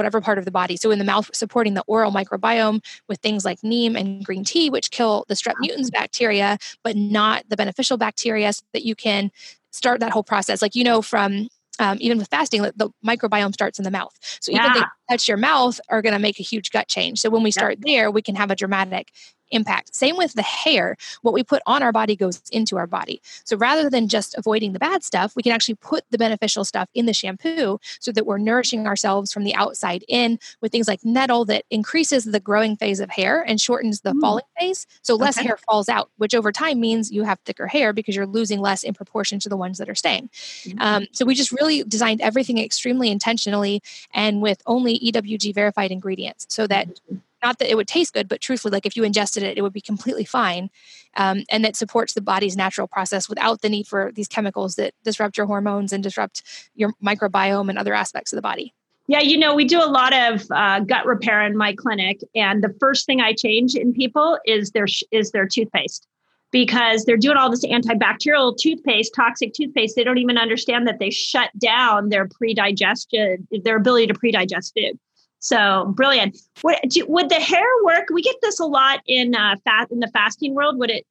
whatever 0.00 0.20
part 0.20 0.38
of 0.38 0.44
the 0.44 0.50
body. 0.50 0.76
So 0.76 0.90
in 0.90 0.98
the 0.98 1.04
mouth, 1.04 1.30
supporting 1.34 1.74
the 1.74 1.84
oral 1.86 2.10
microbiome 2.10 2.82
with 3.08 3.20
things 3.20 3.44
like 3.44 3.58
neem 3.62 3.96
and 3.96 4.24
green 4.24 4.44
tea, 4.44 4.70
which 4.70 4.90
kill 4.90 5.26
the 5.28 5.34
strep 5.34 5.54
mutans 5.62 5.92
bacteria, 5.92 6.58
but 6.82 6.96
not 6.96 7.44
the 7.48 7.56
beneficial 7.56 7.98
bacteria, 7.98 8.52
so 8.52 8.62
that 8.72 8.84
you 8.84 8.94
can 8.94 9.30
start 9.70 10.00
that 10.00 10.10
whole 10.10 10.24
process. 10.24 10.62
Like 10.62 10.74
you 10.74 10.84
know 10.84 11.02
from 11.02 11.48
um, 11.78 11.96
even 12.00 12.18
with 12.18 12.28
fasting, 12.28 12.62
the 12.62 12.90
microbiome 13.04 13.54
starts 13.54 13.78
in 13.78 13.84
the 13.84 13.90
mouth. 13.90 14.14
So 14.40 14.52
even 14.52 14.64
yeah. 14.64 14.74
they 14.74 15.14
touch 15.14 15.28
your 15.28 15.38
mouth 15.38 15.80
are 15.88 16.02
going 16.02 16.12
to 16.12 16.18
make 16.18 16.38
a 16.38 16.42
huge 16.42 16.70
gut 16.70 16.88
change. 16.88 17.20
So 17.20 17.30
when 17.30 17.42
we 17.42 17.50
start 17.50 17.78
there, 17.80 18.10
we 18.10 18.20
can 18.20 18.34
have 18.36 18.50
a 18.50 18.56
dramatic 18.56 19.12
impact. 19.50 19.94
Same 19.94 20.16
with 20.16 20.34
the 20.34 20.42
hair. 20.42 20.96
What 21.22 21.34
we 21.34 21.42
put 21.42 21.62
on 21.66 21.82
our 21.82 21.92
body 21.92 22.16
goes 22.16 22.42
into 22.52 22.76
our 22.76 22.86
body. 22.86 23.20
So 23.44 23.56
rather 23.56 23.90
than 23.90 24.08
just 24.08 24.36
avoiding 24.36 24.72
the 24.72 24.78
bad 24.78 25.02
stuff, 25.02 25.34
we 25.36 25.42
can 25.42 25.52
actually 25.52 25.76
put 25.76 26.04
the 26.10 26.18
beneficial 26.18 26.64
stuff 26.64 26.88
in 26.94 27.06
the 27.06 27.12
shampoo 27.12 27.78
so 28.00 28.12
that 28.12 28.26
we're 28.26 28.38
nourishing 28.38 28.86
ourselves 28.86 29.32
from 29.32 29.44
the 29.44 29.54
outside 29.54 30.04
in 30.08 30.38
with 30.60 30.72
things 30.72 30.88
like 30.88 31.04
nettle 31.04 31.44
that 31.46 31.64
increases 31.70 32.24
the 32.24 32.40
growing 32.40 32.76
phase 32.76 33.00
of 33.00 33.10
hair 33.10 33.42
and 33.42 33.60
shortens 33.60 34.00
the 34.00 34.12
mm. 34.12 34.20
falling 34.20 34.44
phase. 34.58 34.86
So 35.02 35.14
less 35.14 35.38
okay. 35.38 35.46
hair 35.46 35.56
falls 35.56 35.88
out, 35.88 36.10
which 36.18 36.34
over 36.34 36.52
time 36.52 36.80
means 36.80 37.10
you 37.10 37.24
have 37.24 37.38
thicker 37.40 37.66
hair 37.66 37.92
because 37.92 38.16
you're 38.16 38.26
losing 38.26 38.60
less 38.60 38.82
in 38.82 38.94
proportion 38.94 39.38
to 39.40 39.48
the 39.48 39.56
ones 39.56 39.78
that 39.78 39.88
are 39.88 39.94
staying. 39.94 40.30
Mm. 40.64 40.80
Um, 40.80 41.06
so 41.12 41.24
we 41.24 41.34
just 41.34 41.52
really 41.52 41.82
designed 41.84 42.20
everything 42.20 42.58
extremely 42.58 43.10
intentionally 43.10 43.82
and 44.12 44.40
with 44.40 44.62
only 44.66 44.98
EWG 44.98 45.54
verified 45.54 45.90
ingredients 45.90 46.46
so 46.48 46.66
that 46.66 46.88
mm-hmm 46.88 47.16
not 47.42 47.58
that 47.58 47.70
it 47.70 47.76
would 47.76 47.88
taste 47.88 48.12
good, 48.12 48.28
but 48.28 48.40
truthfully, 48.40 48.72
like 48.72 48.86
if 48.86 48.96
you 48.96 49.04
ingested 49.04 49.42
it, 49.42 49.58
it 49.58 49.62
would 49.62 49.72
be 49.72 49.80
completely 49.80 50.24
fine. 50.24 50.70
Um, 51.16 51.44
and 51.50 51.64
that 51.64 51.76
supports 51.76 52.14
the 52.14 52.20
body's 52.20 52.56
natural 52.56 52.86
process 52.86 53.28
without 53.28 53.62
the 53.62 53.68
need 53.68 53.86
for 53.86 54.12
these 54.14 54.28
chemicals 54.28 54.76
that 54.76 54.94
disrupt 55.04 55.36
your 55.36 55.46
hormones 55.46 55.92
and 55.92 56.02
disrupt 56.02 56.42
your 56.74 56.92
microbiome 57.02 57.68
and 57.68 57.78
other 57.78 57.94
aspects 57.94 58.32
of 58.32 58.36
the 58.36 58.42
body. 58.42 58.74
Yeah, 59.08 59.20
you 59.20 59.36
know, 59.36 59.56
we 59.56 59.64
do 59.64 59.82
a 59.82 59.90
lot 59.90 60.12
of 60.12 60.46
uh, 60.52 60.80
gut 60.80 61.04
repair 61.04 61.44
in 61.44 61.56
my 61.56 61.74
clinic, 61.74 62.20
and 62.36 62.62
the 62.62 62.72
first 62.78 63.06
thing 63.06 63.20
I 63.20 63.32
change 63.32 63.74
in 63.74 63.92
people 63.92 64.38
is 64.44 64.70
their 64.70 64.86
is 65.10 65.32
their 65.32 65.48
toothpaste 65.48 66.06
because 66.52 67.04
they're 67.04 67.16
doing 67.16 67.36
all 67.36 67.50
this 67.50 67.64
antibacterial 67.64 68.56
toothpaste, 68.56 69.12
toxic 69.14 69.52
toothpaste. 69.52 69.96
They 69.96 70.04
don't 70.04 70.18
even 70.18 70.38
understand 70.38 70.86
that 70.86 70.98
they 70.98 71.10
shut 71.10 71.50
down 71.58 72.08
their 72.08 72.28
pre-digestion, 72.28 73.46
their 73.64 73.76
ability 73.76 74.08
to 74.08 74.14
pre-digest 74.14 74.74
food. 74.74 74.98
So 75.40 75.92
brilliant. 75.96 76.38
Would, 76.62 76.76
do, 76.88 77.06
would 77.06 77.30
the 77.30 77.40
hair 77.40 77.66
work? 77.84 78.08
We 78.12 78.22
get 78.22 78.36
this 78.42 78.60
a 78.60 78.66
lot 78.66 79.00
in 79.06 79.34
uh, 79.34 79.56
fat 79.64 79.90
in 79.90 80.00
the 80.00 80.08
fasting 80.08 80.54
world. 80.54 80.78
Would 80.78 80.90
it? 80.90 81.06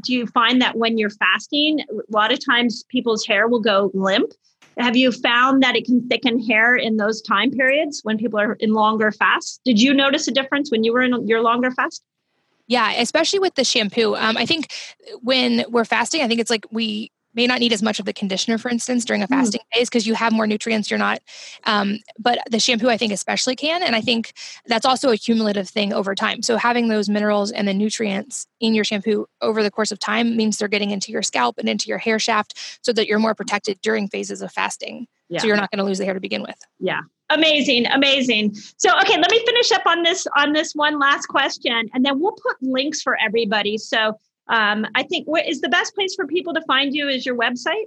Do 0.00 0.14
you 0.14 0.26
find 0.28 0.62
that 0.62 0.76
when 0.76 0.98
you're 0.98 1.10
fasting, 1.10 1.80
a 1.80 1.94
lot 2.16 2.32
of 2.32 2.44
times 2.44 2.84
people's 2.88 3.26
hair 3.26 3.48
will 3.48 3.60
go 3.60 3.90
limp? 3.92 4.32
Have 4.78 4.96
you 4.96 5.10
found 5.10 5.62
that 5.62 5.76
it 5.76 5.84
can 5.84 6.08
thicken 6.08 6.40
hair 6.40 6.76
in 6.76 6.96
those 6.96 7.20
time 7.20 7.50
periods 7.50 8.00
when 8.04 8.16
people 8.18 8.38
are 8.38 8.54
in 8.54 8.72
longer 8.72 9.10
fasts? 9.10 9.60
Did 9.64 9.82
you 9.82 9.92
notice 9.92 10.28
a 10.28 10.32
difference 10.32 10.70
when 10.70 10.84
you 10.84 10.92
were 10.92 11.02
in 11.02 11.26
your 11.26 11.42
longer 11.42 11.72
fast? 11.72 12.02
Yeah, 12.68 12.92
especially 12.92 13.40
with 13.40 13.56
the 13.56 13.64
shampoo. 13.64 14.14
Um, 14.14 14.36
I 14.36 14.46
think 14.46 14.72
when 15.20 15.64
we're 15.68 15.84
fasting, 15.84 16.22
I 16.22 16.28
think 16.28 16.40
it's 16.40 16.50
like 16.50 16.64
we 16.70 17.10
may 17.34 17.46
not 17.46 17.60
need 17.60 17.72
as 17.72 17.82
much 17.82 17.98
of 17.98 18.06
the 18.06 18.12
conditioner, 18.12 18.58
for 18.58 18.68
instance, 18.68 19.04
during 19.04 19.22
a 19.22 19.26
hmm. 19.26 19.34
fasting 19.34 19.60
mm. 19.60 19.76
phase 19.76 19.88
because 19.88 20.06
you 20.06 20.14
have 20.14 20.32
more 20.32 20.46
nutrients. 20.46 20.90
You're 20.90 20.98
not, 20.98 21.20
um, 21.64 21.98
but 22.18 22.38
the 22.50 22.60
shampoo 22.60 22.88
I 22.88 22.96
think 22.96 23.12
especially 23.12 23.56
can, 23.56 23.82
and 23.82 23.96
I 23.96 24.00
think 24.00 24.32
that's 24.66 24.86
also 24.86 25.10
a 25.10 25.16
cumulative 25.16 25.68
thing 25.68 25.92
over 25.92 26.14
time. 26.14 26.42
So 26.42 26.56
having 26.56 26.88
those 26.88 27.08
minerals 27.08 27.50
and 27.50 27.66
the 27.66 27.74
nutrients 27.74 28.46
in 28.60 28.74
your 28.74 28.84
shampoo 28.84 29.26
over 29.40 29.62
the 29.62 29.70
course 29.70 29.92
of 29.92 29.98
time 29.98 30.36
means 30.36 30.58
they're 30.58 30.68
getting 30.68 30.90
into 30.90 31.12
your 31.12 31.22
scalp 31.22 31.58
and 31.58 31.68
into 31.68 31.88
your 31.88 31.98
hair 31.98 32.18
shaft, 32.18 32.78
so 32.82 32.92
that 32.92 33.06
you're 33.06 33.18
more 33.18 33.34
protected 33.34 33.80
during 33.82 34.08
phases 34.08 34.42
of 34.42 34.52
fasting. 34.52 35.06
Yeah. 35.28 35.40
So 35.40 35.46
you're 35.46 35.56
not 35.56 35.70
going 35.70 35.78
to 35.78 35.84
lose 35.84 35.98
the 35.98 36.04
hair 36.04 36.14
to 36.14 36.20
begin 36.20 36.42
with. 36.42 36.58
Yeah, 36.78 37.00
amazing 37.30 37.86
amazing 37.86 38.54
so 38.76 38.90
okay 39.00 39.16
let 39.18 39.30
me 39.30 39.42
finish 39.46 39.72
up 39.72 39.86
on 39.86 40.02
this 40.02 40.26
on 40.36 40.52
this 40.52 40.74
one 40.74 40.98
last 40.98 41.26
question 41.26 41.88
and 41.94 42.04
then 42.04 42.20
we'll 42.20 42.32
put 42.32 42.56
links 42.60 43.00
for 43.00 43.16
everybody 43.24 43.78
so 43.78 44.14
um, 44.48 44.86
I 44.94 45.02
think 45.02 45.26
what 45.26 45.48
is 45.48 45.60
the 45.60 45.68
best 45.68 45.94
place 45.94 46.14
for 46.14 46.26
people 46.26 46.54
to 46.54 46.62
find 46.62 46.94
you 46.94 47.08
is 47.08 47.24
your 47.24 47.36
website. 47.36 47.84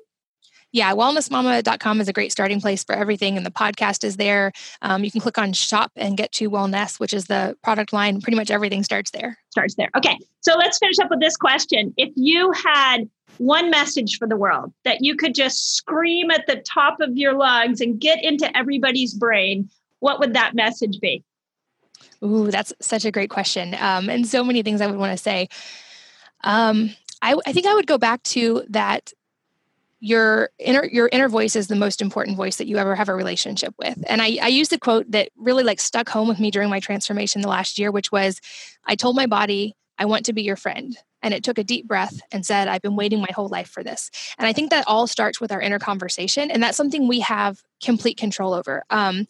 Yeah, 0.72 0.94
wellnessmama.com 0.94 2.02
is 2.02 2.10
a 2.10 2.14
great 2.14 2.34
starting 2.34 2.60
place 2.60 2.84
for 2.84 2.94
everything, 2.94 3.38
and 3.38 3.46
the 3.46 3.52
podcast 3.52 4.04
is 4.04 4.18
there. 4.18 4.52
Um, 4.82 5.06
you 5.06 5.12
can 5.12 5.22
click 5.22 5.38
on 5.38 5.54
shop 5.54 5.92
and 5.96 6.18
get 6.18 6.34
to 6.34 6.50
Wellnesse, 6.50 7.00
which 7.00 7.14
is 7.14 7.28
the 7.28 7.56
product 7.64 7.94
line. 7.94 8.20
Pretty 8.20 8.36
much 8.36 8.52
everything 8.52 8.84
starts 8.84 9.12
there. 9.12 9.38
Starts 9.52 9.76
there. 9.76 9.90
Okay, 9.96 10.18
so 10.42 10.56
let's 10.58 10.78
finish 10.78 11.00
up 11.00 11.10
with 11.10 11.22
this 11.22 11.38
question. 11.38 11.94
If 11.96 12.12
you 12.18 12.52
had 12.52 13.10
one 13.38 13.70
message 13.70 14.18
for 14.18 14.28
the 14.28 14.36
world 14.36 14.74
that 14.84 15.02
you 15.02 15.16
could 15.16 15.34
just 15.34 15.76
scream 15.76 16.30
at 16.30 16.46
the 16.46 16.58
top 16.58 17.00
of 17.00 17.16
your 17.16 17.38
lungs 17.38 17.80
and 17.80 18.00
get 18.00 18.22
into 18.22 18.56
everybody's 18.58 19.14
brain, 19.14 19.70
what 20.00 20.20
would 20.20 20.34
that 20.34 20.56
message 20.56 21.00
be? 21.00 21.24
Ooh, 22.24 22.52
that's 22.52 22.74
such 22.82 23.06
a 23.06 23.12
great 23.12 23.30
question. 23.30 23.76
Um, 23.80 24.10
and 24.10 24.28
so 24.28 24.44
many 24.44 24.62
things 24.62 24.82
I 24.82 24.88
would 24.88 25.00
want 25.00 25.18
to 25.18 25.22
say. 25.22 25.48
Um, 26.46 26.96
I, 27.22 27.36
I 27.46 27.52
think 27.52 27.66
I 27.66 27.74
would 27.74 27.88
go 27.88 27.98
back 27.98 28.24
to 28.24 28.64
that 28.70 29.12
your 30.00 30.50
inner 30.60 30.86
your 30.86 31.10
inner 31.12 31.28
voice 31.28 31.56
is 31.56 31.68
the 31.68 31.76
most 31.76 32.02
important 32.02 32.38
voice 32.38 32.58
that 32.58 32.68
you 32.68 32.78
ever 32.78 32.96
have 32.96 33.10
a 33.10 33.16
relationship 33.16 33.74
with. 33.80 33.98
And 34.08 34.22
i, 34.22 34.38
I 34.42 34.48
used 34.50 34.72
a 34.74 34.78
quote 34.78 35.10
that 35.12 35.30
really 35.36 35.64
like 35.64 35.80
stuck 35.80 36.10
home 36.10 36.28
with 36.28 36.40
me 36.40 36.52
during 36.52 36.70
my 36.70 36.80
transformation 36.80 37.42
the 37.42 37.48
last 37.48 37.80
year 37.80 37.92
which 37.92 38.12
was 38.12 38.40
i 38.86 38.96
told 38.96 39.16
my 39.16 39.26
body 39.26 39.76
i 39.98 40.06
want 40.06 40.26
to 40.26 40.34
be 40.34 40.44
your 40.44 40.58
friend 40.58 40.98
and 41.26 41.34
it 41.34 41.44
took 41.44 41.58
a 41.58 41.64
deep 41.64 41.88
breath 41.88 42.22
and 42.32 42.46
said, 42.46 42.68
I've 42.68 42.84
been 42.84 42.96
waiting 42.96 43.20
my 43.20 43.32
whole 43.34 43.48
life 43.48 43.68
for 43.68 43.84
this. 43.84 44.12
And 44.38 44.48
I 44.48 44.54
think 44.54 44.70
that 44.70 44.84
all 44.88 45.08
starts 45.08 45.42
with 45.42 45.52
our 45.52 45.60
inner 45.60 45.80
conversation. 45.80 46.52
And 46.52 46.62
that's 46.62 46.78
something 46.78 47.08
we 47.08 47.20
have 47.22 47.64
complete 47.84 48.16
control 48.16 48.54
over. 48.54 48.84
Um, 48.92 49.26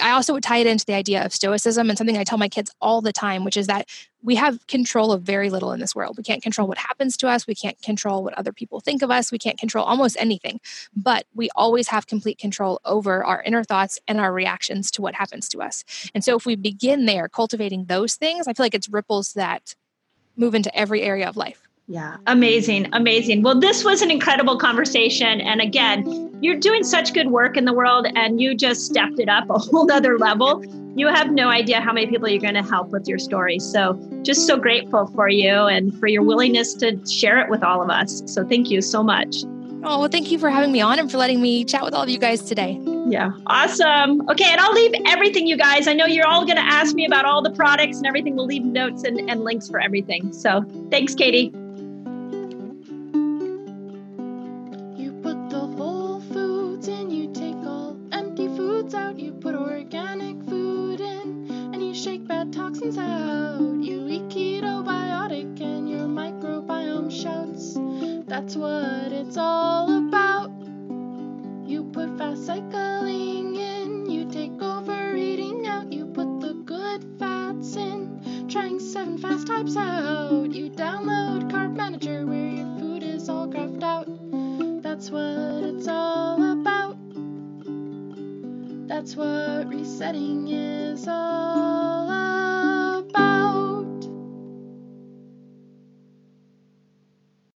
I 0.00 0.12
also 0.12 0.32
would 0.32 0.42
tie 0.42 0.56
it 0.56 0.66
into 0.66 0.86
the 0.86 0.94
idea 0.94 1.22
of 1.24 1.34
stoicism 1.34 1.90
and 1.90 1.98
something 1.98 2.16
I 2.16 2.24
tell 2.24 2.38
my 2.38 2.48
kids 2.48 2.74
all 2.80 3.02
the 3.02 3.12
time, 3.12 3.44
which 3.44 3.58
is 3.58 3.66
that 3.66 3.88
we 4.22 4.36
have 4.36 4.66
control 4.66 5.12
of 5.12 5.22
very 5.22 5.50
little 5.50 5.72
in 5.72 5.80
this 5.80 5.94
world. 5.94 6.16
We 6.16 6.22
can't 6.22 6.42
control 6.42 6.66
what 6.66 6.78
happens 6.78 7.16
to 7.18 7.28
us. 7.28 7.46
We 7.46 7.54
can't 7.54 7.80
control 7.82 8.24
what 8.24 8.34
other 8.34 8.52
people 8.52 8.80
think 8.80 9.02
of 9.02 9.10
us. 9.10 9.30
We 9.30 9.38
can't 9.38 9.58
control 9.58 9.84
almost 9.84 10.16
anything. 10.18 10.60
But 10.96 11.26
we 11.34 11.50
always 11.54 11.88
have 11.88 12.06
complete 12.06 12.38
control 12.38 12.80
over 12.86 13.22
our 13.22 13.42
inner 13.42 13.64
thoughts 13.64 14.00
and 14.08 14.18
our 14.18 14.32
reactions 14.32 14.90
to 14.92 15.02
what 15.02 15.14
happens 15.14 15.48
to 15.50 15.60
us. 15.60 15.84
And 16.14 16.24
so 16.24 16.36
if 16.36 16.46
we 16.46 16.56
begin 16.56 17.04
there, 17.04 17.28
cultivating 17.28 17.84
those 17.84 18.16
things, 18.16 18.48
I 18.48 18.54
feel 18.54 18.64
like 18.64 18.74
it's 18.74 18.88
ripples 18.88 19.34
that 19.34 19.74
move 20.38 20.54
into 20.54 20.74
every 20.76 21.02
area 21.02 21.28
of 21.28 21.36
life. 21.36 21.68
Yeah, 21.90 22.16
amazing, 22.26 22.88
amazing. 22.92 23.42
Well, 23.42 23.58
this 23.58 23.82
was 23.82 24.02
an 24.02 24.10
incredible 24.10 24.58
conversation. 24.58 25.40
And 25.40 25.60
again, 25.60 26.36
you're 26.42 26.58
doing 26.58 26.84
such 26.84 27.14
good 27.14 27.28
work 27.28 27.56
in 27.56 27.64
the 27.64 27.72
world 27.72 28.06
and 28.14 28.40
you 28.40 28.54
just 28.54 28.84
stepped 28.84 29.18
it 29.18 29.28
up 29.28 29.48
a 29.48 29.58
whole 29.58 29.86
nother 29.86 30.18
level. 30.18 30.62
You 30.96 31.08
have 31.08 31.30
no 31.30 31.48
idea 31.48 31.80
how 31.80 31.92
many 31.92 32.06
people 32.06 32.28
you're 32.28 32.42
going 32.42 32.54
to 32.54 32.62
help 32.62 32.90
with 32.90 33.08
your 33.08 33.18
story. 33.18 33.58
So, 33.58 33.98
just 34.22 34.46
so 34.46 34.58
grateful 34.58 35.06
for 35.08 35.28
you 35.28 35.48
and 35.48 35.98
for 35.98 36.08
your 36.08 36.22
willingness 36.22 36.74
to 36.74 36.98
share 37.06 37.40
it 37.40 37.48
with 37.48 37.62
all 37.62 37.82
of 37.82 37.88
us. 37.88 38.22
So, 38.26 38.44
thank 38.46 38.68
you 38.68 38.82
so 38.82 39.02
much. 39.02 39.36
Oh, 39.84 40.00
well, 40.00 40.08
thank 40.08 40.30
you 40.32 40.38
for 40.38 40.50
having 40.50 40.72
me 40.72 40.80
on 40.80 40.98
and 40.98 41.10
for 41.10 41.18
letting 41.18 41.40
me 41.40 41.64
chat 41.64 41.84
with 41.84 41.94
all 41.94 42.02
of 42.02 42.08
you 42.08 42.18
guys 42.18 42.42
today. 42.42 42.80
Yeah, 43.06 43.30
awesome. 43.46 44.28
Okay, 44.28 44.44
and 44.44 44.60
I'll 44.60 44.72
leave 44.72 44.92
everything, 45.06 45.46
you 45.46 45.56
guys. 45.56 45.86
I 45.86 45.94
know 45.94 46.04
you're 46.04 46.26
all 46.26 46.44
going 46.44 46.56
to 46.56 46.62
ask 46.62 46.94
me 46.94 47.06
about 47.06 47.24
all 47.24 47.42
the 47.42 47.52
products 47.52 47.98
and 47.98 48.06
everything. 48.06 48.34
We'll 48.34 48.46
leave 48.46 48.64
notes 48.64 49.04
and, 49.04 49.30
and 49.30 49.44
links 49.44 49.68
for 49.68 49.80
everything. 49.80 50.32
So, 50.32 50.64
thanks, 50.90 51.14
Katie. 51.14 51.52